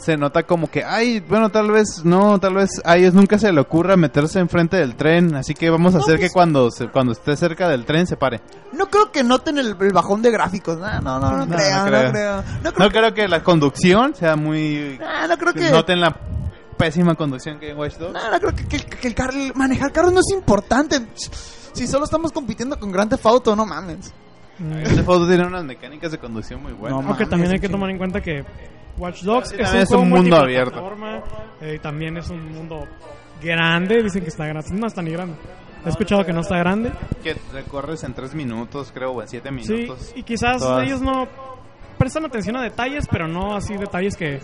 se 0.01 0.17
nota 0.17 0.43
como 0.45 0.71
que, 0.71 0.83
ay, 0.85 1.21
bueno, 1.21 1.51
tal 1.51 1.71
vez, 1.71 2.05
no, 2.05 2.39
tal 2.41 2.55
vez 2.55 2.81
a 2.85 2.97
ellos 2.97 3.15
nunca 3.15 3.39
se 3.39 3.53
le 3.53 3.61
ocurra 3.61 3.97
meterse 3.97 4.39
enfrente 4.41 4.77
del 4.77 4.97
tren, 4.97 5.35
así 5.37 5.55
que 5.55 5.69
vamos 5.71 5.95
a 5.95 5.99
No, 5.99 6.05
hacer 6.05 6.17
pues- 6.17 6.29
que 6.31 6.33
cuando, 6.33 6.71
se- 6.71 6.89
cuando 6.89 7.13
esté 7.13 7.37
cerca 7.37 7.69
del 7.69 7.85
tren 7.85 8.07
se 8.07 8.17
pare. 8.17 8.41
No 8.73 8.87
creo 8.89 9.13
que 9.13 9.23
noten 9.23 9.59
el, 9.59 9.77
el 9.81 9.93
bajón 9.93 10.23
de 10.23 10.31
gráficos. 10.31 10.79
No, 10.79 11.01
no, 11.01 11.21
no, 11.21 11.31
no, 11.39 11.47
No, 11.47 11.57
creo, 11.57 11.71
no 11.77 11.85
no 11.85 11.87
creo. 11.91 12.11
creo. 12.13 12.37
No 12.63 12.73
creo, 12.73 12.87
No 12.87 12.91
creo 12.93 13.15
que 13.15 13.29
la 13.29 13.43
conducción 13.43 14.15
sea 14.15 14.37
muy... 14.37 14.99
ah, 15.07 15.27
no 15.29 15.37
creo 15.37 15.53
que. 15.53 15.71
Noten 15.71 16.01
la 16.01 16.17
pésima 16.77 17.15
conducción 17.15 17.59
que 17.59 17.67
hay 17.67 17.73
en 17.73 17.79
Watch 17.79 17.97
Dogs. 17.99 18.15
No, 18.15 18.31
no 18.31 18.39
creo 18.41 18.55
que, 18.55 18.65
que- 18.67 18.85
que 18.87 19.09
el 19.09 19.15
car- 19.15 19.35
manejar 19.55 19.93
carros 19.93 20.13
no 20.13 20.21
es 20.21 20.31
importante. 20.35 21.01
Si 21.73 21.87
solo 21.87 22.05
estamos 22.05 22.33
compitiendo 22.33 22.79
con 22.81 22.91
Grand 22.91 23.11
Theft 23.11 23.27
Auto, 23.27 23.55
no 23.55 23.67
mames. 23.67 24.13
Mm. 24.59 24.73
Este 24.79 25.03
juego 25.03 25.27
tiene 25.27 25.47
unas 25.47 25.65
mecánicas 25.65 26.11
de 26.13 26.19
conducción 26.19 26.63
muy 26.63 26.73
buenas. 26.73 27.01
No, 27.03 27.09
Aunque 27.09 27.27
también 27.27 27.53
hay 27.53 27.61
que 27.61 27.69
tomar 27.69 27.89
en 27.91 27.99
cuenta 27.99 28.21
que 28.21 28.45
Watch 29.01 29.23
Dogs 29.23 29.49
Sí, 29.49 29.57
es 29.59 29.71
un, 29.73 29.77
es 29.79 29.91
un 29.91 30.09
mundo 30.11 30.37
multiplataforma, 30.39 31.23
eh, 31.61 31.79
también 31.83 32.17
es 32.19 32.29
un 32.31 32.53
mundo 32.53 32.87
grande, 33.43 34.03
dicen 34.03 34.23
que 34.23 34.29
está 34.29 34.47
grande, 34.47 34.69
no 34.73 34.87
está 34.87 35.03
ni 35.03 35.11
grande. 35.11 35.35
He 35.85 35.89
escuchado 35.89 36.25
que 36.27 36.33
no 36.33 36.41
está 36.41 36.59
grande. 36.59 36.93
Que 37.23 37.35
recorres 37.53 38.05
en 38.05 38.13
3 38.13 38.35
minutos, 38.35 38.91
creo, 38.93 39.13
o 39.13 39.23
en 39.23 39.29
7 39.29 39.49
Sí, 39.63 39.73
minutos. 39.73 40.13
y 40.15 40.23
quizás 40.23 40.59
Todas. 40.59 40.87
ellos 40.87 41.01
no 41.01 41.27
prestan 41.97 42.25
atención 42.27 42.57
a 42.57 42.63
detalles, 42.63 43.07
pero 43.11 43.27
no 43.27 43.57
así 43.57 43.75
detalles 43.77 44.17
que 44.17 44.41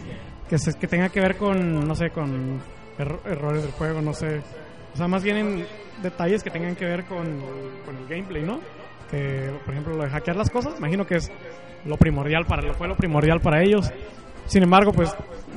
que, 0.48 0.58
se, 0.58 0.74
que 0.78 0.86
tenga 0.86 1.08
que 1.08 1.20
ver 1.20 1.36
con, 1.36 1.86
no 1.88 1.94
sé, 1.96 2.10
con 2.10 2.60
erro- 2.98 3.20
errores 3.26 3.64
del 3.64 3.72
juego, 3.72 4.00
no 4.00 4.12
sé. 4.14 4.40
O 4.94 4.96
sea, 4.96 5.08
más 5.08 5.24
bien 5.24 5.36
en 5.38 5.66
detalles 6.02 6.42
que 6.44 6.50
tengan 6.50 6.76
que 6.76 6.84
ver 6.84 7.04
con, 7.04 7.24
con 7.84 7.96
el 7.96 8.06
gameplay, 8.08 8.44
¿no? 8.44 8.60
Que, 9.10 9.50
por 9.64 9.74
ejemplo, 9.74 9.94
lo 9.96 10.04
de 10.04 10.10
hackear 10.10 10.36
las 10.36 10.48
cosas, 10.48 10.78
imagino 10.78 11.04
que 11.04 11.16
es 11.16 11.30
lo 11.84 11.96
primordial 11.96 12.46
para, 12.46 12.62
lo 12.62 12.74
fue 12.74 12.86
lo 12.86 12.96
primordial 12.96 13.40
para 13.40 13.60
ellos. 13.60 13.90
Sin 14.46 14.62
embargo, 14.62 14.92
pues, 14.92 15.10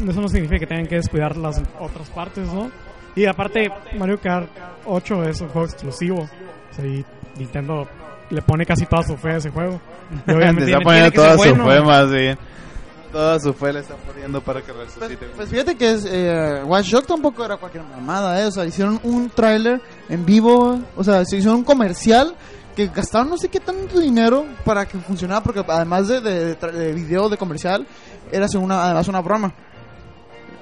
eso 0.08 0.22
no 0.22 0.28
significa 0.30 0.60
que 0.60 0.68
tengan 0.68 0.88
que 0.88 0.96
descuidar 0.96 1.38
las 1.38 1.62
otras 1.80 2.10
partes, 2.10 2.48
¿no? 2.52 2.72
Y 3.16 3.26
aparte, 3.26 3.70
Mario 3.98 4.20
Kart 4.20 4.50
8 4.86 5.24
es 5.30 5.42
un 5.42 5.50
juego 5.50 5.68
exclusivo. 5.68 6.20
O 6.72 6.74
sea, 6.76 6.86
y 6.86 7.04
Nintendo 7.38 7.88
le 8.30 8.42
pone 8.42 8.66
casi 8.66 8.86
toda 8.86 9.04
su 9.04 9.18
fe 9.18 9.32
a 9.32 9.38
ese 9.38 9.50
juego. 9.50 9.80
Y 10.28 10.32
obviamente 10.32 10.66
Te 10.66 10.72
está 10.72 10.84
poniendo 10.84 11.12
tiene 11.12 11.12
que 11.12 11.18
ser 11.18 11.38
toda 11.38 11.38
su 11.38 11.56
bueno. 11.56 11.66
fe 11.66 11.82
más 11.82 12.12
bien. 12.12 12.38
Toda 13.12 13.40
su 13.40 13.54
fe 13.54 13.74
le 13.74 13.80
está 13.80 13.96
poniendo 13.96 14.40
para 14.42 14.62
que 14.62 14.72
Pues, 14.72 14.96
resucite. 14.96 15.26
pues 15.36 15.50
fíjate 15.50 15.76
que 15.76 15.92
es, 15.94 16.06
eh, 16.08 16.62
Watch 16.64 16.92
Dogs 16.92 17.08
tampoco 17.08 17.44
era 17.44 17.58
cualquier 17.58 17.84
mamada, 17.84 18.40
¿eh? 18.40 18.46
O 18.46 18.52
sea, 18.52 18.66
hicieron 18.66 19.00
un 19.04 19.30
tráiler 19.32 19.82
en 20.10 20.26
vivo, 20.26 20.80
o 20.96 21.04
sea, 21.04 21.26
se 21.26 21.38
hicieron 21.38 21.58
un 21.60 21.64
comercial 21.64 22.36
que 22.76 22.86
gastaron 22.88 23.30
no 23.30 23.38
sé 23.38 23.50
qué 23.50 23.60
tanto 23.60 24.00
dinero 24.00 24.46
para 24.64 24.86
que 24.88 25.00
funcionara, 25.00 25.42
porque 25.42 25.64
además 25.68 26.08
de, 26.08 26.22
de, 26.22 26.46
de 26.46 26.60
tra- 26.60 26.72
de 26.72 26.94
video 26.94 27.28
de 27.30 27.36
comercial, 27.38 27.86
era 28.32 28.46
una, 28.58 28.86
además 28.86 29.08
una 29.08 29.22
broma. 29.22 29.54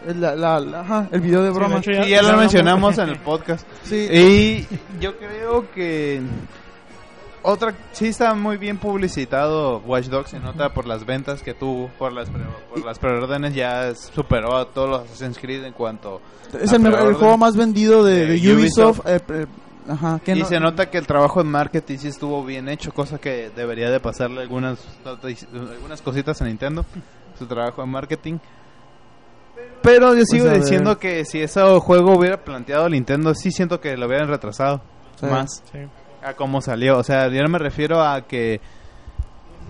El, 0.08 0.22
la, 0.22 0.36
la- 0.36 0.60
la- 0.60 0.80
ajá, 0.82 1.08
el 1.12 1.20
video 1.22 1.42
de 1.44 1.50
Sí, 1.50 1.54
de 1.54 1.60
broma. 1.60 1.84
Sí, 1.84 1.92
ya, 1.94 2.06
ya 2.06 2.22
lo 2.22 2.38
mencionamos 2.38 2.98
en 2.98 3.10
el 3.10 3.20
podcast. 3.20 3.68
Sí. 3.84 4.08
Y 4.12 4.68
yo 5.02 5.18
creo 5.18 5.70
que 5.72 6.22
otra, 7.44 7.74
sí 7.94 8.08
está 8.08 8.34
muy 8.34 8.58
bien 8.58 8.78
publicitado 8.78 9.80
Watch 9.86 10.06
Dogs, 10.08 10.32
se 10.32 10.40
nota 10.40 10.74
por 10.74 10.86
las 10.86 11.06
ventas 11.06 11.42
que 11.44 11.54
tuvo, 11.54 11.90
por 11.98 12.12
las, 12.12 12.30
pre- 12.30 12.42
por 12.74 12.86
las 12.86 13.00
preórdenes, 13.00 13.54
ya 13.54 13.94
superó 13.96 14.58
a 14.58 14.66
todos 14.70 14.90
los 14.90 15.02
Assassin's 15.04 15.38
Creed 15.40 15.64
en 15.64 15.74
cuanto 15.74 16.22
Es 16.60 16.72
a 16.74 16.76
el, 16.78 17.14
juego 17.14 17.38
más 17.38 17.56
vendido 17.56 18.04
de, 18.04 18.26
De 18.28 18.40
de 18.40 18.54
Ubisoft. 18.54 19.00
Ubisoft. 19.06 19.08
eh, 19.08 19.22
eh, 19.30 19.46
ajá, 19.90 20.20
que 20.24 20.34
Y 20.36 20.40
no- 20.40 20.46
se 20.46 20.60
nota 20.60 20.90
que 20.90 20.98
el 20.98 21.08
trabajo 21.08 21.40
en 21.42 21.48
marketing 21.48 21.98
sí 21.98 22.08
estuvo 22.10 22.44
bien 22.44 22.68
hecho, 22.70 22.94
cosa 22.94 23.18
que 23.18 23.50
debería 23.56 23.90
de 23.90 24.00
pasarle 24.02 24.42
algunas, 24.42 24.80
algunas 25.06 26.02
cositas 26.02 26.42
a 26.42 26.46
Nintendo, 26.46 26.86
su 27.38 27.46
trabajo 27.46 27.84
en 27.84 27.90
marketing. 27.90 28.38
Pero 29.82 30.14
yo 30.16 30.24
sigo 30.26 30.46
Pues, 30.46 30.54
ver. 30.54 30.62
diciendo 30.64 30.98
que 30.98 31.26
si 31.26 31.42
ese 31.42 31.62
juego 31.80 32.18
hubiera 32.18 32.38
planteado 32.44 32.90
Nintendo, 32.90 33.34
sí 33.34 33.52
siento 33.52 33.80
que 33.80 33.96
lo 33.96 34.08
hubieran 34.08 34.28
retrasado 34.28 34.82
Sí. 35.20 35.26
más 35.26 35.64
Sí. 35.72 35.80
a 36.24 36.34
cómo 36.34 36.62
salió. 36.62 36.98
O 36.98 37.04
sea, 37.04 37.28
yo 37.30 37.42
no 37.44 37.50
me 37.50 37.60
refiero 37.60 38.02
a 38.04 38.22
que 38.22 38.60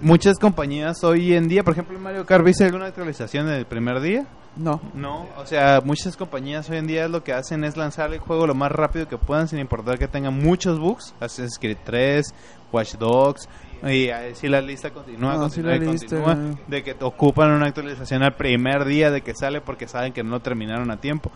muchas 0.01 0.38
compañías 0.39 1.03
hoy 1.03 1.34
en 1.34 1.47
día, 1.47 1.63
por 1.63 1.73
ejemplo, 1.73 1.95
en 1.97 2.03
Mario 2.03 2.25
Kart, 2.25 2.43
¿viste 2.43 2.63
alguna 2.65 2.86
actualización 2.88 3.47
del 3.47 3.65
primer 3.65 3.99
día? 3.99 4.25
No. 4.56 4.82
No, 4.95 5.27
o 5.38 5.45
sea, 5.45 5.82
muchas 5.86 6.17
compañías 6.17 6.67
hoy 6.69 6.77
en 6.77 6.88
día 6.88 7.08
lo 7.08 7.23
que 7.23 7.32
hacen 7.34 7.63
es 7.63 7.77
lanzar 7.77 8.12
el 8.12 8.19
juego 8.19 8.47
lo 8.47 8.56
más 8.56 8.71
rápido 8.71 9.08
que 9.08 9.17
puedan 9.17 9.47
sin 9.47 9.60
importar 9.60 9.99
que 9.99 10.08
tengan 10.08 10.34
muchos 10.34 10.80
bugs. 10.80 11.13
Assassin's 11.19 11.60
Creed 11.60 11.77
3, 11.84 12.25
Watch 12.71 12.95
Dogs, 12.95 13.47
y 13.85 14.09
así 14.09 14.47
la 14.47 14.61
lista 14.61 14.89
continúa, 14.91 15.33
Ah, 15.33 15.35
sí 15.49 15.61
continúa 15.61 15.71
la 15.71 15.77
y 15.77 15.79
lista. 15.91 16.19
continúa, 16.21 16.55
de 16.67 16.83
que 16.83 16.95
ocupan 17.01 17.51
una 17.51 17.67
actualización 17.67 18.23
al 18.23 18.35
primer 18.35 18.85
día 18.85 19.11
de 19.11 19.21
que 19.21 19.33
sale 19.35 19.61
porque 19.61 19.87
saben 19.87 20.13
que 20.13 20.23
no 20.23 20.39
terminaron 20.41 20.89
a 20.91 20.97
tiempo. 20.97 21.31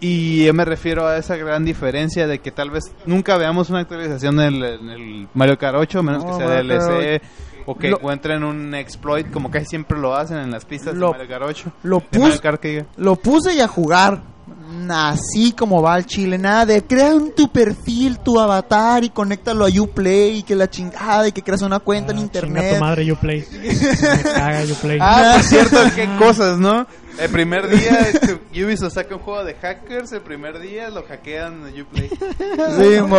Y 0.00 0.44
yo 0.44 0.54
me 0.54 0.64
refiero 0.64 1.08
a 1.08 1.16
esa 1.16 1.36
gran 1.36 1.64
diferencia 1.64 2.26
de 2.28 2.38
que 2.38 2.52
tal 2.52 2.70
vez 2.70 2.84
nunca 3.04 3.36
veamos 3.36 3.68
una 3.70 3.80
actualización 3.80 4.38
en 4.40 4.54
el, 4.54 4.62
en 4.64 4.90
el 4.90 5.28
Mario 5.34 5.58
Kart 5.58 5.76
8, 5.76 5.98
a 5.98 6.02
menos 6.02 6.24
No, 6.24 6.30
que 6.30 6.36
sea 6.44 6.62
DLC, 6.62 7.20
o 7.66 7.76
que 7.76 7.90
Lo- 7.90 7.96
encuentren 7.96 8.44
un 8.44 8.74
exploit 8.76 9.28
como 9.30 9.50
casi 9.50 9.66
siempre 9.66 9.98
lo 9.98 10.14
hacen 10.14 10.38
en 10.38 10.52
las 10.52 10.64
pistas 10.64 10.94
Lo- 10.94 11.06
de 11.08 11.12
Mario 11.18 11.28
Kart 11.28 11.44
8. 11.48 11.72
Lo 11.82 11.98
puse, 12.00 12.20
Mario 12.22 12.40
Kart 12.40 12.60
que 12.60 12.68
diga. 12.68 12.86
lo 12.96 13.16
puse 13.16 13.54
y 13.54 13.60
a 13.60 13.66
jugar. 13.66 14.22
Así 14.90 15.52
como 15.52 15.82
va 15.82 15.96
el 15.98 16.06
chile, 16.06 16.38
nada 16.38 16.66
de 16.66 16.84
crea 16.84 17.14
un 17.14 17.32
tu 17.34 17.50
perfil, 17.50 18.18
tu 18.18 18.38
avatar 18.38 19.04
y 19.04 19.10
conéctalo 19.10 19.64
a 19.66 19.68
Uplay 19.68 20.38
y 20.38 20.42
que 20.42 20.54
la 20.54 20.68
chingada 20.70 21.28
y 21.28 21.32
que 21.32 21.42
creas 21.42 21.62
una 21.62 21.78
cuenta 21.80 22.12
en 22.12 22.18
Ah, 22.18 22.20
Chinga 22.20 22.38
internet. 22.38 22.74
tu 22.74 22.80
madre, 22.84 23.12
Uplay. 23.12 23.44
Me 23.52 24.22
caga 24.22 24.62
Uplay. 24.70 24.98
Ah, 25.00 25.32
por 25.34 25.42
cierto, 25.44 25.76
qué 25.94 26.08
cosas, 26.18 26.58
¿no? 26.58 26.86
El 27.18 27.30
primer 27.30 27.68
día 27.68 27.98
este, 28.10 28.34
Ubisoft 28.64 28.92
saca 28.94 29.16
un 29.16 29.22
juego 29.22 29.42
de 29.44 29.54
hackers, 29.54 30.12
el 30.12 30.20
primer 30.20 30.60
día 30.60 30.88
lo 30.90 31.02
hackean 31.02 31.66
en 31.66 31.82
Uplay. 31.82 32.08
Sí, 32.10 33.00
mo. 33.02 33.18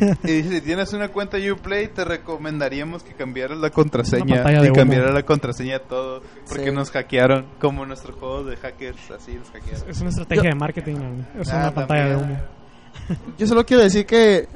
Y 0.24 0.32
dice, 0.32 0.50
si 0.56 0.60
tienes 0.62 0.92
una 0.92 1.08
cuenta 1.08 1.36
Uplay, 1.52 1.88
te 1.88 2.04
recomendaríamos 2.04 3.02
que 3.02 3.14
cambiaras 3.14 3.58
la 3.58 3.70
contraseña 3.70 4.44
y 4.64 4.72
cambiaras 4.72 5.12
la 5.14 5.22
contraseña 5.24 5.76
a 5.76 5.80
todo, 5.80 6.22
porque 6.48 6.66
Sí. 6.66 6.72
nos 6.72 6.90
hackearon, 6.90 7.46
como 7.60 7.84
nuestros 7.86 8.16
juegos 8.18 8.46
de 8.46 8.56
hackers, 8.56 9.10
así 9.10 9.34
nos 9.34 9.50
hackearon. 9.50 9.90
Es 9.90 10.00
una 10.00 10.10
estrategia 10.10 10.50
de 10.50 10.54
marketing, 10.54 10.94
¿no? 10.96 11.40
es 11.42 11.48
Ah, 11.52 11.56
una 11.58 11.74
pantalla 11.74 12.06
de 12.08 12.16
humo. 12.16 12.38
Yo 13.38 13.46
solo 13.46 13.64
quiero 13.66 13.82
decir 13.82 14.06
que 14.06 14.48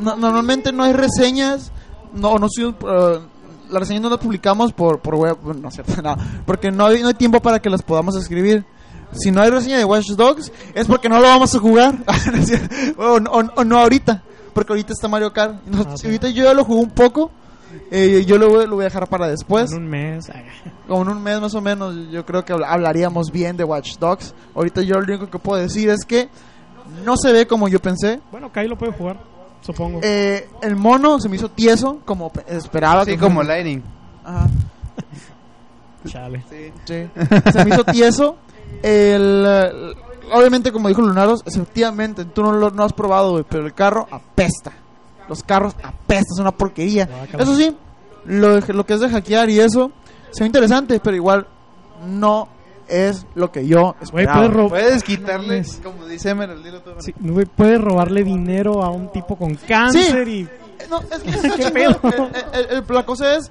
no- 0.00 0.16
normalmente 0.16 0.72
no 0.72 0.84
hay 0.84 0.92
reseñas, 0.92 1.72
no, 2.14 2.38
no 2.38 2.46
soy, 2.48 2.64
uh, 2.66 2.74
las 3.70 3.80
reseñas 3.80 4.02
no 4.02 4.10
las 4.10 4.18
publicamos 4.18 4.72
por, 4.72 5.00
por 5.00 5.14
web, 5.14 5.36
bueno, 5.42 5.60
no 5.62 5.68
es 5.68 5.74
cierto, 5.74 6.00
no, 6.02 6.16
porque 6.46 6.70
no 6.70 6.86
hay, 6.86 7.02
no 7.02 7.08
hay 7.08 7.14
tiempo 7.14 7.40
para 7.40 7.60
que 7.60 7.70
las 7.70 7.82
podamos 7.82 8.16
escribir. 8.16 8.64
Si 9.12 9.30
no 9.32 9.42
hay 9.42 9.50
reseña 9.50 9.76
de 9.78 9.84
Watch 9.84 10.10
Dogs 10.10 10.52
es 10.74 10.86
porque 10.86 11.08
no 11.08 11.16
lo 11.16 11.22
vamos 11.22 11.52
a 11.54 11.58
jugar, 11.58 11.94
o, 12.96 13.16
o- 13.16 13.52
o 13.56 13.64
no 13.64 13.78
ahorita, 13.78 14.22
porque 14.50 14.72
ahorita 14.72 14.92
está 14.92 15.08
Mario 15.08 15.32
Kart. 15.32 15.64
No, 15.66 15.82
Ah, 15.88 15.96
sí. 15.96 16.06
Ahorita 16.06 16.28
yo 16.30 16.44
ya 16.44 16.54
lo 16.54 16.64
jugué 16.64 16.80
un 16.80 16.90
poco, 16.90 17.30
eh, 17.90 18.24
yo 18.26 18.36
lo 18.38 18.48
voy, 18.50 18.66
lo 18.66 18.76
voy 18.76 18.82
a 18.82 18.88
dejar 18.88 19.08
para 19.08 19.28
después. 19.28 19.72
En 19.72 19.82
un 19.84 19.88
mes. 19.88 20.28
ay, 20.30 20.44
Como 20.88 21.02
en 21.02 21.08
un 21.08 21.22
mes 21.22 21.40
más 21.40 21.54
o 21.54 21.60
menos, 21.60 21.94
yo 22.10 22.24
creo 22.26 22.44
que 22.44 22.52
habl- 22.54 22.66
hablaríamos 22.66 23.30
bien 23.30 23.56
de 23.56 23.64
Watch 23.64 23.96
Dogs. 23.98 24.34
Ahorita 24.54 24.82
yo 24.82 24.94
lo 25.00 25.04
único 25.04 25.30
que 25.30 25.38
puedo 25.38 25.60
decir 25.62 25.88
es 25.90 26.04
que 26.04 26.28
no 27.04 27.16
se 27.16 27.32
ve 27.32 27.46
como 27.46 27.68
yo 27.68 27.80
pensé. 27.80 28.20
Bueno, 28.32 28.50
Kai 28.52 28.66
lo 28.68 28.76
puede 28.76 28.92
jugar, 28.92 29.20
supongo. 29.60 30.00
Eh, 30.02 30.48
el 30.62 30.74
mono 30.76 31.20
se 31.20 31.28
me 31.28 31.36
hizo 31.36 31.48
tieso, 31.50 32.00
como 32.04 32.30
pe- 32.32 32.44
esperaba. 32.48 33.02
Así 33.02 33.12
que 33.12 33.18
como 33.18 33.36
fuera. 33.40 33.54
Lightning. 33.54 33.82
Ajá, 34.24 34.48
Chale. 36.06 36.42
Sí. 36.48 36.72
sí. 36.84 37.08
Se 37.52 37.64
me 37.64 37.70
hizo 37.74 37.84
tieso. 37.84 38.36
El, 38.82 39.94
obviamente, 40.32 40.72
como 40.72 40.88
dijo 40.88 41.02
Lunaros, 41.02 41.42
efectivamente, 41.46 42.24
tú 42.24 42.42
no 42.42 42.52
lo 42.52 42.70
no 42.70 42.82
has 42.84 42.92
probado, 42.92 43.32
güey, 43.32 43.44
pero 43.48 43.64
el 43.66 43.74
carro 43.74 44.06
apesta. 44.10 44.72
Los 45.28 45.42
carros 45.42 45.74
apestan, 45.82 46.32
es 46.34 46.40
una 46.40 46.50
porquería. 46.52 47.08
Eso 47.38 47.54
sí, 47.56 47.76
lo, 48.24 48.60
de- 48.60 48.72
lo 48.72 48.84
que 48.84 48.94
es 48.94 49.00
de 49.00 49.08
hackear 49.08 49.48
y 49.50 49.60
eso, 49.60 49.92
se 50.30 50.42
ve 50.42 50.46
interesante, 50.46 50.98
pero 51.00 51.14
igual 51.16 51.46
no 52.06 52.48
es 52.88 53.24
lo 53.36 53.52
que 53.52 53.66
yo 53.66 53.94
esperaba. 54.00 54.38
puedes, 54.40 54.52
ro- 54.52 54.68
Puedes 54.68 55.04
quitarle, 55.04 55.46
Mames. 55.46 55.80
como 55.84 56.06
dice 56.06 56.30
Emerald, 56.30 56.64
dilo 56.64 56.80
tú. 56.82 56.90
sí, 56.98 57.14
güey, 57.20 57.46
puedes 57.46 57.80
robarle 57.80 58.24
dinero 58.24 58.82
a 58.82 58.90
un 58.90 59.12
tipo 59.12 59.36
con 59.36 59.54
cáncer 59.54 60.26
y... 60.26 60.40
Eh, 60.42 60.48
No, 60.90 60.98
es 61.00 61.20
que 61.22 61.30
está 61.30 61.48
¿Qué 61.56 61.64
chingón. 61.70 61.94
pedo? 62.02 62.30
El- 62.52 62.64
el- 62.64 62.76
el- 62.78 62.84
la 62.88 63.06
cosa 63.06 63.36
es 63.36 63.50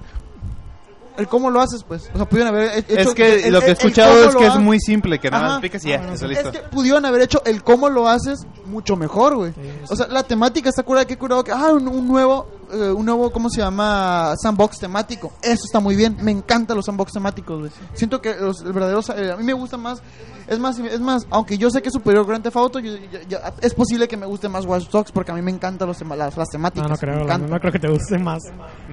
el 1.20 1.28
cómo 1.28 1.50
lo 1.50 1.60
haces, 1.60 1.84
pues. 1.84 2.10
O 2.12 2.16
sea, 2.16 2.28
pudieron 2.28 2.54
haber 2.54 2.70
he- 2.70 2.78
hecho 3.00 3.10
Es 3.10 3.14
que 3.14 3.46
el- 3.46 3.52
lo 3.52 3.60
que 3.60 3.66
he 3.68 3.72
escuchado 3.72 4.28
es 4.28 4.34
que 4.36 4.46
es 4.46 4.56
muy 4.58 4.80
simple, 4.80 5.18
que 5.18 5.30
nada 5.30 5.48
más 5.48 5.60
picas 5.60 5.84
y 5.84 5.90
ya, 5.90 6.16
sí. 6.16 6.26
listo. 6.26 6.48
Es 6.48 6.56
que 6.56 6.58
pudieron 6.68 7.04
haber 7.04 7.22
hecho 7.22 7.42
el 7.44 7.62
cómo 7.62 7.88
lo 7.88 8.08
haces 8.08 8.40
mucho 8.66 8.96
mejor, 8.96 9.36
güey. 9.36 9.52
Sí, 9.52 9.60
O 9.88 9.96
sea, 9.96 10.06
la 10.08 10.22
temática 10.22 10.68
está 10.68 10.82
curada, 10.82 11.06
que 11.06 11.16
curado 11.16 11.44
que 11.44 11.52
ah, 11.52 11.72
un, 11.72 11.86
un 11.88 12.08
nuevo 12.08 12.46
eh, 12.72 12.90
un 12.92 13.04
nuevo 13.06 13.30
¿cómo 13.30 13.48
se 13.50 13.60
llama? 13.60 14.34
sandbox 14.40 14.78
temático. 14.78 15.32
Eso 15.42 15.62
está 15.64 15.80
muy 15.80 15.96
bien. 15.96 16.16
Me 16.20 16.30
encantan 16.30 16.76
los 16.76 16.86
sandbox 16.86 17.12
temáticos, 17.12 17.58
güey. 17.60 17.70
Siento 17.94 18.20
que 18.20 18.34
los 18.36 18.60
el 18.62 18.72
verdadero 18.72 19.00
eh, 19.16 19.32
a 19.32 19.36
mí 19.36 19.44
me 19.44 19.52
gusta 19.52 19.76
más 19.76 20.02
es 20.46 20.58
más 20.58 20.78
es 20.80 21.00
más, 21.00 21.26
aunque 21.30 21.56
yo 21.58 21.70
sé 21.70 21.80
que 21.80 21.88
es 21.88 21.92
superior 21.94 22.26
Grand 22.26 22.42
Theft 22.42 22.56
Auto, 22.56 22.80
yo- 22.80 22.96
yo- 22.96 23.20
yo- 23.28 23.38
es 23.60 23.72
posible 23.72 24.08
que 24.08 24.16
me 24.16 24.26
guste 24.26 24.48
más 24.48 24.64
Watch 24.66 24.88
Dogs 24.90 25.12
porque 25.12 25.30
a 25.30 25.34
mí 25.34 25.42
me 25.42 25.50
encantan 25.52 25.86
los 25.86 25.96
tema- 25.98 26.16
las, 26.16 26.36
las 26.36 26.48
temáticas. 26.48 26.88
No, 26.88 26.94
no 26.94 26.98
creo, 26.98 27.20
encantan. 27.22 27.50
no 27.50 27.60
creo 27.60 27.72
que 27.72 27.78
te 27.78 27.88
guste 27.88 28.18
más. 28.18 28.42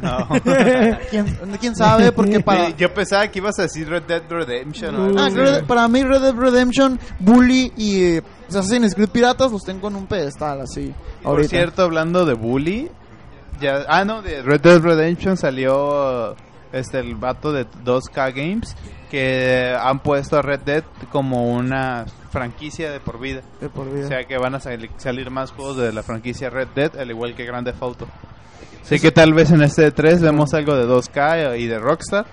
No. 0.02 0.28
¿Quién, 1.10 1.38
quién 1.60 1.76
sabe? 1.76 2.12
Porque 2.12 2.40
para 2.42 2.70
Yo 2.76 2.94
pensaba 2.94 3.28
que 3.30 3.40
ibas 3.40 3.58
a 3.60 3.64
decir 3.64 3.90
Red 3.90 4.04
Dead 4.04 4.22
Redemption. 4.30 4.96
o 4.96 5.20
Ah. 5.20 5.30
Red- 5.30 5.66
para 5.66 5.88
mí 5.88 6.04
Red 6.04 6.22
Dead 6.22 6.36
Redemption, 6.36 7.00
Bully 7.20 7.74
y 7.76 8.04
eh, 8.04 8.24
Assassin's 8.50 8.94
Creed 8.94 9.10
Piratas 9.10 9.52
los 9.52 9.64
tengo 9.64 9.88
en 9.88 9.96
un 9.96 10.06
pedestal 10.06 10.62
así. 10.62 10.94
Por 11.24 11.32
ahorita. 11.32 11.50
cierto, 11.50 11.82
hablando 11.84 12.24
de 12.26 12.34
Bully, 12.36 12.90
ya, 13.60 13.86
ah 13.88 14.06
no, 14.06 14.22
de 14.22 14.42
Red 14.42 14.62
Dead 14.62 14.80
Redemption 14.80 15.38
salió 15.38 16.36
este 16.72 17.00
el 17.00 17.16
vato 17.16 17.52
de 17.52 17.66
2K 17.86 18.34
Games 18.34 18.76
que 19.10 19.76
han 19.80 20.00
puesto 20.00 20.38
a 20.38 20.42
Red 20.42 20.60
Dead 20.62 20.84
como 21.12 21.54
una 21.54 22.06
franquicia 22.30 22.92
de 22.92 23.00
por 23.00 23.20
vida. 23.20 23.42
De 23.62 23.70
por 23.70 23.90
vida. 23.92 24.06
O 24.06 24.10
sea 24.10 24.24
que 24.26 24.38
van 24.38 24.54
a 24.56 24.60
sali- 24.60 24.90
salir 24.98 25.30
más 25.32 25.52
juegos 25.52 25.78
de 25.78 25.94
la 25.94 26.04
franquicia 26.04 26.50
Red 26.50 26.68
Dead, 26.76 26.98
al 27.00 27.10
igual 27.10 27.34
que 27.36 27.46
Grand 27.46 27.66
Theft 27.66 27.82
Auto. 27.82 28.08
Así 28.84 29.00
que 29.00 29.12
tal 29.12 29.34
vez 29.34 29.52
en 29.52 29.62
este 29.64 29.92
3 29.92 30.22
vemos 30.22 30.54
algo 30.54 30.76
de 30.76 30.86
2K 30.86 31.58
y 31.58 31.68
de 31.68 31.80
Rockstar. 31.80 32.26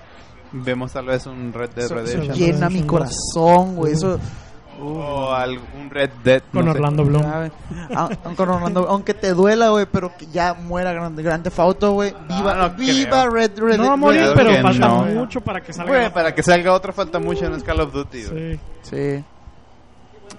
Vemos 0.51 0.93
tal 0.93 1.05
vez 1.07 1.25
un 1.25 1.51
Red 1.53 1.71
Dead 1.71 1.89
Redemption. 1.89 2.27
so- 2.27 2.33
Llena 2.45 2.69
mi 2.69 2.83
corazón, 2.83 3.75
güey. 3.75 3.93
Eso. 3.93 4.19
O 4.81 5.31
algún 5.33 5.89
Red 5.89 6.09
Dead. 6.23 6.43
Con 6.51 6.65
no 6.65 6.71
sé. 6.73 6.77
Orlando 6.77 7.05
Bloom. 7.05 7.23
Ah, 7.95 8.09
con 8.35 8.49
Orlando- 8.49 8.87
aunque 8.89 9.13
te 9.13 9.33
duela, 9.33 9.69
güey, 9.69 9.85
pero 9.91 10.11
que 10.17 10.25
ya 10.27 10.53
muera 10.53 10.91
Grande, 10.93 11.23
Grande 11.23 11.51
Auto, 11.57 11.93
güey. 11.93 12.13
Viva, 12.27 12.51
Ah, 12.53 12.67
no 12.67 12.69
viva. 12.75 13.25
Red 13.29 13.57
Red 13.57 13.77
No 13.77 13.87
va 13.87 13.93
a 13.93 13.95
morir, 13.97 14.29
pero 14.35 14.51
falta 14.61 14.87
no. 14.87 15.03
mucho 15.05 15.39
para 15.41 15.61
que 15.61 15.71
salga. 15.73 15.91
Güey, 15.91 16.13
para 16.13 16.35
que 16.35 16.43
salga 16.43 16.73
otro 16.73 16.91
falta 16.93 17.19
mucho 17.19 17.45
en 17.45 17.59
Call 17.61 17.79
of 17.81 17.93
Duty. 17.93 18.23
güey. 18.25 18.55
Sí. 18.55 18.59
Sí. 19.17 19.23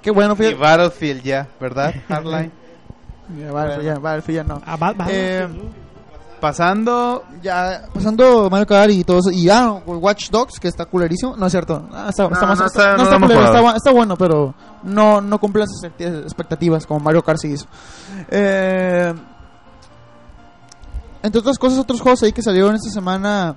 Qué 0.02 0.10
bueno, 0.10 0.34
Y 0.34 0.36
fíjate. 0.36 0.54
Battlefield 0.56 1.22
ya, 1.22 1.48
¿verdad? 1.60 1.94
Hardline. 2.08 2.52
Ya, 3.40 3.50
Battlefield 3.50 3.86
ya, 3.86 3.98
Battlefield 3.98 4.36
ya 4.36 4.44
no. 4.44 4.62
Ah, 4.64 4.94
Eh, 5.08 5.48
Pasando. 6.40 7.24
Ya, 7.42 7.82
pasando 7.94 8.48
Mario 8.50 8.66
Kart 8.66 8.90
y 8.90 9.04
todo 9.04 9.18
eso. 9.18 9.30
Y 9.30 9.44
ya, 9.44 9.70
Watch 9.72 10.30
Dogs, 10.30 10.60
que 10.60 10.68
está 10.68 10.84
culerísimo. 10.84 11.36
No 11.36 11.46
es 11.46 11.52
cierto. 11.52 11.88
Ah, 11.92 12.06
está, 12.10 12.24
está 12.24 12.40
No, 12.40 12.46
más- 12.46 12.58
no 12.60 12.66
está- 12.66 12.66
está- 12.66 12.90
no 12.92 12.96
no 12.96 13.02
está 13.02 13.10
lo 13.10 13.16
hemos 13.16 13.28
culero, 13.30 13.40
jugado. 13.46 13.56
está, 13.56 13.72
bu- 13.72 13.76
está 13.76 13.92
bueno, 13.92 14.16
pero 14.16 14.54
no, 14.82 15.20
no 15.20 15.38
cumple 15.38 15.62
las 15.64 15.70
expectativas 16.24 16.86
como 16.86 17.00
Mario 17.00 17.22
Kart 17.22 17.38
sí 17.40 17.48
hizo. 17.52 17.66
Eh, 18.30 19.14
entre 21.22 21.40
otras 21.40 21.58
cosas, 21.58 21.78
otros 21.78 22.00
juegos 22.00 22.22
ahí 22.22 22.32
que 22.32 22.42
salieron 22.42 22.74
esta 22.74 22.90
semana. 22.90 23.56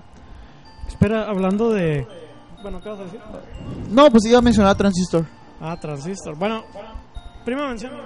Espera, 0.88 1.30
hablando 1.30 1.70
de... 1.72 2.08
Bueno, 2.64 2.82
¿qué 2.82 2.90
vas 2.90 3.00
a 3.00 3.04
decir? 3.04 3.22
No, 3.90 4.10
pues 4.10 4.26
iba 4.26 4.40
a 4.40 4.42
mencionar 4.42 4.76
Transistor. 4.76 5.26
Ah, 5.62 5.78
Transistor. 5.80 6.36
Bueno, 6.38 6.64
primero 7.46 7.68
menciono... 7.68 7.98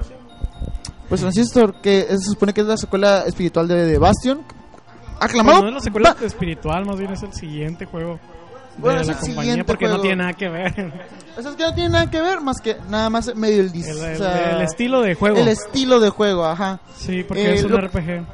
Pues 1.10 1.22
Transistor, 1.22 1.80
que 1.82 2.02
se 2.10 2.18
supone 2.32 2.54
que 2.54 2.62
es 2.62 2.68
la 2.68 2.78
secuela 2.78 3.20
espiritual 3.26 3.68
de, 3.68 3.86
de 3.86 3.98
Bastion. 3.98 4.42
Aclamado. 5.20 5.62
no 5.62 5.68
es 5.70 5.74
la 5.76 5.80
secuela 5.80 6.16
va- 6.20 6.26
espiritual, 6.26 6.86
más 6.86 6.98
bien 6.98 7.12
es 7.14 7.24
el 7.24 7.34
siguiente 7.34 7.86
juego 7.86 8.20
Bueno, 8.78 9.02
es 9.02 9.08
la 9.08 9.14
el 9.14 9.20
compañía 9.20 9.42
siguiente 9.44 9.64
porque 9.66 9.86
no 9.86 9.90
juego. 9.92 10.02
tiene 10.04 10.16
nada 10.18 10.34
que 10.34 10.50
ver. 10.50 10.94
O 11.38 11.42
sea, 11.42 11.52
es 11.52 11.58
que 11.58 11.64
no 11.64 11.74
tiene 11.74 11.90
nada 11.90 12.10
que 12.12 12.22
ver 12.22 12.42
más 12.42 12.60
que 12.62 12.78
nada 12.90 13.10
más 13.10 13.36
medio 13.36 13.62
el, 13.62 13.72
El, 13.74 13.84
el- 14.04 14.22
el 14.22 14.62
estilo 14.62 15.02
de 15.02 15.16
juego. 15.16 15.38
el 15.38 15.48
estilo 15.48 16.00
de 16.00 16.10
juego, 16.10 16.46
ajá. 16.46 16.80
Sí, 16.96 17.24
porque 17.24 17.44
Eh, 17.52 17.54
es 17.56 17.64
un 17.64 17.72
lo- 17.72 17.82
RPG. 17.82 18.26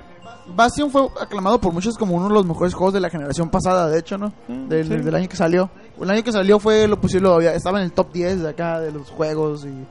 Bastion 0.55 0.89
fue 0.89 1.07
aclamado 1.21 1.61
por 1.61 1.71
muchos 1.71 1.95
como 1.95 2.15
uno 2.15 2.27
de 2.27 2.33
los 2.33 2.45
mejores 2.45 2.73
juegos 2.73 2.93
de 2.95 2.99
la 2.99 3.09
generación 3.11 3.49
pasada, 3.49 3.87
de 3.87 3.99
hecho, 3.99 4.17
¿no? 4.17 4.33
Del, 4.47 4.87
sí. 4.87 4.95
del 4.97 5.13
año 5.15 5.29
que 5.29 5.35
salió. 5.37 5.69
El 6.01 6.09
año 6.09 6.23
que 6.23 6.31
salió 6.31 6.59
fue, 6.59 6.87
lo 6.87 6.99
pusieron, 6.99 7.41
estaba 7.43 7.77
en 7.79 7.85
el 7.85 7.91
top 7.91 8.11
10 8.13 8.41
de 8.41 8.49
acá 8.49 8.79
de 8.79 8.91
los 8.91 9.09
juegos 9.11 9.65
y... 9.65 9.85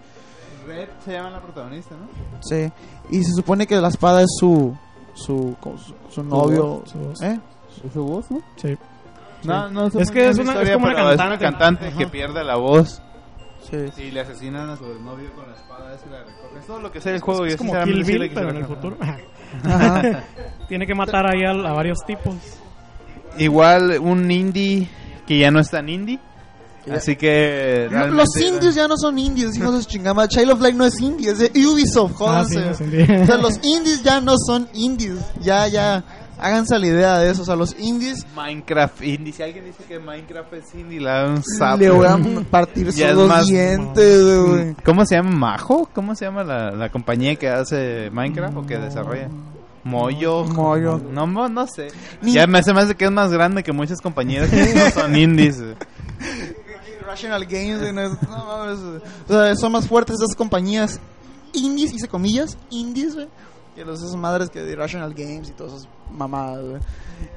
Red 0.67 0.89
se 1.05 1.13
llama 1.13 1.31
la 1.31 1.41
protagonista, 1.41 1.95
¿no? 1.95 2.09
Sí. 2.43 2.71
Y 3.11 3.23
se 3.23 3.33
supone 3.33 3.67
que 3.69 3.77
la 3.81 3.89
espada 3.89 4.21
es 4.23 4.31
su... 4.39 4.77
Su, 5.25 5.57
su, 5.61 5.95
su 6.11 6.23
novio. 6.23 6.83
su 6.87 6.99
voz. 6.99 7.23
¿Eh? 7.23 7.39
¿Es 7.87 7.93
su 7.93 8.05
voz, 8.05 8.31
no? 8.31 8.41
Sí. 8.57 8.77
No, 9.45 9.69
no 9.71 9.87
Es 9.87 10.11
que 10.11 10.29
es 10.29 10.39
una- 10.39 10.61
es 10.63 10.71
como 10.73 10.89
es 10.91 11.39
cantante. 11.39 11.93
que 11.97 12.07
pierde 12.07 12.43
la 12.45 12.57
voz 12.57 13.01
Sí. 13.63 13.77
y 14.03 14.11
le 14.11 14.21
asesinan 14.21 14.71
a 14.71 14.77
su 14.77 14.85
novio 15.01 15.33
con 15.35 15.47
la 15.49 15.55
espada 15.57 15.97
y 16.07 16.11
la 16.11 16.19
recoge. 16.21 16.59
Es 16.61 16.67
todo 16.67 16.81
lo 16.81 16.91
que 16.93 17.01
sé 17.01 17.13
del 17.13 17.21
juego. 17.21 17.45
Es 17.45 17.53
yo 17.53 17.59
como 17.59 17.71
sinceramente 17.73 18.05
Kill 18.11 18.19
Bill, 18.21 18.31
pero 18.35 18.51
en 18.51 18.57
el 18.57 18.67
cantar. 18.67 18.77
futuro. 18.77 18.97
Tiene 20.69 20.87
que 20.87 20.95
matar 20.95 21.27
ahí 21.27 21.45
a, 21.45 21.51
a 21.51 21.73
varios 21.73 21.99
tipos. 22.07 22.35
Igual 23.39 23.99
un 24.01 24.31
indie 24.31 24.89
que 25.27 25.39
ya 25.39 25.51
no 25.51 25.61
es 25.61 25.71
tan 25.71 25.89
indie. 25.89 26.19
Así 26.93 27.17
que 27.17 27.89
realmente- 27.91 28.17
los 28.17 28.37
indies 28.37 28.75
ya 28.75 28.89
no 28.89 28.97
son 28.97 29.19
indies, 29.19 29.57
hijos 29.57 29.75
de 29.75 29.83
su 29.83 29.89
chingada. 29.89 30.27
Child 30.29 30.51
of 30.53 30.61
Light 30.61 30.75
no 30.77 30.85
es 30.85 31.01
indie, 31.01 31.31
es 31.31 31.39
de 31.39 31.51
Ubisoft, 31.67 32.13
Ah, 32.27 32.45
sí, 32.49 32.57
jódanse. 32.57 33.13
O 33.23 33.27
sea, 33.27 33.37
los 33.37 33.55
indies 33.65 34.03
ya 34.03 34.21
no 34.21 34.35
son 34.39 34.69
indies. 34.75 35.17
Ya, 35.41 35.67
ya, 35.69 36.05
háganse 36.41 36.79
la 36.79 36.87
idea 36.87 37.19
de 37.19 37.31
eso. 37.31 37.43
O 37.43 37.45
sea, 37.45 37.57
los 37.57 37.75
indies 37.79 38.25
Minecraft 38.37 39.03
indie. 39.03 39.33
Si 39.33 39.43
alguien 39.43 39.65
dice 39.65 39.83
que 39.89 39.99
Minecraft 39.99 40.53
es 40.55 40.75
indie, 40.75 41.01
le 41.01 41.07
da 41.11 41.27
un 41.29 41.43
sapo. 41.43 41.77
le 41.79 41.91
voy 41.91 42.07
a 42.07 42.19
partir 42.51 42.93
sus 42.93 43.15
dos 43.15 43.29
más- 43.29 43.47
dientes, 43.47 44.41
güey. 44.47 44.75
¿Cómo 44.85 45.05
se 45.05 45.17
llama? 45.17 45.31
¿Majo? 45.31 45.89
¿Cómo 45.95 46.15
se 46.15 46.25
llama 46.25 46.45
la, 46.45 46.71
la 46.71 46.91
compañía 46.91 47.35
que 47.37 47.49
hace 47.49 48.11
Minecraft 48.13 48.57
o 48.57 48.67
que 48.67 48.79
desarrolla? 48.79 49.29
Moyo. 49.85 50.45
Moyo. 50.45 50.99
No, 51.13 51.27
no, 51.27 51.49
no 51.49 51.67
sé. 51.67 51.89
Ni- 52.21 52.33
Ya 52.33 52.47
me 52.47 52.59
hace 52.59 52.75
más 52.75 52.89
de 52.89 52.95
que 52.95 53.07
es 53.07 53.11
más 53.11 53.31
grande 53.31 53.63
que 53.63 53.73
muchas 53.73 54.01
compañías 54.01 54.49
que 54.51 54.75
no 54.75 54.91
son 54.91 55.17
indies. 55.17 55.57
Rational 57.27 57.45
Games, 57.47 57.81
güey, 57.81 57.93
no, 57.93 58.01
es- 58.03 58.23
no 58.29 58.45
mames. 58.47 58.79
O 59.29 59.33
sea, 59.33 59.55
son 59.57 59.73
más 59.73 59.87
fuertes 59.87 60.17
esas 60.17 60.37
compañías 60.37 61.01
indies, 61.53 61.93
hice 61.93 62.09
comillas, 62.09 62.57
indies, 62.71 63.15
güey. 63.15 63.29
Que 63.75 63.85
los 63.85 64.01
esas 64.03 64.17
madres 64.17 64.51
que 64.51 64.61
de 64.63 64.75
Rational 64.77 65.15
Games 65.15 65.49
y 65.51 65.53
todas 65.53 65.73
esas 65.75 65.89
mamadas, 66.11 66.65
güey. 66.65 66.81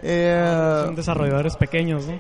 Eh, 0.02 0.82
Son 0.86 0.96
desarrolladores 0.96 1.56
pequeños, 1.56 2.06
¿no? 2.08 2.20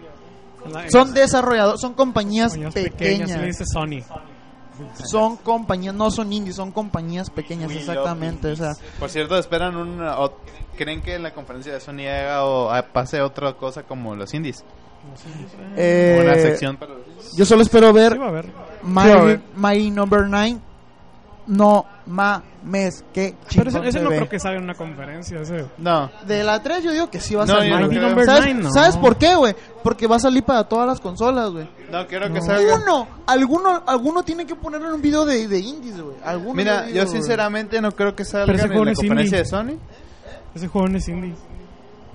Son 0.89 1.13
desarrolladores, 1.13 1.81
son 1.81 1.93
compañías, 1.93 2.51
compañías 2.53 2.73
pequeñas. 2.73 3.19
pequeñas. 3.31 3.39
Le 3.41 3.45
dice 3.47 3.63
Sony. 3.65 4.03
Son 5.09 5.37
compañías, 5.37 5.93
no 5.93 6.09
son 6.11 6.31
indies, 6.33 6.55
son 6.55 6.71
compañías 6.71 7.29
pequeñas, 7.29 7.71
exactamente. 7.71 8.51
O 8.51 8.55
sea. 8.55 8.73
Por 8.99 9.09
cierto, 9.09 9.37
esperan 9.37 9.75
un... 9.75 10.01
o- 10.01 10.33
¿Creen 10.77 11.01
que 11.01 11.15
en 11.15 11.23
la 11.23 11.33
conferencia 11.33 11.73
de 11.73 11.79
Sony 11.79 12.07
haga 12.07 12.45
o 12.45 12.71
pase 12.93 13.21
otra 13.21 13.53
cosa 13.53 13.83
como 13.83 14.15
los 14.15 14.33
indies? 14.33 14.63
Eh, 15.75 16.19
Una 16.23 16.35
sección 16.35 16.77
para 16.77 16.93
yo 17.37 17.45
solo 17.45 17.61
espero 17.61 17.93
ver 17.93 18.13
Sí, 18.13 18.17
va 18.17 18.25
a 18.25 18.29
haber. 18.29 18.45
My, 18.83 19.01
Sí, 19.03 19.09
a 19.09 19.21
ver. 19.23 19.41
My 19.55 19.91
Number 19.91 20.27
9. 20.27 20.57
No 21.47 21.85
mames, 22.05 23.03
qué 23.13 23.35
Pero 23.55 23.69
ese, 23.69 23.99
no 23.99 24.09
creo 24.09 24.29
que 24.29 24.39
salga 24.39 24.57
en 24.57 24.63
una 24.63 24.75
conferencia. 24.75 25.41
Ese. 25.41 25.65
No. 25.77 26.09
De 26.25 26.43
la 26.43 26.61
3 26.61 26.83
yo 26.83 26.91
digo 26.91 27.09
que 27.09 27.19
sí 27.19 27.35
va 27.35 27.43
a 27.43 27.45
No, 27.45 27.53
salir. 27.55 27.71
no 27.73 28.23
¿Sabes, 28.25 28.45
nine, 28.45 28.61
no. 28.63 28.71
¿Sabes 28.71 28.97
por 28.97 29.17
qué, 29.17 29.35
güey? 29.35 29.55
Porque 29.83 30.07
va 30.07 30.17
a 30.17 30.19
salir 30.19 30.43
para 30.43 30.63
todas 30.65 30.87
las 30.87 30.99
consolas, 30.99 31.49
güey. 31.49 31.67
No, 31.91 32.05
quiero 32.07 32.31
que 32.31 32.41
salga... 32.41 32.75
Uno, 32.75 33.07
alguno, 33.25 33.83
alguno 33.87 34.23
tiene 34.23 34.45
que 34.45 34.55
ponerlo 34.55 34.89
en 34.89 34.93
un 34.95 35.01
video 35.01 35.25
de, 35.25 35.47
de 35.47 35.59
indies, 35.59 35.99
güey. 35.99 36.15
Mira, 36.53 36.89
yo 36.89 37.05
sinceramente 37.07 37.81
no 37.81 37.91
creo 37.91 38.15
que 38.15 38.23
salga 38.23 38.51
en 38.53 38.57
la 38.57 38.67
conferencia 38.67 39.07
indie. 39.07 39.37
de 39.39 39.45
Sony. 39.45 39.77
Ese 40.53 40.67
juego 40.67 40.87
no 40.87 40.97
es 40.97 41.07
indie. 41.07 41.33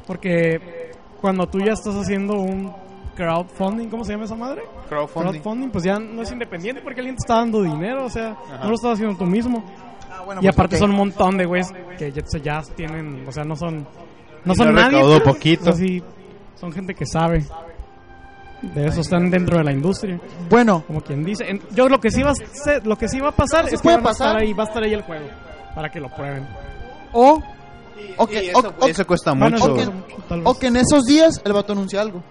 Porque 0.07 0.86
cuando 1.20 1.46
tú 1.46 1.58
ya 1.58 1.72
estás 1.72 1.94
haciendo 1.94 2.34
un 2.34 2.72
crowdfunding, 3.14 3.88
¿cómo 3.88 4.04
se 4.04 4.12
llama 4.12 4.24
esa 4.24 4.34
madre? 4.36 4.62
Crowdfunding. 4.88 5.32
Crowdfunding, 5.40 5.70
pues 5.70 5.84
ya 5.84 5.98
no 5.98 6.22
es 6.22 6.30
independiente 6.30 6.82
porque 6.82 7.00
alguien 7.00 7.16
te 7.16 7.20
está 7.20 7.36
dando 7.36 7.62
dinero, 7.62 8.04
o 8.04 8.10
sea, 8.10 8.32
Ajá. 8.32 8.58
no 8.64 8.68
lo 8.70 8.74
estás 8.74 8.92
haciendo 8.94 9.16
tú 9.16 9.24
mismo. 9.24 9.64
Ah, 10.10 10.22
bueno, 10.24 10.40
y 10.40 10.44
pues, 10.44 10.54
aparte 10.54 10.76
son 10.76 10.90
un 10.90 10.96
montón 10.96 11.36
de 11.38 11.46
güeyes 11.46 11.72
que 11.98 12.12
ya, 12.12 12.22
ya 12.42 12.62
tienen, 12.74 13.24
o 13.26 13.32
sea, 13.32 13.44
no 13.44 13.56
son 13.56 13.86
no 14.44 14.54
son 14.54 14.66
no 14.68 14.80
nadie. 14.80 15.00
pues. 15.02 15.20
poquito. 15.24 15.70
O 15.70 15.72
sea, 15.72 15.74
sí, 15.74 16.02
son 16.56 16.72
gente 16.72 16.94
que 16.94 17.06
sabe. 17.06 17.44
De 18.62 18.86
eso 18.86 19.02
están 19.02 19.30
dentro 19.30 19.58
de 19.58 19.64
la 19.64 19.70
industria, 19.72 20.18
Bueno, 20.48 20.82
como 20.86 21.00
quien 21.02 21.22
dice. 21.24 21.44
En- 21.48 21.60
Yo 21.72 21.88
lo 21.90 22.00
que 22.00 22.10
sí 22.10 22.22
va 22.22 22.30
a 22.30 22.34
ser- 22.34 22.86
lo 22.86 22.96
que 22.96 23.06
sí 23.06 23.20
va 23.20 23.28
a 23.28 23.32
pasar 23.32 23.68
¿Se 23.68 23.74
es 23.74 23.80
que 23.80 23.84
puede 23.84 23.96
van 23.98 24.06
a 24.06 24.10
estar 24.10 24.26
pasar? 24.28 24.42
ahí, 24.42 24.52
va 24.54 24.64
a 24.64 24.66
estar 24.66 24.82
ahí 24.82 24.94
el 24.94 25.02
juego 25.02 25.26
para 25.74 25.90
que 25.90 26.00
lo 26.00 26.08
prueben. 26.08 26.46
o. 27.12 27.42
O 28.18 28.26
que, 28.26 28.51
eso, 28.51 28.59
o- 28.78 28.84
o- 28.84 28.88
eso 28.88 29.07
cuesta 29.07 29.34
mucho. 29.34 29.76
o 30.44 30.55
que 30.59 30.66
en 30.68 30.76
esos 30.76 31.05
días 31.05 31.40
el 31.44 31.53
vato 31.53 31.72
anuncie 31.72 31.99
algo. 31.99 32.22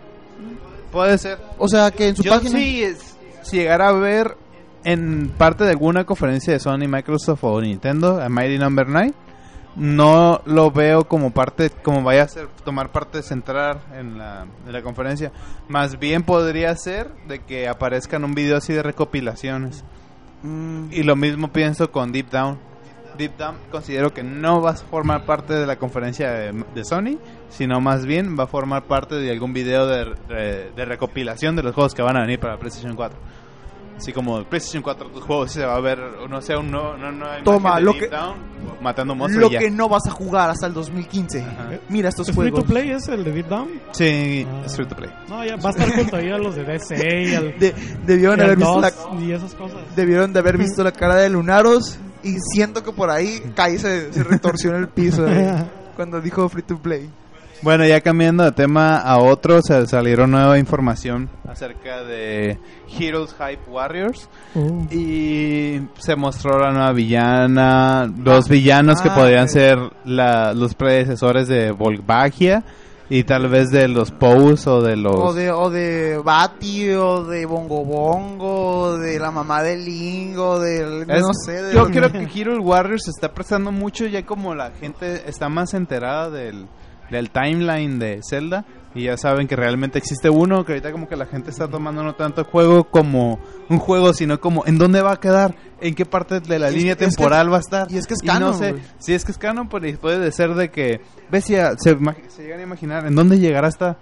Puede 0.91 1.17
ser. 1.17 1.39
O 1.57 1.67
sea, 1.67 1.91
que 1.91 2.09
en 2.09 2.15
su 2.15 2.23
Yo 2.23 2.31
página. 2.31 2.57
sí, 2.59 2.83
es- 2.83 3.15
si 3.41 3.57
llegara 3.57 3.89
a 3.89 3.91
ver 3.93 4.37
en 4.83 5.29
parte 5.37 5.63
de 5.63 5.71
alguna 5.71 6.05
conferencia 6.05 6.53
de 6.53 6.59
Sony, 6.59 6.87
Microsoft 6.87 7.43
o 7.43 7.59
Nintendo, 7.61 8.21
a 8.21 8.29
Mighty 8.29 8.57
Number 8.57 8.87
9, 8.87 9.13
no 9.75 10.41
lo 10.45 10.71
veo 10.71 11.05
como 11.05 11.31
parte, 11.31 11.69
como 11.69 12.01
vaya 12.01 12.23
a 12.23 12.27
ser, 12.29 12.47
tomar 12.63 12.91
parte 12.91 13.21
central 13.23 13.81
en 13.93 14.17
la, 14.17 14.45
en 14.65 14.71
la 14.71 14.81
conferencia. 14.81 15.31
Más 15.67 15.99
bien 15.99 16.23
podría 16.23 16.73
ser 16.77 17.09
de 17.27 17.39
que 17.39 17.67
aparezca 17.67 18.15
en 18.15 18.23
un 18.23 18.33
video 18.35 18.57
así 18.57 18.71
de 18.73 18.83
recopilaciones. 18.83 19.83
Mm, 20.43 20.91
Y 20.91 21.03
lo 21.03 21.15
mismo 21.15 21.49
pienso 21.49 21.91
con 21.91 22.11
Deep 22.13 22.29
Down. 22.29 22.57
Deep 23.17 23.37
Down 23.37 23.55
considero 23.71 24.13
que 24.13 24.23
no 24.23 24.61
va 24.61 24.71
a 24.71 24.75
formar 24.75 25.25
parte 25.25 25.53
de 25.53 25.65
la 25.65 25.77
conferencia 25.77 26.31
de, 26.31 26.65
de 26.73 26.85
Sony, 26.85 27.17
sino 27.49 27.79
más 27.81 28.05
bien 28.05 28.37
va 28.37 28.43
a 28.45 28.47
formar 28.47 28.83
parte 28.85 29.15
de 29.15 29.31
algún 29.31 29.53
video 29.53 29.87
de, 29.87 30.15
de- 30.27 30.71
de 30.75 30.85
recopilación 30.85 31.55
de 31.55 31.63
los 31.63 31.73
juegos 31.73 31.93
que 31.93 32.01
van 32.01 32.17
a 32.17 32.21
venir 32.21 32.39
para 32.39 32.57
PlayStation 32.57 32.95
4. 32.95 33.17
Así 33.97 34.11
como 34.11 34.43
PlayStation 34.43 34.83
4, 34.83 35.07
tus 35.09 35.23
juegos 35.23 35.51
se 35.53 35.65
va 35.65 35.75
a 35.75 35.79
ver, 35.79 35.97
no 36.29 36.41
sé, 36.41 36.53
un 36.57 36.69
no, 36.69 36.97
no, 36.97 37.13
no 37.13 37.25
Toma, 37.45 37.79
lo 37.79 37.93
Deep 37.93 38.01
que- 38.01 38.07
Down 38.09 38.35
matando 38.81 39.15
monstruos 39.15 39.43
lo 39.43 39.49
y 39.51 39.53
ya. 39.53 39.59
que 39.59 39.71
no 39.71 39.87
vas 39.87 40.05
a 40.07 40.11
jugar 40.11 40.49
hasta 40.49 40.67
el 40.67 40.73
2015. 40.73 41.41
Ajá. 41.41 41.69
Mira 41.87 42.09
estos 42.09 42.27
¿Es 42.27 42.35
free 42.35 42.49
juegos. 42.49 42.65
to 42.65 42.73
play 42.73 42.91
es 42.91 43.07
el 43.07 43.23
de 43.23 43.31
Deep 43.31 43.47
Down? 43.47 43.69
Sí, 43.91 44.45
Ah. 44.51 44.63
es 44.65 44.75
free 44.75 44.85
to 44.85 44.95
play. 44.97 45.09
No, 45.29 45.45
ya 45.45 45.55
va 45.55 45.69
a 45.69 45.71
estar 45.71 45.89
junto 45.95 46.17
ahí 46.17 46.29
a 46.29 46.37
los 46.37 46.55
de 46.55 46.65
DC 46.65 46.95
y 47.23 47.35
al, 47.35 47.57
De- 47.57 47.73
debieron, 48.05 48.37
y 48.37 48.41
haber 48.41 48.57
visto 48.57 48.81
la, 48.81 48.91
2 48.91 49.21
y 49.21 49.31
esas 49.31 49.55
cosas. 49.55 49.77
debieron 49.95 50.33
de 50.33 50.39
haber 50.39 50.57
visto 50.57 50.83
la 50.83 50.91
cara 50.91 51.15
de 51.15 51.29
Lunaros 51.29 51.97
y 52.25 52.37
siento 52.53 52.83
que 52.83 52.91
por 52.91 53.09
ahí 53.09 53.41
Kai 53.55 53.77
se, 53.77 54.11
se 54.11 54.23
retorció 54.23 54.71
en 54.71 54.75
el 54.77 54.87
piso 54.89 55.25
eh, 55.27 55.63
cuando 55.95 56.19
dijo 56.19 56.49
free 56.49 56.63
to 56.63 56.77
play. 56.77 57.09
Bueno, 57.61 57.85
ya 57.85 58.01
cambiando 58.01 58.43
de 58.43 58.51
tema 58.51 58.97
a 58.97 59.17
otro, 59.17 59.61
se 59.61 59.87
salieron 59.87 60.29
nueva 60.29 60.59
información 60.59 61.29
acerca 61.47 62.03
de 62.03 62.59
Heroes 62.99 63.33
Hype 63.33 63.69
Warriors. 63.71 64.29
Uh. 64.53 64.85
Y 64.91 65.81
se 65.97 66.15
mostró 66.17 66.59
la 66.59 66.71
nueva 66.71 66.91
villana, 66.91 68.11
los 68.23 68.49
villanos 68.49 69.01
que 69.01 69.09
ah, 69.09 69.15
podrían 69.15 69.47
ser 69.49 69.79
la- 70.03 70.53
los 70.53 70.75
predecesores 70.75 71.47
de 71.47 71.71
Volvagia 71.71 72.63
y 73.09 73.23
tal 73.23 73.47
vez 73.49 73.69
de 73.69 73.87
los 73.87 74.11
Pous 74.11 74.65
o 74.67 74.81
de 74.81 74.95
los... 74.95 75.15
O 75.15 75.33
de, 75.33 75.51
o 75.51 75.69
de 75.69 76.17
Bati, 76.23 76.89
o 76.91 77.23
de 77.23 77.45
Bongo 77.45 77.85
Bongo, 77.85 78.79
o 78.79 78.97
de 78.97 79.19
la 79.19 79.29
mamá 79.31 79.61
de 79.61 79.77
Lingo, 79.77 80.59
del. 80.59 81.01
Es- 81.09 81.21
no 81.21 81.29
sé. 81.45 81.61
De 81.61 81.73
yo 81.73 81.85
creo 81.87 82.11
que 82.11 82.27
Hero 82.33 82.59
Warriors 82.61 83.03
se 83.05 83.11
está 83.11 83.33
prestando 83.33 83.71
mucho 83.71 84.05
ya 84.07 84.25
como 84.25 84.55
la 84.55 84.71
gente 84.71 85.23
está 85.29 85.49
más 85.49 85.73
enterada 85.73 86.29
del, 86.31 86.67
del 87.11 87.29
timeline 87.29 87.99
de 87.99 88.21
Zelda 88.27 88.65
y 88.95 89.03
ya 89.03 89.17
saben 89.17 89.47
que 89.47 89.55
realmente 89.55 89.99
existe 89.99 90.29
uno, 90.29 90.65
que 90.65 90.71
ahorita 90.71 90.91
como 90.91 91.07
que 91.07 91.15
la 91.17 91.25
gente 91.27 91.49
está 91.51 91.67
tomando 91.67 92.01
no 92.01 92.15
tanto 92.15 92.41
el 92.41 92.47
juego 92.47 92.85
como 92.85 93.39
un 93.69 93.77
juego, 93.77 94.13
sino 94.13 94.39
como 94.39 94.65
en 94.65 94.77
dónde 94.77 95.01
va 95.01 95.11
a 95.11 95.19
quedar, 95.19 95.53
en 95.81 95.93
qué 95.93 96.05
parte 96.05 96.39
de 96.39 96.57
la 96.59 96.67
Y 96.67 96.69
es 96.69 96.75
línea 96.77 96.95
que- 96.95 97.05
es 97.05 97.09
que- 97.11 97.15
temporal 97.17 97.51
va 97.51 97.57
a 97.57 97.59
estar. 97.59 97.91
y 97.91 97.97
es 97.97 98.07
que 98.07 98.13
es 98.15 98.23
no 98.23 98.33
canon, 98.33 98.53
sé, 98.57 98.75
si 98.99 99.13
es 99.13 99.25
que 99.25 99.31
es 99.33 99.37
canon, 99.37 99.67
pues 99.69 99.97
puede 99.97 100.17
de 100.19 100.31
ser 100.31 100.55
de 100.55 100.69
que, 100.71 101.01
ves, 101.29 101.45
ya 101.47 101.73
se, 101.77 101.95
llegan 102.41 102.59
a 102.59 102.63
imaginar 102.63 103.05
en 103.05 103.13
dónde 103.15 103.37
llegará 103.37 103.67
hasta... 103.67 103.97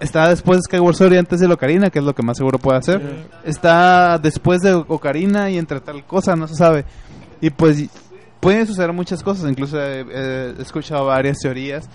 Está 0.00 0.28
después 0.28 0.58
de 0.58 0.62
Skyward 0.62 0.96
Sword 0.96 1.12
y 1.12 1.16
antes 1.18 1.38
de 1.38 1.46
Ocarina, 1.46 1.88
que 1.90 2.00
es 2.00 2.04
lo 2.04 2.12
que 2.12 2.24
más 2.24 2.36
seguro 2.36 2.58
puede 2.58 2.76
hacer. 2.78 3.28
Está 3.44 4.18
después 4.18 4.60
de 4.60 4.72
Ocarina 4.74 5.48
y 5.48 5.58
entre 5.58 5.80
tal 5.80 6.04
cosa, 6.04 6.34
no 6.34 6.48
se 6.48 6.56
sabe. 6.56 6.84
Y 7.40 7.50
pues 7.50 7.84
pueden 8.40 8.66
suceder 8.66 8.92
muchas 8.92 9.22
cosas, 9.22 9.48
incluso 9.48 9.80
he, 9.80 10.00
he 10.00 10.60
escuchado 10.60 11.06
varias 11.06 11.38
teorías 11.38 11.88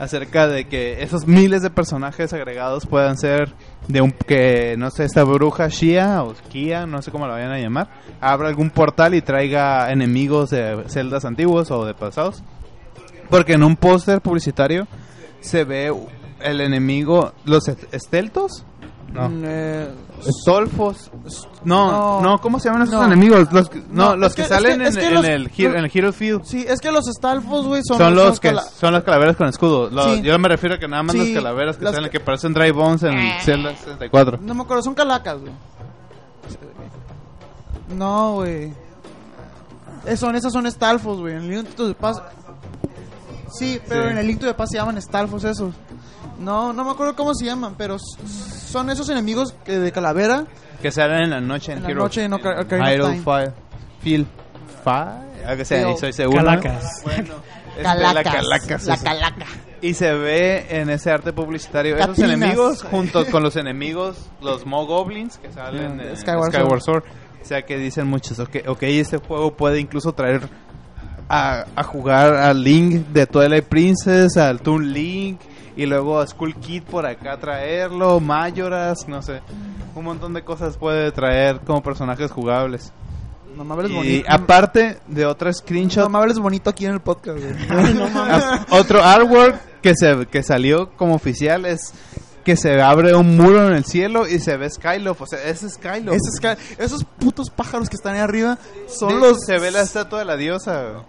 acerca 0.00 0.48
de 0.48 0.66
que 0.66 1.02
esos 1.02 1.26
miles 1.28 1.62
de 1.62 1.70
personajes 1.70 2.32
agregados 2.32 2.86
puedan 2.86 3.16
ser 3.16 3.52
de 3.86 4.00
un 4.00 4.10
que 4.10 4.74
no 4.78 4.90
sé 4.90 5.04
esta 5.04 5.22
bruja 5.24 5.68
Shia 5.68 6.24
o 6.24 6.34
Kia, 6.48 6.86
no 6.86 7.02
sé 7.02 7.10
cómo 7.12 7.26
la 7.28 7.34
vayan 7.34 7.52
a 7.52 7.58
llamar, 7.60 7.88
abra 8.20 8.48
algún 8.48 8.70
portal 8.70 9.14
y 9.14 9.20
traiga 9.22 9.92
enemigos 9.92 10.50
de 10.50 10.84
celdas 10.88 11.24
antiguos 11.24 11.70
o 11.70 11.84
de 11.84 11.94
pasados. 11.94 12.42
Porque 13.28 13.52
en 13.52 13.62
un 13.62 13.76
póster 13.76 14.20
publicitario 14.20 14.88
se 15.40 15.64
ve 15.64 15.94
el 16.40 16.60
enemigo, 16.60 17.32
los 17.44 17.68
est- 17.68 17.92
esteltos, 17.94 18.64
No. 19.12 19.28
Mm, 19.28 19.42
eh, 19.44 19.88
Stolfos. 20.22 21.10
No, 21.64 21.90
No. 21.90 22.20
no, 22.20 22.40
¿cómo 22.40 22.60
se 22.60 22.68
llaman 22.68 22.82
esos 22.82 22.94
No. 23.00 23.04
enemigos? 23.06 23.52
Los, 23.52 23.68
que- 23.68 23.80
no, 23.90 24.10
No, 24.10 24.16
los 24.16 24.28
es 24.30 24.36
que, 24.36 24.42
que- 24.42 24.48
salen 24.48 24.72
es 24.72 24.76
que- 24.76 24.82
en, 24.82 24.86
es 24.88 24.96
que 24.96 25.06
en 25.08 25.14
los- 25.14 25.24
el, 25.24 25.50
Hero- 25.56 25.70
los- 25.70 25.78
en 25.78 25.84
el 25.84 25.90
Hero 25.92 26.12
Field. 26.12 26.44
sí, 26.44 26.64
es 26.68 26.80
que 26.80 26.92
los 26.92 27.06
Stalfos, 27.06 27.66
güey, 27.66 27.82
son, 27.84 27.98
Son 27.98 28.14
los 28.14 28.38
que 28.38 28.48
cala- 28.50 28.62
son 28.62 28.92
las 28.94 29.02
calaveras 29.02 29.36
con 29.36 29.48
escudo. 29.48 29.90
Lo- 29.90 30.04
Sí. 30.14 30.22
Yo 30.22 30.38
me 30.38 30.48
refiero 30.48 30.76
a 30.76 30.78
que 30.78 30.86
nada 30.86 31.02
más 31.02 31.12
Sí, 31.16 31.18
las 31.18 31.42
calaveras 31.42 31.76
que 31.76 31.84
las 31.84 31.94
salen 31.94 32.10
que- 32.10 32.18
que 32.18 32.24
parecen 32.24 32.52
dry 32.54 32.70
bones 32.70 33.02
en 33.02 33.18
Zelda 33.42 33.74
64. 33.76 34.38
No 34.42 34.54
me 34.54 34.62
acuerdo, 34.62 34.82
son 34.84 34.94
calacas, 34.94 35.40
güey. 35.40 35.52
No, 37.96 38.34
güey. 38.34 38.72
Eh, 40.06 40.16
Son, 40.16 40.34
esas 40.36 40.52
son 40.52 40.70
Stalfos, 40.70 41.18
güey. 41.18 41.34
En 41.34 41.42
el 41.42 41.50
Link 41.50 41.68
to 41.74 41.88
the 41.88 41.94
Past... 41.94 42.22
Sí, 43.52 43.80
pero 43.88 44.04
Sí. 44.04 44.10
en 44.10 44.18
el 44.18 44.26
Link 44.26 44.38
to 44.40 44.46
the 44.46 44.54
Past 44.54 44.72
se 44.72 44.78
llaman 44.78 45.00
Stalfos 45.02 45.44
esos. 45.44 45.74
No, 46.40 46.72
no 46.72 46.84
me 46.84 46.90
acuerdo 46.90 47.14
cómo 47.14 47.34
se 47.34 47.44
llaman, 47.44 47.74
pero 47.76 47.98
son 47.98 48.90
esos 48.90 49.08
enemigos 49.10 49.54
que 49.64 49.78
de 49.78 49.92
calavera 49.92 50.46
Que 50.82 50.90
salen 50.90 51.22
en 51.24 51.30
la 51.30 51.40
noche 51.40 51.72
en, 51.72 51.78
en 51.78 51.84
la 51.84 51.90
Hero 51.90 52.02
noche 52.02 52.24
en 52.24 52.32
Ocar- 52.32 52.64
Ocarina 52.64 53.04
of 53.04 53.10
Time. 53.10 53.22
Fire. 53.22 53.52
Algo 55.46 55.62
así, 55.62 55.74
Field. 55.74 55.98
soy 55.98 56.12
seguro. 56.12 56.38
Calacas. 56.44 56.84
Bueno, 57.04 57.34
este, 57.70 57.82
la 57.82 58.22
calacas. 58.22 58.86
La 58.86 58.96
calaca. 58.98 59.46
Y 59.82 59.94
se 59.94 60.12
ve 60.12 60.66
en 60.70 60.90
ese 60.90 61.10
arte 61.10 61.32
publicitario 61.32 61.96
esos 61.96 62.18
enemigos 62.18 62.82
junto 62.82 63.24
con 63.26 63.42
los 63.42 63.56
enemigos, 63.56 64.28
los 64.42 64.66
Mogoblins 64.66 65.38
que 65.38 65.50
salen 65.52 65.96
Mm, 65.96 66.00
en 66.00 66.16
Skyward 66.16 66.52
Skyward, 66.52 66.80
Sword. 66.82 67.04
O 67.40 67.44
sea 67.44 67.62
que 67.62 67.78
dicen 67.78 68.06
muchos, 68.06 68.38
ok, 68.38 68.56
ok, 68.66 68.82
este 68.82 69.16
juego 69.16 69.56
puede 69.56 69.80
incluso 69.80 70.12
traer 70.12 70.42
a, 71.30 71.64
a 71.74 71.82
jugar 71.84 72.34
a 72.34 72.52
Link 72.52 73.06
de 73.08 73.26
Twilight 73.26 73.64
Princess, 73.64 74.36
al 74.36 74.60
Toon 74.60 74.92
Link 74.92 75.40
y 75.76 75.86
luego 75.86 76.20
a 76.20 76.26
Skull 76.26 76.54
Kid 76.56 76.82
por 76.84 77.06
acá 77.06 77.38
traerlo, 77.38 78.20
Majoras, 78.20 79.06
no 79.08 79.22
sé. 79.22 79.40
Un 79.94 80.04
montón 80.04 80.32
de 80.34 80.42
cosas 80.44 80.76
puede 80.76 81.10
traer 81.12 81.60
como 81.60 81.82
personajes 81.82 82.30
jugables. 82.30 82.92
No 83.56 83.64
me 83.64 83.74
hables 83.74 83.90
Y 83.90 83.94
bonito. 83.94 84.26
aparte 84.30 84.98
de 85.08 85.26
otro 85.26 85.52
screenshot 85.52 86.04
No 86.04 86.10
me 86.10 86.18
hables 86.18 86.38
bonito 86.38 86.70
aquí 86.70 86.86
en 86.86 86.92
el 86.92 87.00
podcast, 87.00 87.38
güey. 87.38 87.52
Ah, 88.14 88.64
Otro 88.70 89.02
artwork 89.02 89.80
que 89.82 89.94
se 89.96 90.26
que 90.26 90.42
salió 90.42 90.90
como 90.96 91.14
oficial 91.14 91.66
es 91.66 91.92
que 92.44 92.56
se 92.56 92.80
abre 92.80 93.14
un 93.14 93.36
muro 93.36 93.66
en 93.66 93.74
el 93.74 93.84
cielo 93.84 94.26
y 94.26 94.38
se 94.38 94.56
ve 94.56 94.70
Skyloft, 94.70 95.20
o 95.22 95.26
sea, 95.26 95.42
ese 95.44 95.66
es 95.66 95.74
Skyloft. 95.74 96.16
Es 96.16 96.40
ca- 96.40 96.56
esos 96.78 97.04
putos 97.04 97.50
pájaros 97.50 97.90
que 97.90 97.96
están 97.96 98.14
ahí 98.14 98.20
arriba 98.20 98.56
son 98.88 99.20
los... 99.20 99.40
se 99.44 99.58
ve 99.58 99.70
la 99.70 99.82
estatua 99.82 100.20
de 100.20 100.24
la 100.24 100.36
diosa. 100.36 101.02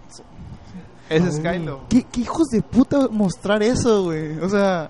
Ese 1.11 1.27
es 1.29 1.35
Skyloft. 1.37 1.87
¿Qué, 1.89 2.03
qué 2.11 2.21
hijos 2.21 2.47
de 2.49 2.61
puta 2.61 3.07
mostrar 3.09 3.61
eso, 3.63 4.03
güey? 4.03 4.37
O 4.39 4.49
sea, 4.49 4.89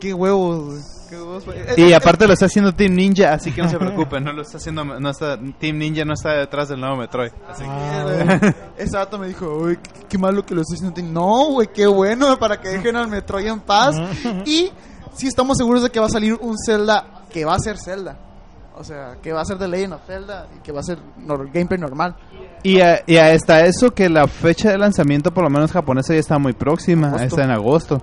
qué 0.00 0.12
huevos. 0.14 0.80
Qué 1.08 1.82
Y 1.82 1.92
aparte 1.92 2.26
lo 2.26 2.32
está 2.32 2.46
haciendo 2.46 2.74
Team 2.74 2.94
Ninja, 2.94 3.34
así 3.34 3.52
que 3.52 3.60
no 3.62 3.68
se 3.68 3.76
preocupen, 3.78 4.24
no 4.24 4.32
lo 4.32 4.40
está 4.40 4.56
haciendo 4.56 4.82
no 4.82 5.10
está 5.10 5.38
Team 5.58 5.76
Ninja 5.76 6.06
no 6.06 6.14
está 6.14 6.30
detrás 6.38 6.68
del 6.70 6.80
nuevo 6.80 6.96
Metroid. 6.96 7.30
Así 7.48 7.62
que 7.64 7.68
Ah, 7.70 8.38
eh, 8.42 8.54
Ese 8.78 8.96
vato 8.96 9.18
me 9.18 9.28
dijo, 9.28 9.46
uy, 9.58 9.76
qué, 9.76 9.90
qué 10.08 10.18
malo 10.18 10.44
que 10.46 10.54
lo 10.54 10.62
estoy 10.62 10.78
haciendo. 10.78 11.02
No, 11.20 11.50
güey, 11.52 11.68
qué 11.68 11.86
bueno 11.86 12.38
para 12.38 12.58
que 12.60 12.68
dejen 12.70 12.96
al 12.96 13.08
Metroid 13.08 13.46
en 13.46 13.60
paz. 13.60 13.94
Y 14.46 14.70
sí 15.14 15.26
estamos 15.26 15.58
seguros 15.58 15.82
de 15.82 15.90
que 15.90 16.00
va 16.00 16.06
a 16.06 16.10
salir 16.10 16.32
un 16.40 16.56
Zelda 16.64 17.24
que 17.30 17.44
va 17.44 17.54
a 17.54 17.58
ser 17.58 17.76
Zelda. 17.78 18.18
O 18.74 18.82
sea, 18.82 19.18
que 19.22 19.32
va 19.34 19.42
a 19.42 19.44
ser 19.44 19.58
de 19.58 19.68
Legend 19.68 19.92
of 19.92 20.00
Zelda 20.06 20.48
y 20.56 20.60
que 20.60 20.72
va 20.72 20.80
a 20.80 20.82
ser 20.82 20.98
nor- 21.18 21.52
gameplay 21.52 21.78
normal. 21.78 22.16
Y, 22.62 22.80
a- 22.80 23.02
y 23.06 23.16
hasta 23.16 23.64
eso 23.66 23.92
que 23.92 24.08
la 24.08 24.26
fecha 24.28 24.70
de 24.70 24.78
lanzamiento 24.78 25.32
por 25.32 25.44
lo 25.44 25.50
menos 25.50 25.72
japonesa 25.72 26.14
ya 26.14 26.20
está 26.20 26.38
muy 26.38 26.52
próxima, 26.52 27.08
Agosto. 27.08 27.24
está 27.26 27.44
en 27.44 27.50
agosto. 27.50 28.02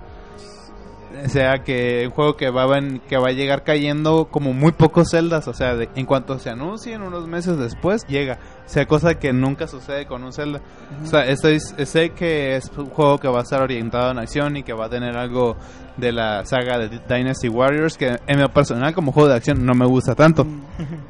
O 1.24 1.28
sea 1.28 1.62
que 1.64 2.04
un 2.06 2.12
juego 2.12 2.36
que 2.36 2.48
va, 2.50 2.64
a 2.64 2.80
que 3.08 3.18
va 3.18 3.28
a 3.28 3.32
llegar 3.32 3.62
cayendo 3.62 4.28
como 4.30 4.54
muy 4.54 4.72
pocos 4.72 5.10
celdas, 5.10 5.48
o 5.48 5.52
sea, 5.52 5.74
de- 5.74 5.88
en 5.94 6.06
cuanto 6.06 6.38
se 6.38 6.48
anuncien 6.50 7.02
unos 7.02 7.26
meses 7.28 7.58
después, 7.58 8.06
llega. 8.06 8.38
Sea, 8.70 8.86
cosa 8.86 9.14
que 9.16 9.32
nunca 9.32 9.66
sucede 9.66 10.06
con 10.06 10.22
un 10.22 10.32
Zelda. 10.32 10.60
O 11.02 11.06
sea, 11.06 11.24
estoy, 11.26 11.58
sé 11.60 12.10
que 12.10 12.54
es 12.56 12.70
un 12.76 12.86
juego 12.86 13.18
que 13.18 13.26
va 13.28 13.40
a 13.40 13.42
estar 13.42 13.60
orientado 13.60 14.12
en 14.12 14.18
acción 14.18 14.56
y 14.56 14.62
que 14.62 14.72
va 14.72 14.86
a 14.86 14.88
tener 14.88 15.16
algo 15.16 15.56
de 15.96 16.12
la 16.12 16.46
saga 16.46 16.78
de 16.78 17.00
Dynasty 17.08 17.48
Warriors, 17.48 17.98
que 17.98 18.18
en 18.26 18.38
mi 18.40 18.46
personal 18.48 18.94
como 18.94 19.10
juego 19.12 19.28
de 19.28 19.34
acción 19.34 19.66
no 19.66 19.74
me 19.74 19.84
gusta 19.86 20.14
tanto. 20.14 20.46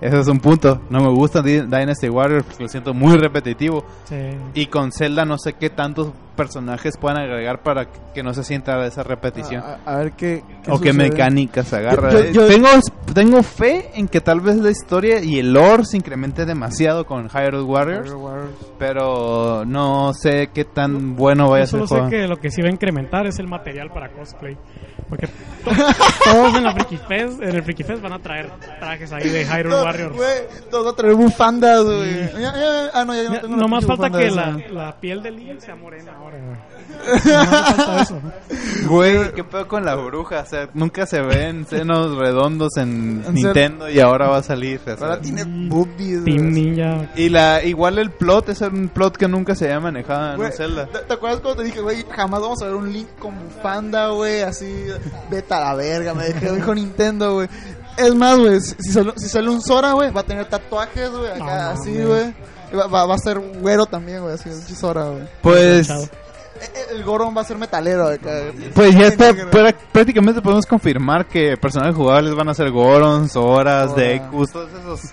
Ese 0.00 0.20
es 0.20 0.26
un 0.26 0.40
punto. 0.40 0.80
No 0.90 1.00
me 1.00 1.10
gusta 1.10 1.42
Dynasty 1.42 2.08
Warriors 2.08 2.44
porque 2.44 2.62
lo 2.64 2.68
siento 2.68 2.94
muy 2.94 3.16
repetitivo. 3.18 3.84
sí. 4.04 4.16
Y 4.54 4.66
con 4.66 4.90
Zelda 4.90 5.24
no 5.26 5.36
sé 5.38 5.52
qué 5.52 5.68
tantos 5.70 6.12
personajes 6.34 6.96
puedan 6.96 7.18
agregar 7.18 7.62
para 7.62 7.86
que 8.14 8.22
no 8.22 8.32
se 8.32 8.42
sienta 8.42 8.84
esa 8.86 9.02
repetición. 9.02 9.62
A, 9.62 9.78
a- 9.84 9.94
a 9.94 9.98
ver 9.98 10.12
qué, 10.12 10.42
qué 10.64 10.70
o 10.72 10.80
qué 10.80 10.92
sucede. 10.92 11.10
mecánicas 11.10 11.72
agarra. 11.74 12.10
Yo- 12.12 12.20
yo- 12.24 12.30
yo- 12.32 12.46
tengo, 12.46 12.68
tengo 13.14 13.42
fe 13.42 13.90
en 13.94 14.08
que 14.08 14.20
tal 14.22 14.40
vez 14.40 14.56
la 14.56 14.70
historia 14.70 15.22
y 15.22 15.38
el 15.38 15.52
lore 15.52 15.84
se 15.84 15.98
incremente 15.98 16.46
demasiado 16.46 17.04
con 17.04 17.28
Hyrule 17.28 17.49
Warriors, 17.54 18.14
pero 18.78 19.64
no 19.64 20.12
sé 20.14 20.50
qué 20.54 20.64
tan 20.64 21.16
bueno 21.16 21.50
vaya 21.50 21.64
a 21.64 21.66
ser 21.66 21.80
solo 21.80 21.86
sé 21.86 21.94
juego. 21.94 22.10
que 22.10 22.26
lo 22.28 22.36
que 22.36 22.50
sí 22.50 22.62
va 22.62 22.68
a 22.68 22.72
incrementar 22.72 23.26
es 23.26 23.38
el 23.38 23.46
material 23.48 23.90
para 23.92 24.10
cosplay. 24.10 24.56
Porque 25.08 25.26
to- 25.26 25.70
todos 26.24 26.54
en 26.54 26.62
la 26.64 26.72
Friki 26.72 26.96
Fest, 26.96 27.42
en 27.42 27.56
el 27.56 27.62
Friki 27.64 27.82
Fest 27.82 28.00
van 28.00 28.12
a 28.12 28.18
traer 28.20 28.48
trajes 28.78 29.12
ahí 29.12 29.28
de 29.28 29.44
Hyrule 29.44 29.76
No, 29.76 29.82
Warriors. 29.82 30.16
Todos 30.70 30.84
van 30.84 30.92
a 30.94 30.96
traer 30.96 31.14
bufandas, 31.14 31.84
güey. 31.84 32.30
Ya- 32.40 32.54
Ah, 32.92 33.04
no, 33.04 33.14
ya, 33.14 33.22
ya 33.22 33.28
no 33.30 33.40
tengo 33.40 33.66
pinche 33.66 33.86
falta 33.86 34.10
que 34.18 34.30
la, 34.30 34.58
la 34.70 35.00
piel 35.00 35.22
de 35.22 35.30
Link 35.30 35.60
sea 35.60 35.76
morena 35.76 36.12
ahora, 36.16 36.38
güey. 36.38 37.20
Nomás 37.24 37.74
falta 37.76 38.02
eso. 38.02 38.20
Güey, 38.88 39.32
qué 39.34 39.44
pedo 39.44 39.68
con 39.68 39.84
la 39.84 39.94
bruja, 39.94 40.40
o 40.40 40.44
sea, 40.46 40.68
nunca 40.74 41.06
se 41.06 41.20
ven 41.22 41.66
senos 41.66 42.16
redondos 42.16 42.76
en 42.76 43.22
En 43.26 43.34
Nintendo 43.34 43.88
y 43.88 44.00
ahora 44.00 44.28
va 44.28 44.38
a 44.38 44.42
salir. 44.42 44.80
o 44.80 44.84
sea. 44.84 44.94
Ahora 44.94 45.20
tiene 45.20 45.44
boobies, 45.68 46.24
Team. 46.24 46.50
Ninja. 46.52 47.10
Y 47.16 47.28
la 47.28 47.39
igual 47.64 47.98
el 47.98 48.10
plot 48.10 48.48
es 48.48 48.60
un 48.60 48.88
plot 48.88 49.16
que 49.16 49.28
nunca 49.28 49.54
se 49.54 49.66
había 49.66 49.80
manejado 49.80 50.34
en 50.34 50.40
un 50.40 50.52
Zelda. 50.52 50.86
¿te, 50.86 50.98
te 51.00 51.12
acuerdas 51.14 51.40
cuando 51.40 51.62
te 51.62 51.68
dije, 51.68 51.80
güey, 51.80 52.04
jamás 52.10 52.40
vamos 52.40 52.62
a 52.62 52.66
ver 52.66 52.74
un 52.74 52.92
Link 52.92 53.08
con 53.18 53.34
bufanda, 53.38 54.08
güey, 54.08 54.42
así, 54.42 54.86
vete 55.30 55.54
a 55.54 55.60
la 55.60 55.74
verga, 55.74 56.14
me 56.14 56.24
dejó, 56.24 56.54
dijo 56.54 56.74
Nintendo, 56.74 57.34
güey. 57.34 57.48
Es 57.96 58.14
más, 58.14 58.38
güey, 58.38 58.60
si, 58.60 58.74
si 58.80 58.92
sale, 58.92 59.12
si 59.16 59.28
sale 59.28 59.50
un 59.50 59.60
Sora, 59.60 59.92
güey, 59.92 60.10
va 60.10 60.20
a 60.20 60.24
tener 60.24 60.46
tatuajes, 60.46 61.10
güey, 61.10 61.30
acá, 61.30 61.38
No, 61.38 61.44
no, 61.46 61.80
así, 61.80 62.02
güey. 62.02 62.34
Va, 62.74 62.86
va, 62.86 63.06
va 63.06 63.14
a 63.14 63.18
ser 63.18 63.38
güero 63.38 63.86
también, 63.86 64.22
güey, 64.22 64.34
así, 64.34 64.48
un 64.48 64.62
Sora, 64.62 65.04
güey. 65.04 65.24
Pues 65.42 65.88
Chao. 65.88 66.02
El, 66.90 67.04
Goron 67.04 67.34
va 67.34 67.40
a 67.40 67.44
ser 67.44 67.56
metalero, 67.56 68.06
acá. 68.08 68.30
pues 68.74 68.94
ya 68.94 69.06
está 69.06 69.34
prácticamente 69.92 70.42
podemos 70.42 70.66
confirmar 70.66 71.26
que 71.26 71.56
personajes 71.56 71.96
jugables 71.96 72.34
van 72.34 72.50
a 72.50 72.54
ser 72.54 72.70
Gorons, 72.70 73.34
Horas. 73.36 73.96
Dekus, 73.96 74.52
todos 74.52 74.68
esos. 74.70 75.12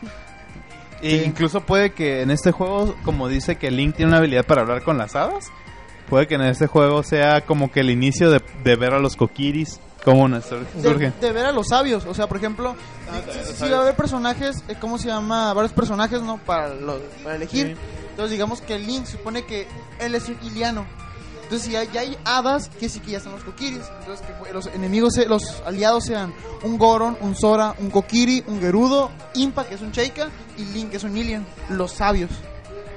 E 1.01 1.23
incluso 1.25 1.61
puede 1.61 1.91
que 1.91 2.21
en 2.21 2.31
este 2.31 2.51
juego, 2.51 2.95
como 3.03 3.27
dice 3.27 3.55
que 3.57 3.69
Link 3.71 3.95
tiene 3.95 4.09
una 4.09 4.17
habilidad 4.17 4.45
para 4.45 4.61
hablar 4.61 4.83
con 4.83 4.97
las 4.97 5.15
hadas, 5.15 5.51
puede 6.09 6.27
que 6.27 6.35
en 6.35 6.41
este 6.41 6.67
juego 6.67 7.03
sea 7.03 7.41
como 7.41 7.71
que 7.71 7.81
el 7.81 7.89
inicio 7.89 8.31
de, 8.31 8.41
de 8.63 8.75
ver 8.75 8.93
a 8.93 8.99
los 8.99 9.15
Kokiris 9.15 9.79
como 10.03 10.27
sur- 10.41 10.65
de, 11.19 11.31
ver 11.33 11.45
a 11.45 11.51
los 11.51 11.67
sabios. 11.67 12.05
O 12.05 12.13
sea, 12.13 12.27
por 12.27 12.37
ejemplo, 12.37 12.75
si, 13.45 13.65
si 13.65 13.69
va 13.69 13.77
a 13.79 13.81
haber 13.81 13.95
personajes, 13.95 14.63
eh, 14.69 14.75
¿cómo 14.79 14.97
se 14.97 15.09
llama? 15.09 15.53
Varios 15.53 15.73
personajes, 15.73 16.21
¿no? 16.21 16.37
Para, 16.37 16.69
los- 16.73 17.01
para 17.23 17.35
elegir. 17.35 17.75
Sí. 17.75 17.75
Entonces, 18.11 18.31
digamos 18.31 18.61
que 18.61 18.79
Link 18.79 19.05
supone 19.05 19.43
que 19.45 19.67
él 19.99 20.15
es 20.15 20.27
un 20.29 20.37
iliano. 20.43 20.85
Entonces, 21.47 21.67
si 21.67 21.71
ya, 21.71 21.83
ya 21.85 22.01
hay 22.01 22.17
hadas, 22.25 22.67
que 22.77 22.89
sí 22.89 22.99
que 22.99 23.11
ya 23.11 23.21
son 23.21 23.31
los 23.31 23.43
Kokiris. 23.45 23.83
Entonces, 24.01 24.25
que 24.45 24.51
los 24.53 24.67
enemigos, 24.67 25.13
se- 25.13 25.27
los 25.27 25.61
aliados 25.65 26.03
sean 26.03 26.33
un 26.63 26.77
Goron, 26.77 27.17
un 27.21 27.35
Sora, 27.35 27.73
un 27.79 27.89
Kokiri, 27.89 28.43
un 28.47 28.59
Gerudo, 28.59 29.09
Impa, 29.33 29.63
que 29.65 29.75
es 29.75 29.81
un 29.81 29.91
Sheikah, 29.91 30.27
y 30.57 30.65
Link, 30.65 30.89
que 30.91 30.97
es 30.97 31.03
un 31.05 31.15
Ilian. 31.15 31.45
Los 31.69 31.93
sabios. 31.93 32.31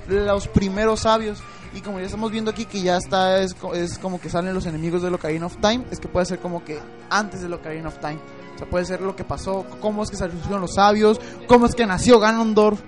Los 0.08 0.48
primeros 0.48 1.00
sabios. 1.00 1.38
Y 1.72 1.80
como 1.82 2.00
ya 2.00 2.06
estamos 2.06 2.32
viendo 2.32 2.50
aquí 2.50 2.64
que 2.64 2.80
ya 2.82 2.96
está, 2.96 3.38
es, 3.40 3.54
es 3.74 3.98
como 3.98 4.20
que 4.20 4.28
salen 4.28 4.52
los 4.52 4.66
enemigos 4.66 5.02
de 5.02 5.08
Ocarina 5.10 5.46
of 5.46 5.56
Time, 5.60 5.84
es 5.92 6.00
que 6.00 6.08
puede 6.08 6.26
ser 6.26 6.40
como 6.40 6.64
que 6.64 6.80
antes 7.08 7.42
de 7.42 7.54
Ocarina 7.54 7.86
of 7.88 7.98
Time. 8.00 8.18
O 8.56 8.58
sea, 8.58 8.68
puede 8.68 8.84
ser 8.84 9.00
lo 9.00 9.14
que 9.14 9.22
pasó, 9.22 9.64
cómo 9.80 10.02
es 10.02 10.10
que 10.10 10.16
salieron 10.16 10.60
los 10.60 10.74
sabios, 10.74 11.20
cómo 11.46 11.66
es 11.66 11.76
que 11.76 11.86
nació 11.86 12.18
Ganondorf, 12.18 12.80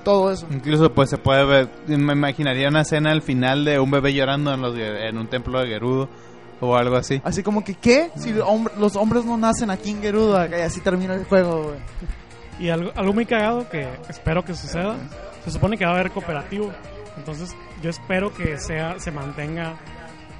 todo 0.00 0.32
eso. 0.32 0.46
Incluso 0.50 0.92
pues 0.92 1.10
se 1.10 1.18
puede 1.18 1.44
ver, 1.44 1.68
me 1.86 2.12
imaginaría 2.12 2.68
una 2.68 2.82
escena 2.82 3.10
al 3.12 3.22
final 3.22 3.64
de 3.64 3.78
un 3.78 3.90
bebé 3.90 4.12
llorando 4.12 4.52
en, 4.52 4.60
los, 4.62 4.76
en 4.76 5.16
un 5.18 5.28
templo 5.28 5.60
de 5.60 5.68
Gerudo 5.68 6.08
o 6.60 6.76
algo 6.76 6.96
así. 6.96 7.20
Así 7.24 7.42
como 7.42 7.64
que, 7.64 7.74
¿qué? 7.74 8.10
Si 8.16 8.32
los 8.32 8.46
hombre- 8.46 8.74
los 8.78 8.96
hombres 8.96 9.24
no 9.24 9.36
nacen 9.36 9.70
aquí 9.70 9.90
en 9.90 10.02
Gerudo, 10.02 10.44
y 10.48 10.54
así 10.54 10.80
termina 10.80 11.14
el 11.14 11.24
juego, 11.24 11.62
güey. 11.64 11.76
Y 12.58 12.68
algo, 12.68 12.90
algo 12.94 13.12
muy 13.14 13.24
cagado 13.24 13.68
que 13.70 13.88
espero 14.08 14.44
que 14.44 14.54
suceda, 14.54 14.96
se 15.44 15.50
supone 15.50 15.78
que 15.78 15.84
va 15.86 15.92
a 15.92 15.94
haber 15.94 16.10
cooperativo. 16.10 16.70
Entonces 17.16 17.54
yo 17.82 17.88
espero 17.90 18.32
que 18.34 18.58
sea 18.58 18.98
se 18.98 19.10
mantenga, 19.10 19.74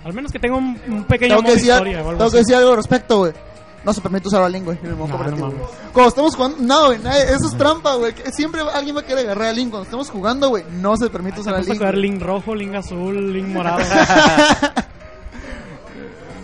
al 0.05 0.13
menos 0.13 0.31
que 0.31 0.39
tenga 0.39 0.57
un, 0.57 0.79
un 0.89 1.05
pequeño 1.05 1.37
Tengo 1.37 1.43
que, 1.43 1.49
modo 1.49 1.55
decir, 1.55 1.71
historia 1.71 1.97
o 1.97 2.09
algo 2.11 2.19
tengo 2.19 2.31
que 2.31 2.37
así. 2.37 2.37
decir 2.39 2.55
algo 2.57 2.71
al 2.71 2.77
respecto, 2.77 3.19
güey. 3.19 3.33
No 3.85 3.95
se 3.95 4.01
permite 4.03 4.29
usar 4.29 4.43
a 4.43 4.49
Link, 4.49 4.65
güey, 4.67 4.79
en 4.83 4.91
el 4.91 4.97
modo 4.97 5.09
No, 5.09 5.15
cooperativo. 5.17 5.49
no. 5.49 5.93
Cuando 5.93 6.09
estamos 6.11 6.37
jugando, 6.37 6.59
no, 6.61 6.87
güey, 6.87 6.99
eso 7.25 7.47
es 7.49 7.57
trampa, 7.57 7.95
güey. 7.95 8.13
Siempre 8.33 8.61
alguien 8.61 8.95
va 8.97 9.01
a 9.01 9.05
querer 9.05 9.25
agarrar 9.25 9.49
a 9.49 9.53
Link. 9.53 9.71
Cuando 9.71 9.85
estemos 9.85 10.11
jugando, 10.11 10.49
güey, 10.51 10.65
no 10.71 10.97
se 10.99 11.09
permite 11.09 11.41
usar 11.41 11.55
a 11.55 11.61
Vamos 11.63 11.81
a 11.81 11.93
Link. 11.93 12.21
rojo, 12.23 12.55
link 12.55 12.75
azul, 12.75 13.33
link 13.33 13.47
morado. 13.49 13.79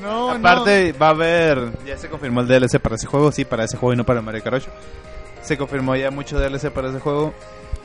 No, 0.02 0.28
No, 0.28 0.30
Aparte, 0.34 0.92
va 0.92 1.08
a 1.08 1.10
haber. 1.10 1.72
Ya 1.84 1.98
se 1.98 2.08
confirmó 2.08 2.40
el 2.40 2.46
DLC 2.46 2.78
para 2.80 2.94
ese 2.94 3.06
juego, 3.06 3.32
sí, 3.32 3.44
para 3.44 3.64
ese 3.64 3.76
juego 3.76 3.92
y 3.92 3.96
no 3.96 4.04
para 4.04 4.22
Mario 4.22 4.42
Kart 4.42 4.56
8. 4.56 4.70
Se 5.42 5.58
confirmó 5.58 5.96
ya 5.96 6.10
mucho 6.10 6.38
DLC 6.38 6.70
para 6.70 6.90
ese 6.90 7.00
juego. 7.00 7.34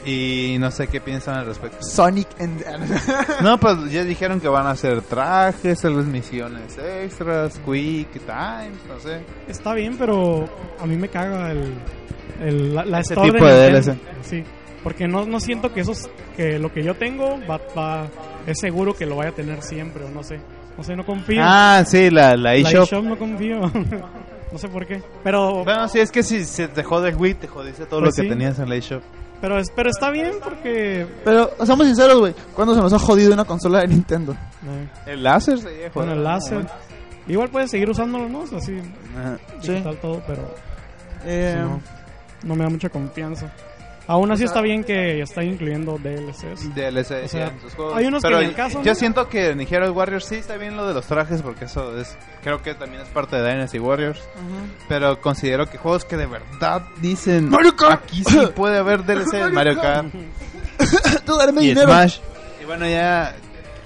Y 0.05 0.57
no 0.59 0.71
sé 0.71 0.87
qué 0.87 0.99
piensan 0.99 1.35
al 1.37 1.45
respecto. 1.45 1.77
Sonic 1.81 2.27
and... 2.39 2.63
No, 3.43 3.59
pues 3.59 3.91
ya 3.91 4.03
dijeron 4.03 4.39
que 4.39 4.47
van 4.47 4.65
a 4.65 4.71
hacer 4.71 5.01
trajes, 5.03 5.79
tal 5.81 5.95
vez 5.95 6.05
misiones 6.05 6.77
extras, 6.77 7.59
quick 7.65 8.11
times, 8.25 8.79
no 8.87 8.99
sé. 8.99 9.21
Está 9.47 9.73
bien, 9.73 9.97
pero 9.97 10.49
a 10.79 10.85
mí 10.87 10.95
me 10.97 11.07
caga 11.09 11.51
el, 11.51 11.73
el- 12.41 12.73
la, 12.75 12.85
la 12.85 12.99
Ese 13.01 13.13
store 13.13 13.31
tipo 13.31 13.45
de. 13.45 13.71
DLC. 13.71 13.97
Sí, 14.23 14.43
porque 14.83 15.07
no, 15.07 15.25
no 15.25 15.39
siento 15.39 15.71
que 15.73 15.81
esos 15.81 16.09
que 16.35 16.57
lo 16.57 16.71
que 16.73 16.83
yo 16.83 16.95
tengo 16.95 17.39
va, 17.49 17.59
va 17.77 18.07
es 18.47 18.57
seguro 18.59 18.95
que 18.95 19.05
lo 19.05 19.17
vaya 19.17 19.29
a 19.29 19.35
tener 19.35 19.61
siempre 19.61 20.03
o 20.05 20.09
no 20.09 20.23
sé. 20.23 20.39
No 20.77 20.83
sé, 20.83 20.95
no 20.95 21.05
confío. 21.05 21.41
Ah, 21.43 21.83
sí, 21.85 22.09
la, 22.09 22.29
la 22.29 22.37
la 22.37 22.55
eShop. 22.55 22.83
eShop 22.85 23.03
no 23.03 23.17
confío. 23.19 23.59
no 24.51 24.57
sé 24.57 24.67
por 24.67 24.87
qué. 24.87 25.03
Pero 25.23 25.63
Bueno, 25.63 25.87
sí, 25.89 25.99
es 25.99 26.09
que 26.11 26.23
si 26.23 26.43
se 26.45 26.67
te 26.69 26.81
jode 26.81 27.09
el 27.09 27.15
Wii, 27.17 27.35
te 27.35 27.47
jodiste 27.47 27.85
todo 27.85 27.99
Pues 27.99 28.17
lo 28.17 28.23
que 28.23 28.27
sí. 28.27 28.29
tenías 28.29 28.57
en 28.57 28.69
la 28.69 28.75
eShop. 28.77 29.03
Pero 29.41 29.57
es- 29.59 29.71
pero 29.75 29.89
está 29.89 30.09
bien 30.11 30.33
porque 30.43 31.05
Pero, 31.25 31.51
seamos 31.65 31.87
sinceros, 31.87 32.19
güey. 32.19 32.33
¿Cuándo 32.55 32.75
se 32.75 32.81
nos 32.81 32.93
ha 32.93 32.99
jodido 32.99 33.33
una 33.33 33.43
consola 33.45 33.79
de 33.79 33.87
Nintendo? 33.87 34.33
eh, 34.33 34.87
El 35.07 35.23
láser 35.23 35.59
se 35.59 35.69
llega 35.71 35.87
a 35.87 35.91
con 35.91 36.09
el 36.09 36.23
láser 36.23 36.65
igual 37.27 37.49
puedes 37.49 37.69
seguir 37.71 37.89
usándolo, 37.89 38.27
¿no? 38.29 38.43
Así 38.43 38.79
Ajá. 39.17 39.37
Sí. 39.61 39.71
digital 39.71 39.97
todo, 40.01 40.21
pero 40.27 40.53
Eh, 41.25 41.55
no, 41.59 41.81
no 42.43 42.55
me 42.55 42.63
da 42.63 42.69
mucha 42.69 42.89
confianza. 42.89 43.51
Aún 44.11 44.31
así 44.31 44.43
O 44.43 44.47
sea- 44.47 44.47
está 44.47 44.61
bien 44.61 44.83
que 44.83 45.21
están 45.21 45.45
incluyendo 45.45 45.97
DLCs. 45.97 46.73
DLC, 46.75 46.99
O 46.99 47.03
sea, 47.03 47.27
sí, 47.27 47.37
en 47.37 47.61
sus 47.61 47.73
juegos. 47.75 47.95
hay 47.97 48.05
unos 48.07 48.21
que 48.21 48.27
Pero 48.27 48.39
ni 48.41 48.45
al 48.47 48.55
caso, 48.55 48.81
Yo 48.83 48.91
¿no? 48.91 48.95
siento 48.95 49.29
que 49.29 49.49
en 49.51 49.61
Hero 49.61 49.91
Warriors 49.93 50.25
sí 50.25 50.35
está 50.35 50.57
bien 50.57 50.75
lo 50.75 50.87
de 50.87 50.93
los 50.93 51.05
trajes, 51.05 51.41
porque 51.41 51.65
eso 51.65 51.97
es. 51.97 52.17
Creo 52.43 52.61
que 52.61 52.73
también 52.73 53.01
es 53.01 53.07
parte 53.09 53.37
de 53.37 53.49
Dynasty 53.49 53.79
Warriors. 53.79 54.19
Pero 54.87 55.21
considero 55.21 55.69
que 55.69 55.77
juegos 55.77 56.05
que 56.05 56.17
de 56.17 56.25
verdad 56.25 56.83
dicen. 56.99 57.49
Mario 57.49 57.75
Kart. 57.75 58.03
Aquí 58.03 58.23
sí 58.23 58.37
puede 58.55 58.77
haber 58.77 59.05
DLC 59.05 59.31
de 59.37 59.49
Mario 59.51 59.75
Kart 59.79 60.07
Tú 61.25 61.35
dame 61.37 61.63
y 61.63 61.67
dinero. 61.69 61.87
Smash. 61.87 62.17
Y 62.61 62.65
bueno, 62.65 62.87
ya 62.87 63.35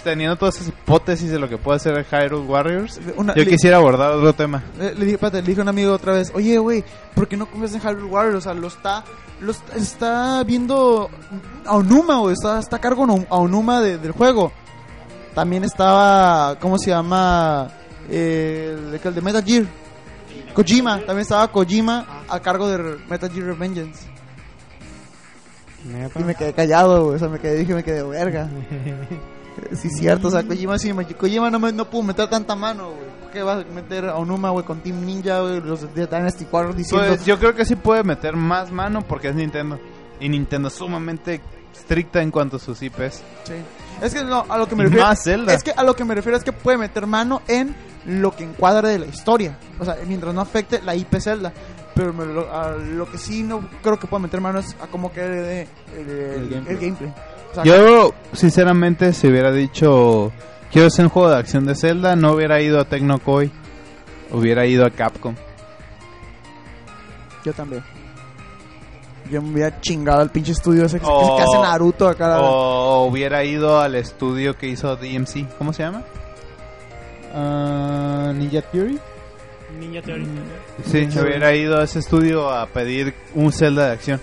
teniendo 0.04 0.36
todas 0.36 0.56
esas 0.56 0.68
hipótesis 0.70 1.32
de 1.32 1.40
lo 1.40 1.50
que 1.50 1.58
puede 1.58 1.80
ser 1.80 2.06
Hyrule 2.06 2.46
Warriors, 2.46 3.00
Una- 3.16 3.34
yo 3.34 3.44
quisiera 3.46 3.78
abordar 3.78 4.12
otro 4.12 4.34
tema. 4.34 4.64
Eh, 4.80 4.94
le 4.96 5.06
dije, 5.06 5.16
espérate, 5.16 5.42
le 5.42 5.48
dije 5.48 5.62
a 5.62 5.64
un 5.64 5.70
amigo 5.70 5.92
otra 5.94 6.14
vez, 6.14 6.32
oye, 6.36 6.58
güey, 6.60 6.84
¿por 7.16 7.28
qué 7.28 7.36
no 7.38 7.48
confías 7.48 7.74
en 7.74 7.82
Hyrule 7.82 8.06
Warriors? 8.06 8.38
O 8.38 8.42
sea, 8.42 8.54
lo 8.54 8.68
está, 8.68 9.04
lo 9.42 9.52
est- 9.52 9.76
está 9.76 10.44
viendo 10.44 11.10
a 11.66 11.76
Onuma, 11.76 12.18
güey, 12.20 12.34
está, 12.34 12.60
está 12.60 12.78
a 12.78 12.82
cargo 12.82 13.06
a 13.30 13.36
Onuma 13.38 13.82
de- 13.82 13.98
del 13.98 14.12
juego. 14.12 14.52
También 15.34 15.64
estaba, 15.64 16.58
¿cómo 16.60 16.78
se 16.78 16.92
llama? 16.92 17.70
Eh, 18.10 18.78
el, 19.04 19.14
de 19.16 19.22
Metal 19.22 19.44
Gear. 19.44 19.66
Kojima, 20.54 20.98
también 21.00 21.20
estaba 21.20 21.48
Kojima 21.52 22.24
a 22.30 22.40
cargo 22.40 22.68
de 22.70 22.98
Metal 23.10 23.30
Gear 23.30 23.46
Revengeance. 23.48 24.08
Neta. 25.84 26.20
Y 26.20 26.24
me 26.24 26.36
quedé 26.36 26.54
callado, 26.54 27.08
o 27.08 27.20
sea, 27.20 27.28
me 27.28 27.40
quedé, 27.40 27.56
dije, 27.58 27.74
me 27.76 27.84
quedé 27.84 28.04
verga. 28.04 28.50
Sí, 29.72 29.90
cierto, 29.90 30.28
o 30.28 30.32
sea, 30.32 30.44
Kojima 30.44 30.78
sí, 30.78 30.92
Kojima 31.18 31.50
no, 31.50 31.60
me, 31.60 31.72
no 31.72 31.90
pudo 31.90 32.04
meter 32.04 32.30
tanta 32.30 32.56
mano, 32.58 32.90
güey. 32.90 33.08
¿Por 33.36 33.42
qué 33.42 33.44
vas 33.44 33.66
a 33.66 33.74
meter 33.74 34.06
a 34.06 34.16
Onuma, 34.16 34.50
güey, 34.52 34.64
con 34.66 34.80
Team 34.80 35.06
Ninja, 35.06 35.42
güey, 35.42 35.60
los 35.60 35.94
de 35.94 36.08
Dynasty 36.08 36.46
Warriors 36.50 36.78
diciendo... 36.78 37.06
Pues 37.08 37.26
yo 37.26 37.38
creo 37.38 37.54
que 37.54 37.66
sí 37.66 37.76
puede 37.76 38.02
meter 38.04 38.36
más 38.38 38.72
mano 38.72 39.02
porque 39.02 39.28
es 39.28 39.36
Nintendo. 39.36 39.78
Y 40.22 40.30
Nintendo 40.30 40.70
es 40.70 40.76
sumamente 40.76 41.42
estricta 41.74 42.22
en 42.22 42.32
cuanto 42.32 42.56
a 42.56 42.60
sus 42.60 42.82
IPs. 42.82 43.24
Sí. 43.44 43.54
Es 44.02 44.14
que 44.14 44.24
no, 44.24 44.46
a 44.48 44.58
lo 44.58 44.68
que 44.70 44.76
me 44.78 44.84
Y 44.84 44.86
refiero. 44.86 45.06
más 45.08 45.22
Zelda. 45.22 45.54
Es 45.54 45.64
que 45.64 45.72
a 45.72 45.84
lo 45.84 45.96
que 45.98 46.06
me 46.06 46.16
refiero 46.16 46.38
es 46.38 46.46
que 46.46 46.54
puede 46.54 46.78
meter 46.78 47.06
mano 47.08 47.42
en 47.50 47.76
lo 48.06 48.34
que 48.34 48.46
encuadre 48.46 48.88
de 48.90 49.00
la 49.00 49.06
historia. 49.08 49.58
O 49.80 49.84
sea, 49.86 49.98
mientras 50.08 50.34
no 50.34 50.40
afecte 50.40 50.82
la 50.82 50.96
IP 50.96 51.16
Zelda. 51.20 51.52
Pero 51.94 52.14
me 52.14 52.26
lo, 52.26 52.50
a 52.54 52.72
lo 52.72 53.10
que 53.12 53.18
sí 53.18 53.44
no 53.44 53.68
creo 53.84 54.00
que 54.00 54.08
pueda 54.08 54.22
meter 54.22 54.40
mano 54.40 54.60
es 54.60 54.76
a 54.82 54.88
cómo 54.88 55.12
quede 55.12 55.68
el, 55.98 56.10
el- 56.10 56.10
el 56.10 56.50
gameplay. 56.50 56.78
gameplay. 56.78 57.14
O 57.52 57.54
sea, 57.56 57.64
Yo, 57.66 58.14
sinceramente, 58.32 59.12
si 59.14 59.28
hubiera 59.28 59.52
dicho 59.52 60.32
quiero 60.76 60.88
hacer 60.90 61.06
un 61.06 61.10
juego 61.10 61.30
de 61.30 61.38
acción 61.38 61.66
de 61.66 61.74
Zelda, 61.74 62.18
no 62.18 62.34
hubiera 62.34 62.60
ido 62.62 62.82
a 62.82 62.84
Tecnocoy, 62.84 63.50
hubiera 64.32 64.66
ido 64.66 64.86
a 64.86 64.90
Capcom. 64.90 65.34
yo 67.46 67.54
también. 67.54 67.82
Yo 69.32 69.42
me 69.42 69.54
hubiera 69.54 69.80
chingado 69.80 70.20
al 70.20 70.30
pinche 70.32 70.52
estudio 70.52 70.84
ese 70.86 71.00
que, 71.00 71.06
O- 71.08 71.38
que 71.38 71.44
hace 71.44 71.58
Naruto 71.60 72.10
acá. 72.10 72.42
O 72.42 73.06
hubiera 73.06 73.46
ido 73.46 73.80
al 73.80 73.96
estudio 73.96 74.58
que 74.58 74.68
hizo 74.68 74.94
DMC. 74.98 75.48
¿Cómo 75.58 75.72
se 75.72 75.84
llama? 75.84 76.04
Ah, 77.34 78.34
Ninja 78.36 78.62
Theory. 78.62 79.00
Ninja 79.80 80.02
Theory. 80.02 80.28
Sí, 80.86 81.08
hubiera 81.20 81.56
ido 81.56 81.80
a 81.80 81.86
ese 81.86 82.00
estudio 82.00 82.50
a 82.52 82.66
pedir 82.68 83.14
un 83.34 83.54
Zelda 83.54 83.88
de 83.88 83.94
acción. 83.94 84.20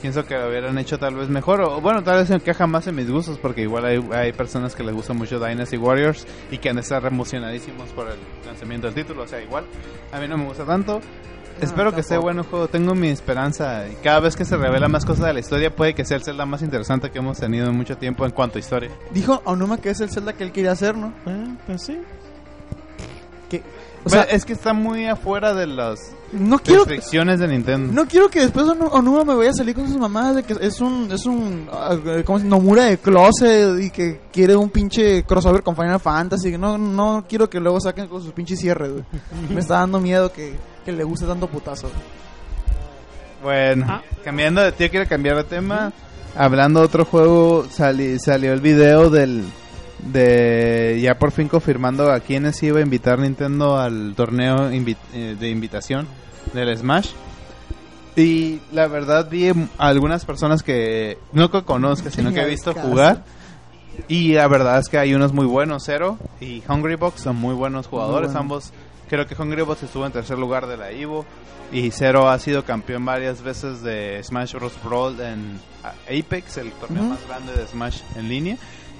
Pienso 0.00 0.24
que 0.24 0.36
lo 0.36 0.48
hubieran 0.48 0.76
hecho 0.78 0.98
tal 0.98 1.14
vez 1.14 1.28
mejor. 1.28 1.60
O 1.62 1.80
bueno, 1.80 2.02
tal 2.02 2.18
vez 2.18 2.30
encaja 2.30 2.66
más 2.66 2.86
en 2.86 2.94
mis 2.94 3.10
gustos. 3.10 3.38
Porque 3.38 3.62
igual 3.62 3.84
hay, 3.84 4.00
hay 4.12 4.32
personas 4.32 4.74
que 4.74 4.82
les 4.82 4.94
gusta 4.94 5.12
mucho 5.12 5.38
Dynasty 5.38 5.76
Warriors. 5.76 6.26
Y 6.50 6.58
que 6.58 6.70
han 6.70 6.76
de 6.76 6.82
estar 6.82 7.04
emocionadísimos 7.04 7.88
por 7.90 8.08
el 8.08 8.18
lanzamiento 8.44 8.86
del 8.86 8.94
título. 8.94 9.22
O 9.22 9.28
sea, 9.28 9.40
igual. 9.42 9.64
A 10.12 10.20
mí 10.20 10.28
no 10.28 10.36
me 10.36 10.44
gusta 10.44 10.64
tanto. 10.64 11.00
Espero 11.60 11.92
que 11.94 12.02
bueno 12.18 12.42
el 12.42 12.46
juego. 12.46 12.68
Tengo 12.68 12.94
mi 12.94 13.08
esperanza. 13.08 13.88
Y 13.88 13.94
cada 13.96 14.20
vez 14.20 14.36
que 14.36 14.44
se 14.44 14.56
revela 14.56 14.88
más 14.88 15.04
cosas 15.04 15.26
de 15.26 15.32
la 15.32 15.40
historia, 15.40 15.74
puede 15.74 15.94
que 15.94 16.04
sea 16.04 16.18
el 16.18 16.22
Zelda 16.22 16.44
más 16.44 16.62
interesante 16.62 17.10
que 17.10 17.18
hemos 17.18 17.38
tenido 17.38 17.68
en 17.68 17.76
mucho 17.76 17.96
tiempo 17.96 18.24
en 18.26 18.32
cuanto 18.32 18.58
a 18.58 18.60
historia. 18.60 18.90
Dijo 19.12 19.40
Onuma 19.44 19.78
que 19.78 19.90
es 19.90 20.00
el 20.00 20.10
Zelda 20.10 20.34
que 20.34 20.44
él 20.44 20.52
quería 20.52 20.72
hacer, 20.72 20.96
¿no? 20.96 21.14
Eh, 21.26 21.56
pues 21.66 21.82
sí. 21.82 21.98
O 24.06 24.08
sea, 24.08 24.22
es 24.22 24.44
que 24.44 24.52
está 24.52 24.72
muy 24.72 25.06
afuera 25.06 25.52
de 25.52 25.66
las 25.66 25.98
no 26.32 26.58
quiero 26.60 26.84
restricciones 26.84 27.38
de 27.40 27.48
Nintendo. 27.48 27.92
No 27.92 28.06
quiero 28.08 28.28
que 28.28 28.40
después 28.40 28.64
Onu- 28.66 28.88
Onuma 28.92 29.24
me 29.24 29.34
vaya 29.34 29.50
a 29.50 29.54
salir 29.54 29.74
con 29.74 29.86
sus 29.88 29.96
mamadas 29.98 30.36
de 30.36 30.42
que 30.44 30.56
es 30.60 30.80
un, 30.80 31.10
es 31.12 31.26
un, 31.26 31.68
ah, 31.72 31.96
¿cómo 32.24 32.38
se 32.38 32.44
dice? 32.44 32.48
Nomura 32.56 32.84
de 32.84 32.98
closet 32.98 33.80
y 33.80 33.90
que 33.90 34.20
quiere 34.32 34.54
un 34.56 34.70
pinche 34.70 35.24
crossover 35.24 35.62
con 35.62 35.74
Final 35.76 35.98
Fantasy. 36.00 36.56
No, 36.56 36.78
no 36.78 37.24
quiero 37.28 37.50
que 37.50 37.58
luego 37.60 37.80
saquen 37.80 38.06
con 38.08 38.22
sus 38.22 38.32
pinches 38.32 38.60
cierres, 38.60 38.92
güey. 38.92 39.04
Me 39.52 39.60
está 39.60 39.74
dando 39.80 39.98
miedo 40.00 40.32
que, 40.32 40.54
que 40.84 40.92
le 40.92 41.02
guste 41.04 41.26
tanto 41.26 41.48
putazo. 41.48 41.90
Bueno, 43.42 43.86
Ah. 43.88 44.02
cambiando 44.24 44.60
de 44.62 44.72
tío, 44.72 44.90
quiero 44.90 45.08
cambiar 45.08 45.36
de 45.36 45.44
tema. 45.44 45.92
Hablando 46.36 46.80
de 46.80 46.86
otro 46.86 47.04
juego, 47.04 47.66
sali- 47.70 48.18
salió 48.18 48.52
el 48.52 48.60
video 48.60 49.08
del 49.10 49.44
de 49.98 50.98
ya 51.02 51.18
por 51.18 51.30
fin 51.32 51.48
confirmando 51.48 52.10
a 52.12 52.20
quienes 52.20 52.62
iba 52.62 52.78
a 52.78 52.82
invitar 52.82 53.18
Nintendo 53.18 53.78
al 53.78 54.14
torneo 54.16 54.70
invi- 54.70 54.96
eh, 55.14 55.36
de 55.38 55.50
invitación 55.50 56.06
del 56.52 56.76
Smash. 56.76 57.10
Y 58.14 58.60
la 58.72 58.86
verdad 58.88 59.28
vi 59.30 59.48
a 59.50 59.54
algunas 59.78 60.24
personas 60.24 60.62
que 60.62 61.18
no 61.32 61.50
que 61.50 61.62
conozco, 61.64 62.10
sino 62.10 62.32
que 62.32 62.40
he 62.40 62.46
visto 62.48 62.72
jugar. 62.74 63.24
Y 64.08 64.34
la 64.34 64.46
verdad 64.48 64.78
es 64.78 64.88
que 64.88 64.98
hay 64.98 65.14
unos 65.14 65.32
muy 65.32 65.46
buenos, 65.46 65.84
Zero 65.84 66.18
y 66.40 66.62
Hungry 66.68 66.96
Box 66.96 67.22
son 67.22 67.36
muy 67.36 67.54
buenos 67.54 67.86
jugadores. 67.86 68.28
bueno. 68.28 68.40
Ambos, 68.40 68.72
creo 69.08 69.26
que 69.26 69.34
Hungry 69.40 69.62
Box 69.62 69.82
estuvo 69.84 70.04
en 70.06 70.12
tercer 70.12 70.38
lugar 70.38 70.66
de 70.66 70.76
la 70.76 70.90
Evo. 70.90 71.24
Y 71.72 71.90
Zero 71.90 72.28
ha 72.30 72.38
sido 72.38 72.64
campeón 72.64 73.04
varias 73.04 73.42
veces 73.42 73.82
de 73.82 74.22
Smash 74.22 74.54
Bros. 74.54 74.72
Brawl 74.84 75.20
en 75.20 75.58
Apex, 76.06 76.58
el 76.58 76.70
torneo 76.72 77.02
más 77.02 77.18
grande 77.26 77.52
de 77.54 77.66
Smash 77.66 78.02
en 78.14 78.28
línea. 78.28 78.56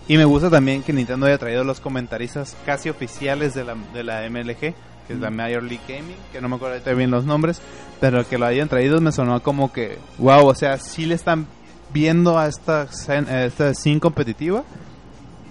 Y 0.09 0.17
me 0.17 0.25
gusta 0.25 0.51
también 0.51 0.83
que 0.83 0.93
Nintendo 0.93 1.27
haya 1.27 1.39
traído 1.39 1.65
los 1.65 1.81
comentaristas 1.81 2.57
casi 2.65 2.89
oficiales 2.89 3.55
de 3.55 3.65
la, 3.65 3.77
de 3.93 4.05
la 4.05 4.29
MLG, 4.29 4.57
que 4.57 4.75
es 5.13 5.19
la 5.19 5.31
Major 5.31 5.63
League 5.63 5.83
Gaming, 5.89 6.17
que 6.33 6.41
no 6.41 6.49
me 6.49 6.57
acuerdo 6.57 6.75
ahorita 6.75 6.93
bien 6.95 7.11
los 7.11 7.25
nombres, 7.25 7.61
pero 8.01 8.27
que 8.29 8.39
lo 8.39 8.47
hayan 8.47 8.69
traído 8.69 9.01
me 9.01 9.11
sonó 9.11 9.43
como 9.43 9.73
que, 9.73 9.99
wow, 10.19 10.47
o 10.47 10.55
sea, 10.55 10.79
sí 10.79 11.07
le 11.07 11.15
están 11.15 11.47
viendo 11.93 12.39
a 12.39 12.47
esta, 12.47 12.83
a 13.09 13.45
esta 13.45 13.75
scene 13.75 14.01
competitiva 14.01 14.65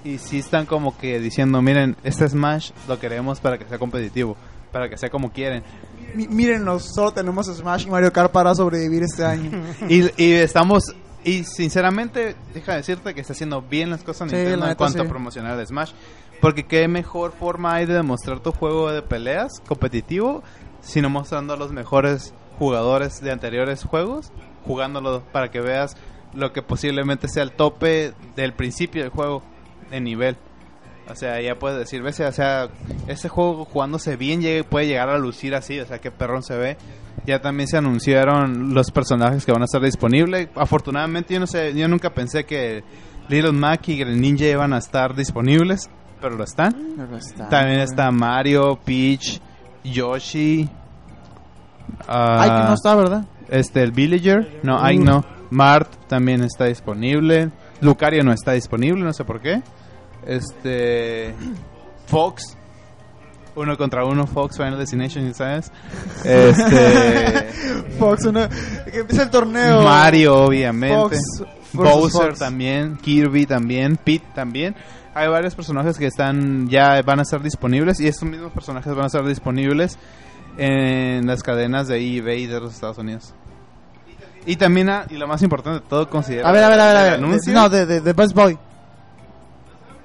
y 0.06 0.20
sí 0.20 0.40
están 0.40 0.66
como 0.66 0.98
que 0.98 1.20
diciendo, 1.20 1.62
miren, 1.62 1.98
este 2.04 2.30
Smash 2.30 2.72
lo 2.88 3.00
queremos 3.00 3.40
para 3.40 3.58
que 3.58 3.66
sea 3.66 3.80
competitivo, 3.80 4.38
para 4.72 4.90
que 4.90 4.98
sea 4.98 5.10
como 5.10 5.32
quieren. 5.32 5.64
Mírenos, 6.14 6.94
solo 6.94 7.12
tenemos 7.12 7.48
Smash 7.48 7.88
y 7.88 7.90
Mario 7.90 8.14
Kart 8.14 8.32
para 8.32 8.54
sobrevivir 8.56 9.04
este 9.04 9.26
año. 9.26 9.52
y, 9.90 10.24
y 10.24 10.34
estamos 10.34 10.96
y 11.26 11.44
sinceramente 11.44 12.36
deja 12.54 12.76
decirte 12.76 13.14
que 13.14 13.22
está 13.22 13.34
haciendo 13.34 13.62
bien 13.62 13.90
las 13.90 14.04
cosas 14.04 14.30
Sí, 14.30 14.36
Nintendo 14.38 14.66
la 14.66 14.72
en 14.72 14.78
cuanto 14.78 15.00
sí. 15.00 15.06
a 15.06 15.10
promocionar 15.10 15.60
el 15.60 15.68
Smash 15.68 15.92
porque 16.40 16.66
qué 16.66 16.88
mejor 16.88 17.34
forma 17.34 17.74
hay 17.74 17.86
de 17.86 17.96
demostrar 17.96 18.40
tu 18.40 18.52
juego 18.52 18.92
de 18.92 19.02
peleas 19.02 19.52
competitivo 19.68 20.44
sino 20.82 21.10
mostrando 21.10 21.54
a 21.54 21.58
los 21.58 21.72
mejores 21.72 22.34
jugadores 22.60 23.22
de 23.22 23.32
anteriores 23.32 23.84
juegos 23.84 24.32
jugándolo 24.66 25.24
para 25.32 25.50
que 25.52 25.62
veas 25.62 25.98
lo 26.34 26.54
que 26.54 26.62
posiblemente 26.62 27.28
sea 27.28 27.44
el 27.44 27.52
tope 27.52 28.14
del 28.36 28.54
principio 28.54 29.02
del 29.02 29.12
juego 29.12 29.42
de 29.90 30.02
nivel 30.02 30.38
o 31.10 31.16
sea, 31.16 31.40
ya 31.42 31.56
puedes 31.56 31.78
decir, 31.78 32.02
ves, 32.02 32.20
o 32.20 32.32
sea, 32.32 32.70
este 33.08 33.30
juego 33.30 33.66
jugándose 33.66 34.16
bien 34.18 34.42
puede 34.70 34.88
llegar 34.88 35.10
a 35.10 35.18
lucir 35.18 35.56
así, 35.56 35.80
o 35.80 35.86
sea, 35.86 36.00
qué 36.00 36.12
perrón 36.12 36.44
se 36.44 36.58
ve. 36.58 36.78
Ya 37.26 37.42
también 37.42 37.68
se 37.68 37.78
anunciaron 37.78 38.74
los 38.74 38.92
personajes 38.92 39.46
que 39.46 39.52
van 39.52 39.62
a 39.62 39.66
estar 39.66 39.82
disponibles. 39.82 40.50
Afortunadamente 40.56 41.34
yo 41.34 41.40
no 41.40 41.48
sé, 41.48 41.74
yo 41.74 41.88
nunca 41.88 42.14
pensé 42.14 42.44
que 42.46 42.84
Little 43.30 43.52
Mac 43.54 43.88
y 43.88 43.98
Greninja 43.98 44.46
iban 44.46 44.74
a 44.74 44.78
estar 44.78 45.16
disponibles. 45.16 45.90
pero 46.22 46.36
lo 46.36 46.44
están. 46.44 46.74
También 47.50 47.80
está 47.80 48.12
Mario, 48.12 48.80
Peach, 48.84 49.40
Yoshi. 49.84 50.70
ah, 52.08 52.42
Ay, 52.42 52.50
que 52.50 52.68
no 52.68 52.74
está, 52.74 52.96
¿verdad? 52.96 53.26
Este, 53.50 53.82
el 53.84 53.92
Villager. 53.92 54.60
No, 54.64 54.78
Uh. 54.78 54.86
Ike 54.86 55.04
no. 55.04 55.24
Mart 55.52 55.92
también 56.08 56.44
está 56.44 56.66
disponible. 56.66 57.52
Lucario 57.82 58.24
no 58.24 58.32
está 58.34 58.54
disponible, 58.54 59.04
no 59.04 59.14
sé 59.14 59.24
por 59.24 59.42
qué. 59.42 59.62
Este. 60.26 61.34
Fox. 62.08 62.58
Uno 63.56 63.78
contra 63.78 64.04
uno, 64.04 64.28
Fox 64.28 64.58
Final 64.58 64.78
Destination, 64.78 65.34
¿sabes? 65.34 65.72
Este. 66.26 67.50
Fox, 68.00 68.28
que 68.92 69.00
empieza 69.00 69.24
el 69.24 69.30
torneo. 69.30 69.82
Mario, 69.82 70.46
obviamente. 70.46 70.96
Fox 70.96 71.44
Bowser 71.72 72.28
Fox. 72.28 72.40
también. 72.40 72.98
Kirby 72.98 73.46
también. 73.46 73.98
Pete 73.98 74.26
también. 74.34 74.76
Hay 75.14 75.30
varios 75.30 75.56
personajes 75.56 75.98
que 75.98 76.08
están 76.08 76.68
ya 76.68 77.02
van 77.02 77.20
a 77.20 77.22
estar 77.22 77.42
disponibles 77.42 78.02
y 78.02 78.08
estos 78.08 78.28
mismos 78.28 78.52
personajes 78.52 78.94
van 78.94 79.06
a 79.06 79.08
estar 79.08 79.26
disponibles 79.26 79.98
en 80.58 81.26
las 81.26 81.42
cadenas 81.42 81.88
de 81.88 82.18
eBay 82.18 82.48
de 82.48 82.60
los 82.60 82.74
Estados 82.74 82.98
Unidos. 82.98 83.34
Y 84.46 84.58
también, 84.58 84.90
ah, 84.90 85.06
y 85.10 85.16
lo 85.16 85.28
más 85.28 85.42
importante 85.42 85.82
de 85.82 85.90
todo, 85.90 86.10
considera 86.10 86.48
A 86.48 86.52
ver, 86.52 86.64
a 86.64 86.70
ver, 86.70 86.80
a 86.80 86.88
ver. 86.88 86.98
A 86.98 87.04
ver. 87.18 87.48
no, 87.48 87.70
de, 87.70 87.86
de, 87.86 88.02
de 88.02 88.14
Best 88.14 88.36
Boy. 88.36 88.58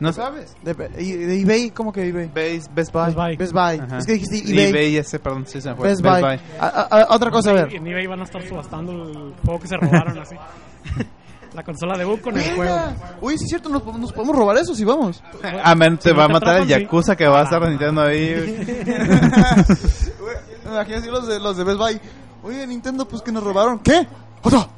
¿No 0.00 0.12
sabes? 0.12 0.56
De, 0.62 0.74
de 0.74 1.40
eBay, 1.42 1.70
¿cómo 1.70 1.92
que 1.92 2.08
eBay? 2.08 2.28
Best, 2.34 2.74
Best 2.74 2.92
Buy. 2.92 3.04
Best 3.04 3.16
Buy. 3.16 3.36
Best 3.36 3.52
Buy. 3.52 3.98
Es 3.98 4.06
que 4.06 4.12
dijiste 4.14 4.38
eBay. 4.50 4.68
eBay, 4.70 4.96
ese, 4.96 5.18
perdón, 5.18 5.44
sí 5.46 5.60
se 5.60 5.68
me 5.70 5.76
fue. 5.76 5.88
Best, 5.88 6.02
Buy. 6.02 6.22
A- 6.22 6.38
a- 6.58 7.02
a- 7.02 7.14
otra 7.14 7.30
cosa, 7.30 7.50
a 7.50 7.52
ver. 7.54 7.74
En 7.74 7.86
eBay 7.86 8.06
van 8.06 8.20
a 8.20 8.24
estar 8.24 8.42
subastando 8.42 8.92
el 8.92 9.34
juego 9.44 9.60
que 9.60 9.68
se 9.68 9.76
robaron 9.76 10.18
así. 10.18 10.34
La 11.54 11.64
consola 11.64 11.98
de 11.98 12.04
Book 12.04 12.20
con 12.20 12.38
el 12.38 12.54
juego. 12.54 12.78
Uy, 13.20 13.36
sí 13.36 13.42
es 13.42 13.48
cierto, 13.50 13.68
nos, 13.68 13.84
nos 13.84 14.12
podemos 14.12 14.36
robar 14.36 14.56
eso 14.58 14.72
si 14.72 14.84
vamos. 14.84 15.20
A 15.64 15.74
ver, 15.74 15.98
te 15.98 16.12
va 16.12 16.26
a 16.26 16.28
matar 16.28 16.58
el. 16.58 16.68
Yakuza 16.68 17.16
que 17.16 17.26
va 17.26 17.40
a 17.40 17.42
estar 17.42 17.60
Nintendo 17.68 18.02
ahí. 18.02 18.64
Imagínate 20.64 21.10
los 21.10 21.26
de, 21.26 21.40
los 21.40 21.56
de 21.56 21.64
Best 21.64 21.78
Buy. 21.78 22.00
Oye, 22.44 22.66
Nintendo, 22.68 23.06
pues 23.06 23.20
que 23.22 23.32
nos 23.32 23.42
robaron. 23.42 23.80
¿Qué? 23.80 24.06
¡Otra! 24.42 24.68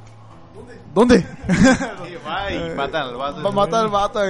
¿Dónde? 0.95 1.25
Va 2.27 2.53
y 2.53 2.71
matan 2.75 3.09
al 3.09 3.17
vato. 3.17 3.43
Va 3.43 3.49
a 3.49 3.53
matar 3.53 3.81
al 3.85 3.89
vato. 3.89 4.21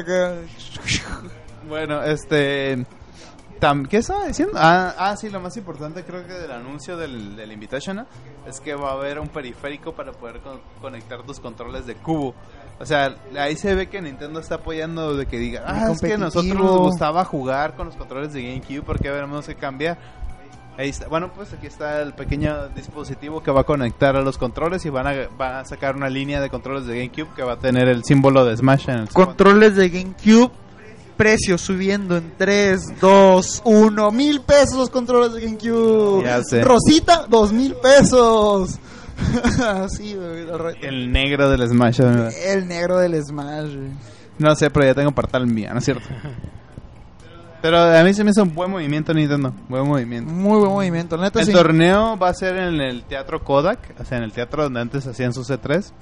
Bueno, 1.69 2.03
este... 2.03 2.85
¿Qué 3.89 3.99
estaba 3.99 4.27
diciendo? 4.27 4.55
Ah, 4.57 4.93
ah, 4.99 5.17
sí, 5.17 5.31
lo 5.31 5.39
más 5.39 5.57
importante 5.57 6.03
creo 6.03 6.27
que 6.27 6.33
del 6.33 6.51
anuncio 6.51 6.97
del, 6.97 7.37
del 7.37 7.53
Invitational 7.53 8.09
es 8.45 8.59
que 8.59 8.75
va 8.75 8.89
a 8.91 8.93
haber 8.95 9.21
un 9.21 9.29
periférico 9.29 9.93
para 9.95 10.11
poder 10.11 10.41
con- 10.41 10.61
conectar 10.81 11.23
tus 11.23 11.39
controles 11.39 11.87
de 11.87 11.95
cubo. 11.95 12.35
O 12.81 12.85
sea, 12.87 13.15
ahí 13.39 13.55
se 13.55 13.77
ve 13.77 13.89
que 13.89 14.03
Nintendo 14.03 14.41
está 14.41 14.57
apoyando 14.57 15.17
de 15.17 15.27
que 15.27 15.39
diga, 15.39 15.63
ah, 15.65 15.93
es 15.93 16.01
que 16.01 16.15
a 16.15 16.19
nosotros 16.19 16.53
nos 16.57 16.79
gustaba 16.81 17.25
jugar 17.25 17.77
con 17.77 17.87
los 17.87 17.95
controles 17.95 18.33
de 18.33 18.43
GameCube 18.43 18.83
porque 18.83 19.09
veremos 19.13 19.47
que 19.47 19.55
cambia. 19.55 19.97
Ahí 20.79 20.89
está. 20.89 21.07
Bueno, 21.09 21.31
pues 21.35 21.53
aquí 21.53 21.67
está 21.67 22.01
el 22.01 22.15
pequeño 22.15 22.69
dispositivo 22.69 23.43
que 23.43 23.51
va 23.51 23.61
a 23.61 23.65
conectar 23.65 24.17
a 24.17 24.23
los 24.23 24.39
controles 24.39 24.85
y 24.87 24.91
van 24.91 25.07
a, 25.07 25.13
van 25.37 25.57
a 25.57 25.65
sacar 25.65 25.97
una 25.97 26.09
línea 26.09 26.41
de 26.41 26.49
controles 26.49 26.87
de 26.87 26.97
GameCube 26.97 27.35
que 27.37 27.43
va 27.43 27.53
a 27.55 27.59
tener 27.59 27.89
el 27.89 28.05
símbolo 28.05 28.45
de 28.45 28.57
Smash 28.57 28.89
en 28.89 28.99
el 29.01 29.09
Controles 29.11 29.77
de 29.77 29.89
GameCube. 29.91 30.51
Precio 31.17 31.59
subiendo 31.59 32.17
en 32.17 32.33
3, 32.39 33.01
2, 33.01 33.63
1. 33.65 34.13
Mil 34.13 34.41
pesos 34.41 34.77
los 34.77 34.91
controles 34.91 35.35
de 35.35 35.43
GameCube. 35.43 36.25
Ya 36.25 36.43
sé. 36.43 36.65
Rosita, 36.65 37.27
dos 37.29 37.53
mil 37.53 37.75
pesos. 37.75 38.79
Así, 39.61 40.15
güey. 40.15 40.47
el 40.81 41.13
negro 41.13 41.51
del 41.51 41.69
Smash. 41.69 41.99
¿verdad? 41.99 42.33
El 42.45 42.67
negro 42.67 42.99
del 42.99 43.23
Smash. 43.23 43.77
No 44.39 44.55
sé, 44.57 44.71
pero 44.71 44.87
ya 44.87 44.95
tengo 44.95 45.13
para 45.13 45.29
tal 45.29 45.47
mía, 45.47 45.71
¿no 45.73 45.79
es 45.79 45.85
cierto? 45.85 46.09
Pero 47.63 47.79
a 47.79 48.03
mí 48.03 48.13
se 48.13 48.25
me 48.25 48.31
hizo 48.31 48.43
un 48.43 48.55
buen 48.55 48.71
movimiento 48.71 49.15
Nintendo. 49.15 49.55
Buen 49.69 49.87
movimiento. 49.87 50.31
Muy 50.31 50.59
buen 50.59 50.73
movimiento. 50.73 51.17
Neta, 51.17 51.41
El 51.41 51.47
sí. 51.47 51.53
torneo 51.53 52.19
va 52.19 52.29
a 52.29 52.35
ser 52.35 52.57
en 52.57 52.81
el 52.81 53.05
Teatro 53.05 53.43
Kodak, 53.43 53.95
o 53.99 54.05
sea, 54.05 54.19
en 54.19 54.25
el 54.25 54.33
teatro 54.33 54.65
donde 54.65 54.81
antes 54.81 55.07
hacían 55.07 55.33
sus 55.33 55.49
C3. 55.49 55.93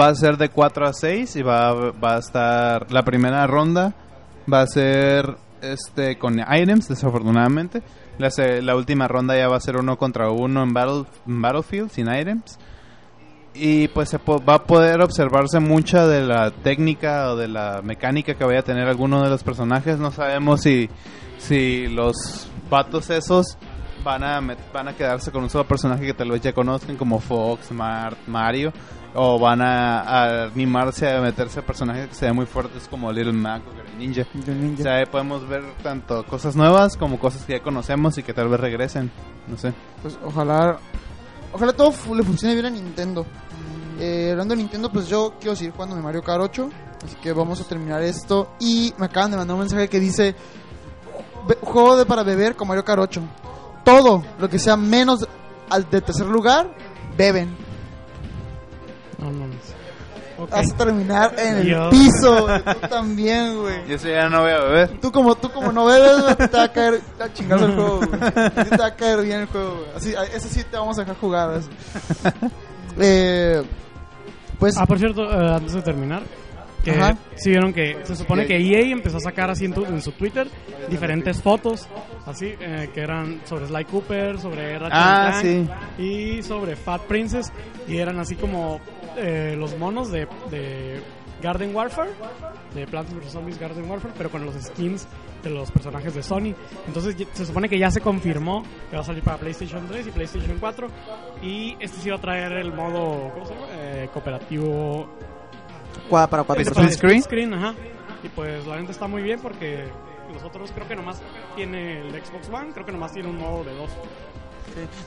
Va 0.00 0.08
a 0.08 0.14
ser 0.14 0.36
de 0.36 0.48
4 0.48 0.86
a 0.86 0.92
6 0.92 1.36
y 1.36 1.42
va, 1.42 1.72
va 1.92 2.14
a 2.14 2.18
estar 2.18 2.90
la 2.92 3.02
primera 3.02 3.46
ronda 3.46 3.94
va 4.52 4.62
a 4.62 4.66
ser 4.66 5.36
este 5.60 6.18
con 6.18 6.38
items 6.40 6.88
desafortunadamente. 6.88 7.82
La, 8.18 8.30
la 8.62 8.76
última 8.76 9.06
ronda 9.06 9.36
ya 9.36 9.48
va 9.48 9.56
a 9.56 9.60
ser 9.60 9.76
uno 9.76 9.96
contra 9.96 10.30
uno 10.30 10.62
en, 10.62 10.72
battle, 10.72 11.04
en 11.26 11.42
Battlefield 11.42 11.90
sin 11.90 12.12
items. 12.12 12.58
Y 13.54 13.88
pues 13.88 14.08
se 14.08 14.18
po- 14.18 14.42
va 14.44 14.54
a 14.54 14.64
poder 14.64 15.00
observarse 15.00 15.58
mucha 15.58 16.06
de 16.06 16.22
la 16.24 16.50
técnica 16.50 17.32
o 17.32 17.36
de 17.36 17.48
la 17.48 17.80
mecánica 17.82 18.34
que 18.34 18.44
vaya 18.44 18.60
a 18.60 18.62
tener 18.64 18.86
alguno 18.88 19.22
de 19.22 19.30
los 19.30 19.42
personajes. 19.42 19.98
No 19.98 20.10
sabemos 20.12 20.60
si, 20.60 20.88
si 21.38 21.88
los 21.88 22.48
vatos 22.70 23.10
esos 23.10 23.58
van 24.04 24.22
a, 24.22 24.40
van 24.72 24.88
a 24.88 24.92
quedarse 24.94 25.32
con 25.32 25.42
un 25.42 25.50
solo 25.50 25.66
personaje 25.66 26.06
que 26.06 26.14
tal 26.14 26.30
vez 26.30 26.40
ya 26.40 26.52
conozcan 26.52 26.96
como 26.96 27.18
Fox, 27.18 27.72
Mart, 27.72 28.16
Mario. 28.28 28.72
O 29.14 29.38
van 29.38 29.62
a, 29.62 30.00
a 30.02 30.44
animarse 30.44 31.10
a 31.10 31.20
meterse 31.20 31.60
a 31.60 31.62
personajes 31.66 32.08
que 32.08 32.14
sean 32.14 32.36
muy 32.36 32.44
fuertes 32.46 32.86
como 32.88 33.10
Little 33.10 33.32
Mac 33.32 33.62
o 33.66 33.72
Great 33.74 33.94
Ninja. 33.96 34.24
Ninja. 34.46 34.80
O 34.80 34.82
sea, 34.84 34.96
ahí 34.98 35.06
podemos 35.06 35.48
ver 35.48 35.64
tanto 35.82 36.24
cosas 36.26 36.54
nuevas 36.54 36.96
como 36.96 37.18
cosas 37.18 37.42
que 37.44 37.54
ya 37.54 37.62
conocemos 37.62 38.18
y 38.18 38.22
que 38.22 38.34
tal 38.34 38.48
vez 38.48 38.60
regresen. 38.60 39.10
No 39.48 39.56
sé. 39.56 39.72
Pues 40.02 40.16
ojalá. 40.22 40.76
Ojalá 41.52 41.72
todo 41.72 41.92
le 42.14 42.22
funcione 42.22 42.54
bien 42.54 42.66
a 42.66 42.70
Nintendo. 42.70 43.26
Eh, 44.00 44.28
hablando 44.30 44.54
de 44.54 44.58
Nintendo, 44.62 44.90
pues 44.92 45.08
yo 45.08 45.34
quiero 45.40 45.56
seguir 45.56 45.72
jugando 45.72 45.96
mi 45.96 46.02
Mario 46.02 46.22
Kart 46.22 46.40
8. 46.42 46.70
Así 47.04 47.16
que 47.16 47.32
vamos 47.32 47.60
a 47.60 47.64
terminar 47.64 48.02
esto. 48.02 48.52
Y 48.60 48.92
me 48.98 49.06
acaban 49.06 49.30
de 49.30 49.36
mandar 49.36 49.54
un 49.54 49.60
mensaje 49.60 49.88
que 49.88 49.98
dice: 50.00 50.34
"Be- 51.48 51.58
Juego 51.62 51.96
de 51.96 52.06
para 52.06 52.22
beber 52.22 52.54
con 52.56 52.68
Mario 52.68 52.84
Kart 52.84 53.00
8. 53.00 53.22
Todo 53.84 54.22
lo 54.38 54.48
que 54.48 54.58
sea 54.58 54.76
menos 54.76 55.26
al 55.70 55.88
de 55.90 56.00
tercer 56.00 56.26
lugar, 56.26 56.74
beben. 57.16 57.56
No, 59.18 59.30
no, 59.32 59.46
no. 59.46 59.54
Ok. 60.38 60.50
Vas 60.50 60.72
a 60.72 60.76
terminar 60.76 61.34
en 61.38 61.56
el 61.56 61.64
Dios. 61.64 61.90
piso. 61.90 62.42
güey. 62.46 62.62
Tú 62.62 62.88
también, 62.88 63.58
güey. 63.60 63.88
Yo 63.88 63.96
eso 63.96 64.08
ya 64.08 64.28
no 64.28 64.42
voy 64.42 64.52
a 64.52 64.58
beber. 64.60 64.88
Tú 65.00 65.10
como, 65.10 65.34
tú 65.34 65.50
como 65.50 65.72
no 65.72 65.84
bebes, 65.86 66.22
güey, 66.22 66.36
te 66.36 66.56
va 66.56 66.62
a 66.64 66.72
caer 66.72 67.00
a 67.20 67.32
chingar 67.32 67.60
el 67.60 67.74
juego, 67.74 67.96
güey. 67.98 68.10
Te 68.70 68.76
va 68.76 68.86
a 68.86 68.94
caer 68.94 69.22
bien 69.22 69.40
el 69.40 69.46
juego, 69.46 69.74
güey. 69.78 69.90
Así, 69.96 70.14
eso 70.34 70.48
sí 70.48 70.62
te 70.70 70.76
vamos 70.76 70.96
a 70.98 71.02
dejar 71.02 71.16
jugar. 71.16 71.50
así. 71.50 71.68
Eh, 73.00 73.62
pues, 74.58 74.76
Ah, 74.76 74.86
por 74.86 74.98
cierto, 74.98 75.22
eh, 75.30 75.54
antes 75.54 75.72
de 75.72 75.82
terminar, 75.82 76.22
que 76.84 76.90
Ajá. 76.92 77.16
sí 77.36 77.50
vieron 77.50 77.72
que 77.72 77.98
se 78.04 78.16
supone 78.16 78.46
que 78.46 78.56
EA 78.56 78.80
empezó 78.92 79.18
a 79.18 79.20
sacar 79.20 79.50
así 79.50 79.66
en, 79.66 79.72
tu- 79.72 79.84
en 79.84 80.00
su 80.02 80.10
Twitter 80.12 80.48
diferentes 80.88 81.40
fotos, 81.40 81.86
así, 82.26 82.54
eh, 82.58 82.90
que 82.92 83.00
eran 83.00 83.40
sobre 83.44 83.66
Sly 83.68 83.84
Cooper, 83.84 84.40
sobre 84.40 84.78
Ratchet 84.78 84.98
Ah, 85.00 85.38
Clank 85.40 85.70
sí. 85.96 86.02
y 86.02 86.42
sobre 86.42 86.74
Fat 86.76 87.02
Princess, 87.02 87.52
y 87.86 87.98
eran 87.98 88.18
así 88.18 88.34
como 88.34 88.80
eh, 89.18 89.56
los 89.56 89.76
monos 89.78 90.10
de, 90.10 90.26
de 90.50 91.02
Garden 91.42 91.74
Warfare, 91.74 92.10
de 92.74 92.86
Plants 92.86 93.14
vs. 93.14 93.32
Zombies 93.32 93.58
Garden 93.58 93.88
Warfare, 93.88 94.14
pero 94.16 94.30
con 94.30 94.44
los 94.44 94.54
skins 94.54 95.06
de 95.42 95.50
los 95.50 95.70
personajes 95.70 96.14
de 96.14 96.22
Sony. 96.22 96.54
Entonces 96.86 97.16
se 97.32 97.46
supone 97.46 97.68
que 97.68 97.78
ya 97.78 97.90
se 97.90 98.00
confirmó 98.00 98.64
que 98.90 98.96
va 98.96 99.02
a 99.02 99.04
salir 99.04 99.22
para 99.22 99.38
PlayStation 99.38 99.86
3 99.86 100.06
y 100.06 100.10
PlayStation 100.10 100.58
4. 100.58 100.88
Y 101.42 101.76
este 101.80 102.00
sí 102.00 102.10
va 102.10 102.16
a 102.16 102.20
traer 102.20 102.52
el 102.52 102.72
modo 102.72 103.30
¿cómo 103.32 103.46
se 103.46 103.54
llama? 103.54 103.66
Eh, 103.72 104.08
cooperativo 104.12 105.08
para 106.10 106.44
cuatro 106.44 106.62
Split 106.62 106.90
screen. 106.90 107.22
screen, 107.22 107.54
ajá. 107.54 107.74
Y 108.22 108.28
pues 108.28 108.66
la 108.66 108.76
gente 108.76 108.92
está 108.92 109.06
muy 109.06 109.22
bien 109.22 109.40
porque 109.40 109.84
los 110.32 110.42
otros 110.42 110.72
creo 110.72 110.88
que 110.88 110.96
nomás 110.96 111.22
tiene 111.54 112.00
el 112.00 112.10
Xbox 112.10 112.48
One, 112.48 112.72
creo 112.72 112.84
que 112.84 112.92
nomás 112.92 113.12
tiene 113.12 113.28
un 113.28 113.38
modo 113.38 113.64
de 113.64 113.74
dos. 113.74 113.90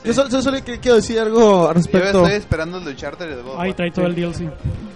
Yo 0.04 0.12
solo, 0.14 0.28
yo 0.30 0.42
solo 0.42 0.58
quiero 0.64 0.96
decir 0.96 1.18
algo 1.20 1.62
al 1.68 1.68
Yo 1.68 1.72
respecto. 1.74 2.18
estoy 2.24 2.32
esperando 2.38 2.78
el 2.78 2.84
de 2.84 2.90
Uncharted 2.90 3.26
y 3.26 3.28
de 3.36 3.42
God 3.42 3.54
of 3.54 3.60
Ahí 3.60 3.68
War. 3.70 3.76
trae 3.76 3.90
todo 3.90 4.06
el 4.06 4.14
DLC. 4.14 4.50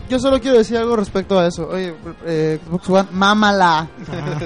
Yo 0.09 0.19
solo 0.19 0.41
quiero 0.41 0.59
decir 0.59 0.77
algo 0.77 0.97
respecto 0.97 1.39
a 1.39 1.47
eso. 1.49 1.69
Oye, 1.69 1.95
eh, 2.27 2.59
Xbox 2.67 2.89
One, 2.91 3.09
mámala. 3.13 3.89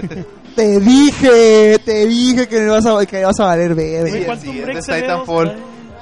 te 0.57 0.81
dije, 0.81 1.79
te 1.85 2.07
dije 2.07 2.49
que 2.49 2.63
ibas 2.65 2.87
a, 2.87 3.05
que 3.07 3.21
ibas 3.21 3.39
a 3.41 3.45
valer 3.47 3.75
Güey, 3.75 3.91
bebé. 3.93 4.19
el 4.21 4.25
Quantum 4.27 4.41
siguiente 4.45 4.65
Break 4.65 4.79
es 4.79 4.85
se 4.87 4.93
ve 4.93 5.01
Titanfall. 5.03 5.47
dos, 5.47 5.57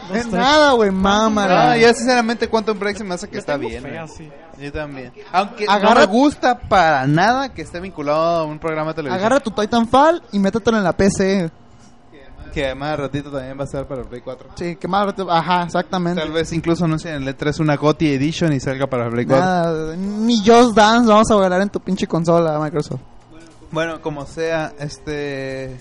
dos, 0.09 0.17
es 0.17 0.27
nada, 0.29 0.73
güey, 0.73 0.91
mámala. 0.91 1.73
Ah, 1.73 1.77
ya 1.77 1.93
sinceramente 1.93 2.49
Quantum 2.49 2.79
Break 2.79 2.97
se 2.99 3.05
me 3.05 3.15
hace 3.15 3.27
que 3.29 3.35
Yo 3.35 3.41
está 3.41 3.55
tengo 3.59 3.69
bien. 3.69 3.83
fe 3.83 3.95
eh. 3.95 3.99
así. 3.99 4.29
Yo 4.59 4.73
también. 4.73 5.13
Aunque 5.33 5.67
Agarra- 5.69 5.95
no 5.95 6.01
me 6.01 6.07
gusta 6.07 6.59
para 6.59 7.07
nada 7.07 7.53
que 7.53 7.63
esté 7.63 7.79
vinculado 7.81 8.41
a 8.41 8.45
un 8.45 8.59
programa 8.59 8.91
de 8.91 8.95
televisión. 8.97 9.19
Agarra 9.21 9.41
tu 9.41 9.51
Titanfall 9.51 10.23
y 10.33 10.39
métetelo 10.39 10.79
en 10.79 10.85
la 10.85 10.93
PC. 10.93 11.51
Que 12.53 12.67
además 12.67 12.91
de 12.91 12.97
ratito 12.97 13.31
también 13.31 13.57
va 13.59 13.63
a 13.63 13.65
estar 13.65 13.87
para 13.87 14.03
el 14.03 14.07
Play 14.09 14.21
4. 14.23 14.49
Sí, 14.57 14.77
que 14.77 14.89
más 14.89 15.07
rato- 15.07 15.31
Ajá, 15.31 15.65
exactamente. 15.65 16.21
Tal 16.21 16.33
vez 16.33 16.53
incluso 16.53 16.85
anuncien 16.85 17.15
en 17.15 17.23
el 17.29 17.37
E3 17.37 17.61
una 17.61 17.77
GOTY 17.77 18.15
Edition 18.15 18.53
y 18.53 18.61
salga 18.61 18.87
para 18.87 19.07
el 19.07 19.11
Play 19.13 19.27
4. 19.27 19.45
Nada, 19.45 19.97
ni 19.97 20.39
Just 20.39 20.75
Dance 20.75 21.09
vamos 21.09 21.31
a 21.31 21.35
regalar 21.37 21.63
en 21.63 21.69
tu 21.71 21.81
pinche 21.81 22.07
consola, 22.07 22.59
Microsoft. 22.59 23.01
Bueno, 23.71 24.01
como 24.01 24.25
sea, 24.27 24.73
este... 24.79 25.79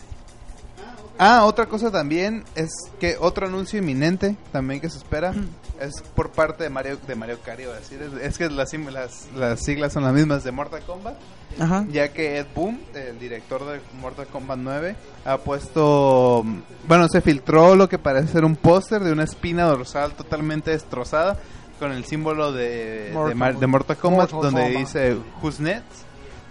Ah, 1.19 1.45
otra 1.45 1.65
cosa 1.65 1.89
también 1.89 2.43
es 2.53 2.69
que 2.99 3.15
otro 3.19 3.47
anuncio 3.47 3.79
inminente 3.79 4.35
también 4.51 4.79
que 4.79 4.89
se 4.89 4.97
espera 4.99 5.33
es 5.79 6.01
por 6.15 6.31
parte 6.31 6.63
de 6.63 6.69
Mario 6.69 6.97
de 7.07 7.15
Mario 7.15 7.39
Kart, 7.43 7.59
iba 7.59 7.73
a 7.73 7.77
decir. 7.79 8.01
Es, 8.01 8.13
es 8.21 8.37
que 8.37 8.49
las, 8.49 8.69
sim- 8.69 8.89
las, 8.89 9.27
las 9.35 9.63
siglas 9.63 9.93
son 9.93 10.03
las 10.03 10.13
mismas 10.13 10.43
de 10.43 10.51
Mortal 10.51 10.81
Kombat, 10.83 11.15
Ajá. 11.59 11.85
ya 11.91 12.09
que 12.09 12.39
Ed 12.39 12.47
Boon, 12.55 12.79
el 12.93 13.19
director 13.19 13.65
de 13.65 13.79
Mortal 13.99 14.27
Kombat 14.27 14.59
9, 14.59 14.95
ha 15.25 15.37
puesto, 15.37 16.43
bueno, 16.87 17.07
se 17.09 17.21
filtró 17.21 17.75
lo 17.75 17.87
que 17.89 17.97
parece 17.99 18.27
ser 18.33 18.45
un 18.45 18.55
póster 18.55 19.03
de 19.03 19.11
una 19.11 19.23
espina 19.23 19.65
dorsal 19.65 20.13
totalmente 20.13 20.71
destrozada 20.71 21.37
con 21.79 21.91
el 21.91 22.05
símbolo 22.05 22.51
de 22.51 23.09
de 23.09 23.11
Mortal- 23.13 23.35
Mar- 23.35 23.59
de 23.59 23.67
Mortal 23.67 23.97
Kombat 23.97 24.31
Mortal 24.31 24.51
donde 24.51 24.73
Kombat. 24.73 24.79
dice 24.87 25.17
Who's 25.41 25.59
Next 25.59 26.03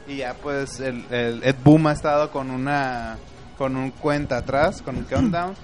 y 0.06 0.18
ya 0.18 0.34
pues 0.34 0.78
el, 0.78 1.04
el 1.10 1.42
Ed 1.42 1.56
Boom 1.64 1.88
ha 1.88 1.92
estado 1.92 2.30
con 2.30 2.50
una 2.50 3.18
con 3.58 3.76
un 3.76 3.90
cuenta 3.90 4.36
atrás 4.36 4.82
con 4.82 4.96
un 4.96 5.02
countdown 5.04 5.54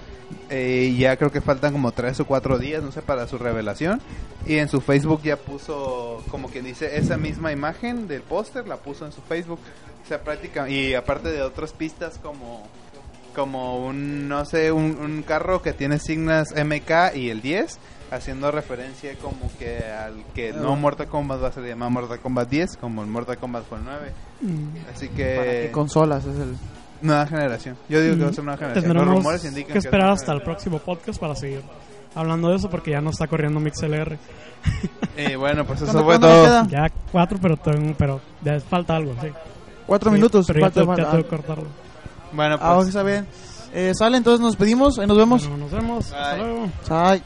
eh, 0.49 0.89
y 0.91 0.97
ya 0.97 1.15
creo 1.17 1.31
que 1.31 1.41
faltan 1.41 1.71
como 1.73 1.91
tres 1.91 2.19
o 2.19 2.25
cuatro 2.25 2.57
días 2.57 2.83
no 2.83 2.91
sé 2.91 3.01
para 3.01 3.27
su 3.27 3.37
revelación 3.37 4.01
y 4.45 4.57
en 4.57 4.67
su 4.69 4.81
Facebook 4.81 5.21
ya 5.23 5.37
puso 5.37 6.23
como 6.29 6.49
quien 6.49 6.65
dice 6.65 6.97
esa 6.97 7.17
misma 7.17 7.51
imagen 7.51 8.07
del 8.07 8.21
póster 8.21 8.67
la 8.67 8.77
puso 8.77 9.05
en 9.05 9.11
su 9.11 9.21
Facebook 9.21 9.59
o 10.03 10.07
sea 10.07 10.21
práctica 10.23 10.69
y 10.69 10.93
aparte 10.95 11.29
de 11.29 11.41
otras 11.41 11.71
pistas 11.73 12.19
como 12.21 12.67
como 13.35 13.85
un 13.85 14.27
no 14.27 14.45
sé 14.45 14.71
un, 14.71 14.97
un 14.99 15.23
carro 15.23 15.61
que 15.61 15.73
tiene 15.73 15.97
signas 15.99 16.49
MK 16.55 17.15
y 17.15 17.29
el 17.29 17.41
10 17.41 17.79
haciendo 18.11 18.51
referencia 18.51 19.15
como 19.15 19.49
que 19.57 19.79
al 19.85 20.23
que 20.35 20.53
no 20.53 20.73
Ah. 20.73 20.75
Mortal 20.75 21.07
Kombat 21.07 21.41
va 21.41 21.47
a 21.47 21.51
ser 21.51 21.63
llamado 21.63 21.89
Mortal 21.89 22.19
Kombat 22.19 22.47
10 22.49 22.77
como 22.77 23.01
el 23.01 23.07
Mortal 23.09 23.37
Kombat 23.39 23.65
fue 23.67 23.79
el 23.79 23.85
9 23.85 24.11
Mm. 24.41 24.75
así 24.93 25.07
¿Para 25.07 25.17
que 25.17 25.61
qué 25.67 25.69
consolas 25.71 26.25
es 26.25 26.35
el 26.37 26.55
nueva 27.03 27.27
generación 27.27 27.77
yo 27.89 28.01
digo 28.01 28.15
que 28.17 28.23
va 28.23 28.29
a 28.29 28.33
ser 28.33 28.43
nueva 28.43 28.57
generación 28.57 28.83
los 28.85 28.93
Tendremos 28.95 29.17
rumores 29.23 29.45
indican 29.45 29.67
que 29.67 29.73
que 29.73 29.79
es 29.79 29.85
esperar 29.85 30.05
nueva 30.07 30.15
hasta 30.15 30.33
el 30.33 30.41
próximo 30.41 30.79
podcast 30.79 31.19
para 31.19 31.35
seguir 31.35 31.61
hablando 32.15 32.49
de 32.49 32.55
eso 32.55 32.69
porque 32.69 32.91
ya 32.91 33.01
no 33.01 33.09
está 33.11 33.27
corriendo 33.27 33.59
MixLR. 33.59 34.17
y 35.17 35.35
bueno 35.35 35.65
pues 35.65 35.81
eso 35.81 35.91
¿Cuándo- 35.91 36.05
fue 36.05 36.19
todo? 36.19 36.67
Ya 36.69 36.87
cuatro, 37.11 37.37
pero, 37.41 37.57
tengo- 37.57 37.93
pero 37.97 38.21
ya 38.43 38.59
falta 38.61 38.95
algo, 38.95 39.13
sí. 39.21 39.27
Cuatro 39.85 40.09
Sí, 40.11 40.15
minutos. 40.15 40.45
Pero 40.47 40.59
ya 40.59 40.65
falta 40.71 40.79
ya 40.95 41.09
tengo 41.11 41.23
que 41.23 41.29
cortarlo. 41.29 41.67
bueno 42.31 42.57
Ah, 42.61 42.75
pues 42.75 42.87
está 42.87 43.03
bien. 43.03 43.27
Eh, 43.73 43.91
sale, 43.95 44.17
entonces 44.17 44.39
nos 44.39 44.55
pedimos. 44.55 44.97
Ahí 44.99 45.07
nos 45.07 45.17
vemos. 45.17 45.47
Bueno, 45.47 45.65
nos 45.65 45.71
vemos. 45.71 46.05
Hasta 46.13 46.35
Bye. 46.35 46.43
luego. 46.43 46.69
Bye. 46.89 47.23